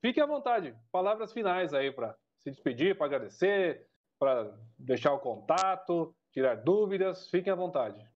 [0.05, 3.87] fique à vontade, palavras finais aí para se despedir, para agradecer,
[4.19, 8.10] para deixar o contato, tirar dúvidas, fiquem à vontade.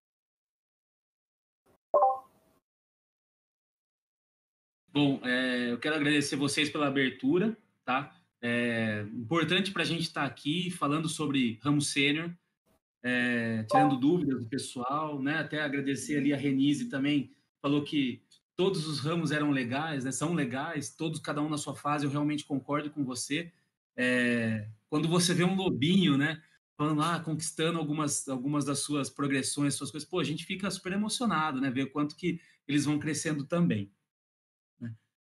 [4.94, 8.16] Bom, é, eu quero agradecer vocês pela abertura, tá?
[8.40, 12.32] É importante para a gente estar tá aqui falando sobre ramo sênior,
[13.02, 15.38] é, tirando dúvidas do pessoal, né?
[15.38, 18.22] Até agradecer ali a Renise também, falou que
[18.54, 20.12] todos os ramos eram legais, né?
[20.12, 23.50] São legais, todos, cada um na sua fase, eu realmente concordo com você.
[23.96, 26.40] É, quando você vê um lobinho, né?
[26.76, 30.70] Falando lá, ah, conquistando algumas, algumas das suas progressões, suas coisas, pô, a gente fica
[30.70, 31.68] super emocionado, né?
[31.68, 33.90] Ver o quanto que eles vão crescendo também.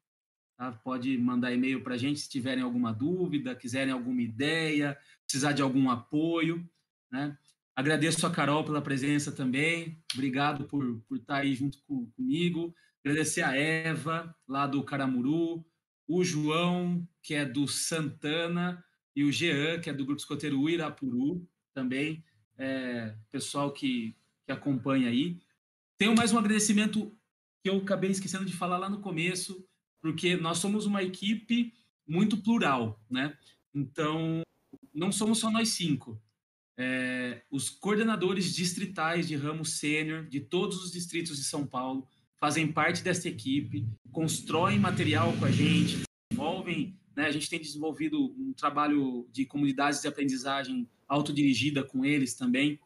[0.62, 0.72] tá?
[0.72, 4.96] Pode mandar e-mail para a gente se tiverem alguma dúvida, quiserem alguma ideia,
[5.26, 6.64] precisar de algum apoio,
[7.12, 7.36] né?
[7.82, 10.00] Agradeço a Carol pela presença também.
[10.14, 12.76] Obrigado por, por estar tá aí junto com, comigo.
[13.04, 15.66] Agradecer a Eva, lá do Caramuru,
[16.08, 18.86] o João, que é do Santana,
[19.16, 21.44] e o Jean, que é do Grupo Escoteiro Irapuru,
[21.74, 22.24] também,
[22.56, 25.40] é, pessoal que, que acompanha aí.
[25.98, 27.12] Tenho mais um agradecimento
[27.64, 29.68] que eu acabei esquecendo de falar lá no começo,
[30.00, 31.74] porque nós somos uma equipe
[32.08, 33.36] muito plural, né?
[33.74, 34.44] Então,
[34.94, 36.22] não somos só nós cinco.
[36.84, 42.08] É, os coordenadores distritais de ramo sênior de todos os distritos de São Paulo
[42.40, 47.00] fazem parte dessa equipe, constroem material com a gente, desenvolvem.
[47.16, 52.80] Né, a gente tem desenvolvido um trabalho de comunidades de aprendizagem autodirigida com eles também,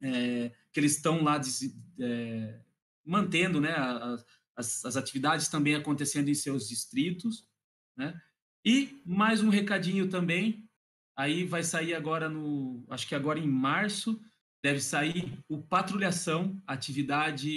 [0.00, 1.40] é, que eles estão lá
[1.98, 2.60] é,
[3.04, 3.74] mantendo né,
[4.54, 7.44] as, as atividades também acontecendo em seus distritos.
[7.96, 8.16] Né?
[8.64, 10.67] E mais um recadinho também,
[11.18, 14.20] aí vai sair agora no, acho que agora em março,
[14.62, 17.48] deve sair o Patrulhação, atividade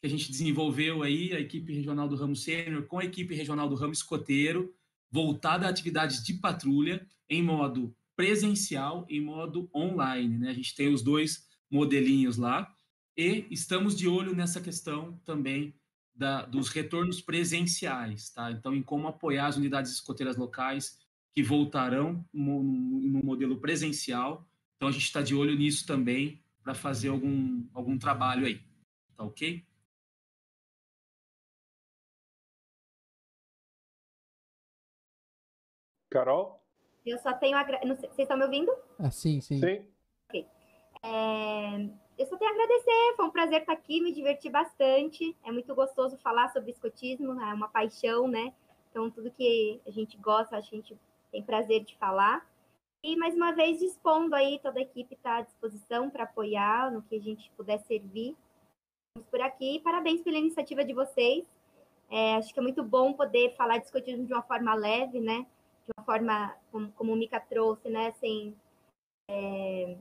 [0.00, 3.68] que a gente desenvolveu aí, a equipe regional do ramo sênior com a equipe regional
[3.68, 4.74] do ramo escoteiro,
[5.08, 10.38] voltada a atividades de patrulha em modo presencial e em modo online.
[10.38, 10.50] Né?
[10.50, 12.74] A gente tem os dois modelinhos lá
[13.16, 15.74] e estamos de olho nessa questão também
[16.12, 18.50] da, dos retornos presenciais, tá?
[18.50, 20.98] Então, em como apoiar as unidades escoteiras locais
[21.34, 24.46] que voltarão no, no modelo presencial.
[24.76, 28.60] Então, a gente está de olho nisso também para fazer algum, algum trabalho aí,
[29.16, 29.64] tá ok?
[36.10, 36.60] Carol?
[37.06, 37.56] Eu só tenho.
[37.56, 37.78] Agra...
[37.86, 38.72] Vocês estão me ouvindo?
[38.98, 39.60] Ah, sim, sim.
[39.60, 39.86] Sim.
[40.28, 40.46] Ok.
[41.02, 42.00] É...
[42.18, 45.34] Eu só tenho a agradecer, foi um prazer estar aqui, me diverti bastante.
[45.42, 48.52] É muito gostoso falar sobre escotismo, é uma paixão, né?
[48.90, 50.98] Então, tudo que a gente gosta, a gente
[51.30, 52.46] tem prazer de falar.
[53.02, 57.02] E, mais uma vez, dispondo aí, toda a equipe está à disposição para apoiar no
[57.02, 58.36] que a gente puder servir.
[59.16, 59.80] Vamos por aqui.
[59.80, 61.44] Parabéns pela iniciativa de vocês.
[62.10, 65.46] É, acho que é muito bom poder falar de escotismo de uma forma leve, né?
[65.86, 68.12] De uma forma, como, como o Mika trouxe, né?
[68.20, 68.54] Sem,
[69.30, 69.96] é,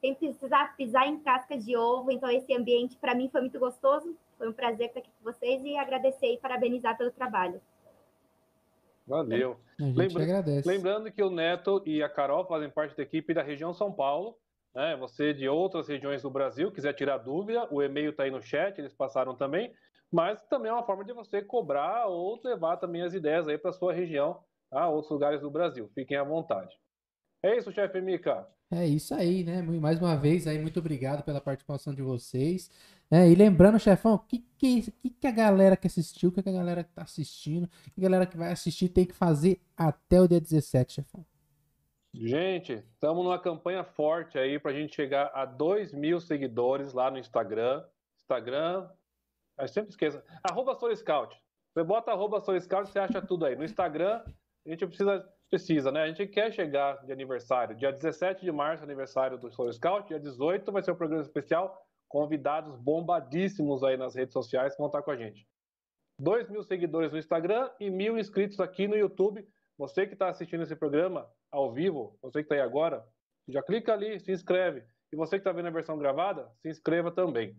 [0.00, 2.10] sem precisar pisar em cascas de ovo.
[2.10, 4.14] Então, esse ambiente, para mim, foi muito gostoso.
[4.36, 7.62] Foi um prazer estar aqui com vocês e agradecer e parabenizar pelo trabalho.
[9.06, 9.60] Valeu.
[9.78, 10.68] A gente Lembra agradece.
[10.68, 14.36] Lembrando que o Neto e a Carol fazem parte da equipe da região São Paulo.
[14.74, 14.96] Né?
[14.96, 18.78] Você de outras regiões do Brasil, quiser tirar dúvida, o e-mail está aí no chat,
[18.78, 19.72] eles passaram também.
[20.12, 23.72] Mas também é uma forma de você cobrar ou levar também as ideias aí para
[23.72, 24.88] sua região, tá?
[24.88, 25.90] outros lugares do Brasil.
[25.94, 26.74] Fiquem à vontade.
[27.42, 28.46] É isso, chefe Mika.
[28.70, 29.62] É isso aí, né?
[29.62, 32.68] Mais uma vez aí, muito obrigado pela participação de vocês.
[33.10, 36.42] É, e lembrando, chefão, o que, que, que, que a galera que assistiu, o que,
[36.42, 39.60] que a galera que tá assistindo, que a galera que vai assistir tem que fazer
[39.76, 41.24] até o dia 17, chefão?
[42.12, 47.10] Gente, estamos numa campanha forte aí para a gente chegar a 2 mil seguidores lá
[47.10, 47.84] no Instagram.
[48.18, 48.88] Instagram,
[49.58, 50.20] eu sempre esqueço.
[50.42, 51.36] Arroba Scout.
[51.72, 53.54] Você bota arroba Scout, você acha tudo aí.
[53.54, 54.22] No Instagram,
[54.64, 56.02] a gente precisa Precisa, né?
[56.02, 57.76] A gente quer chegar de aniversário.
[57.76, 60.08] Dia 17 de março, aniversário do Soul Scout.
[60.08, 61.85] Dia 18 vai ser um programa especial.
[62.16, 65.46] Convidados bombadíssimos aí nas redes sociais que vão estar com a gente.
[66.18, 69.46] 2 mil seguidores no Instagram e mil inscritos aqui no YouTube.
[69.76, 73.06] Você que está assistindo esse programa ao vivo, você que está aí agora,
[73.46, 74.82] já clica ali, se inscreve.
[75.12, 77.54] E você que está vendo a versão gravada, se inscreva também.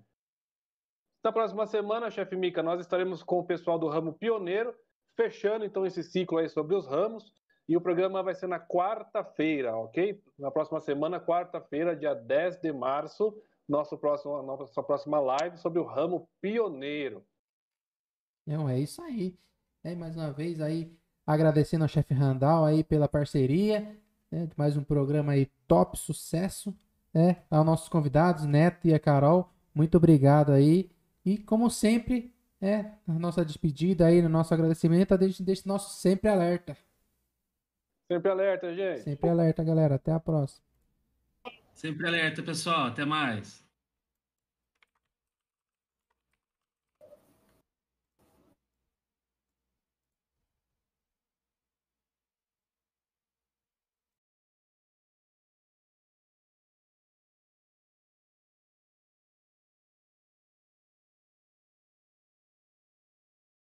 [1.24, 4.74] Na próxima semana, chefe Mica, nós estaremos com o pessoal do ramo pioneiro,
[5.16, 7.32] fechando então esse ciclo aí sobre os ramos.
[7.70, 10.20] E o programa vai ser na quarta-feira, ok?
[10.40, 15.86] Na próxima semana, quarta-feira, dia 10 de março, nosso próximo, nossa próxima live sobre o
[15.86, 17.24] ramo pioneiro.
[18.46, 19.38] Não, é isso aí.
[19.84, 20.92] É, mais uma vez aí,
[21.26, 23.98] agradecendo ao chefe Randall aí pela parceria,
[24.32, 26.74] né, mais um programa aí top sucesso,
[27.14, 30.90] né, aos nossos convidados, Neto e a Carol, muito obrigado aí.
[31.26, 36.30] E como sempre, é, na nossa despedida aí, no nosso agradecimento, deixe, deixe nosso sempre
[36.30, 36.78] alerta.
[38.10, 39.02] Sempre alerta, gente.
[39.02, 39.96] Sempre alerta, galera.
[39.96, 40.67] Até a próxima.
[41.78, 42.88] Sempre alerta, pessoal.
[42.88, 43.64] Até mais.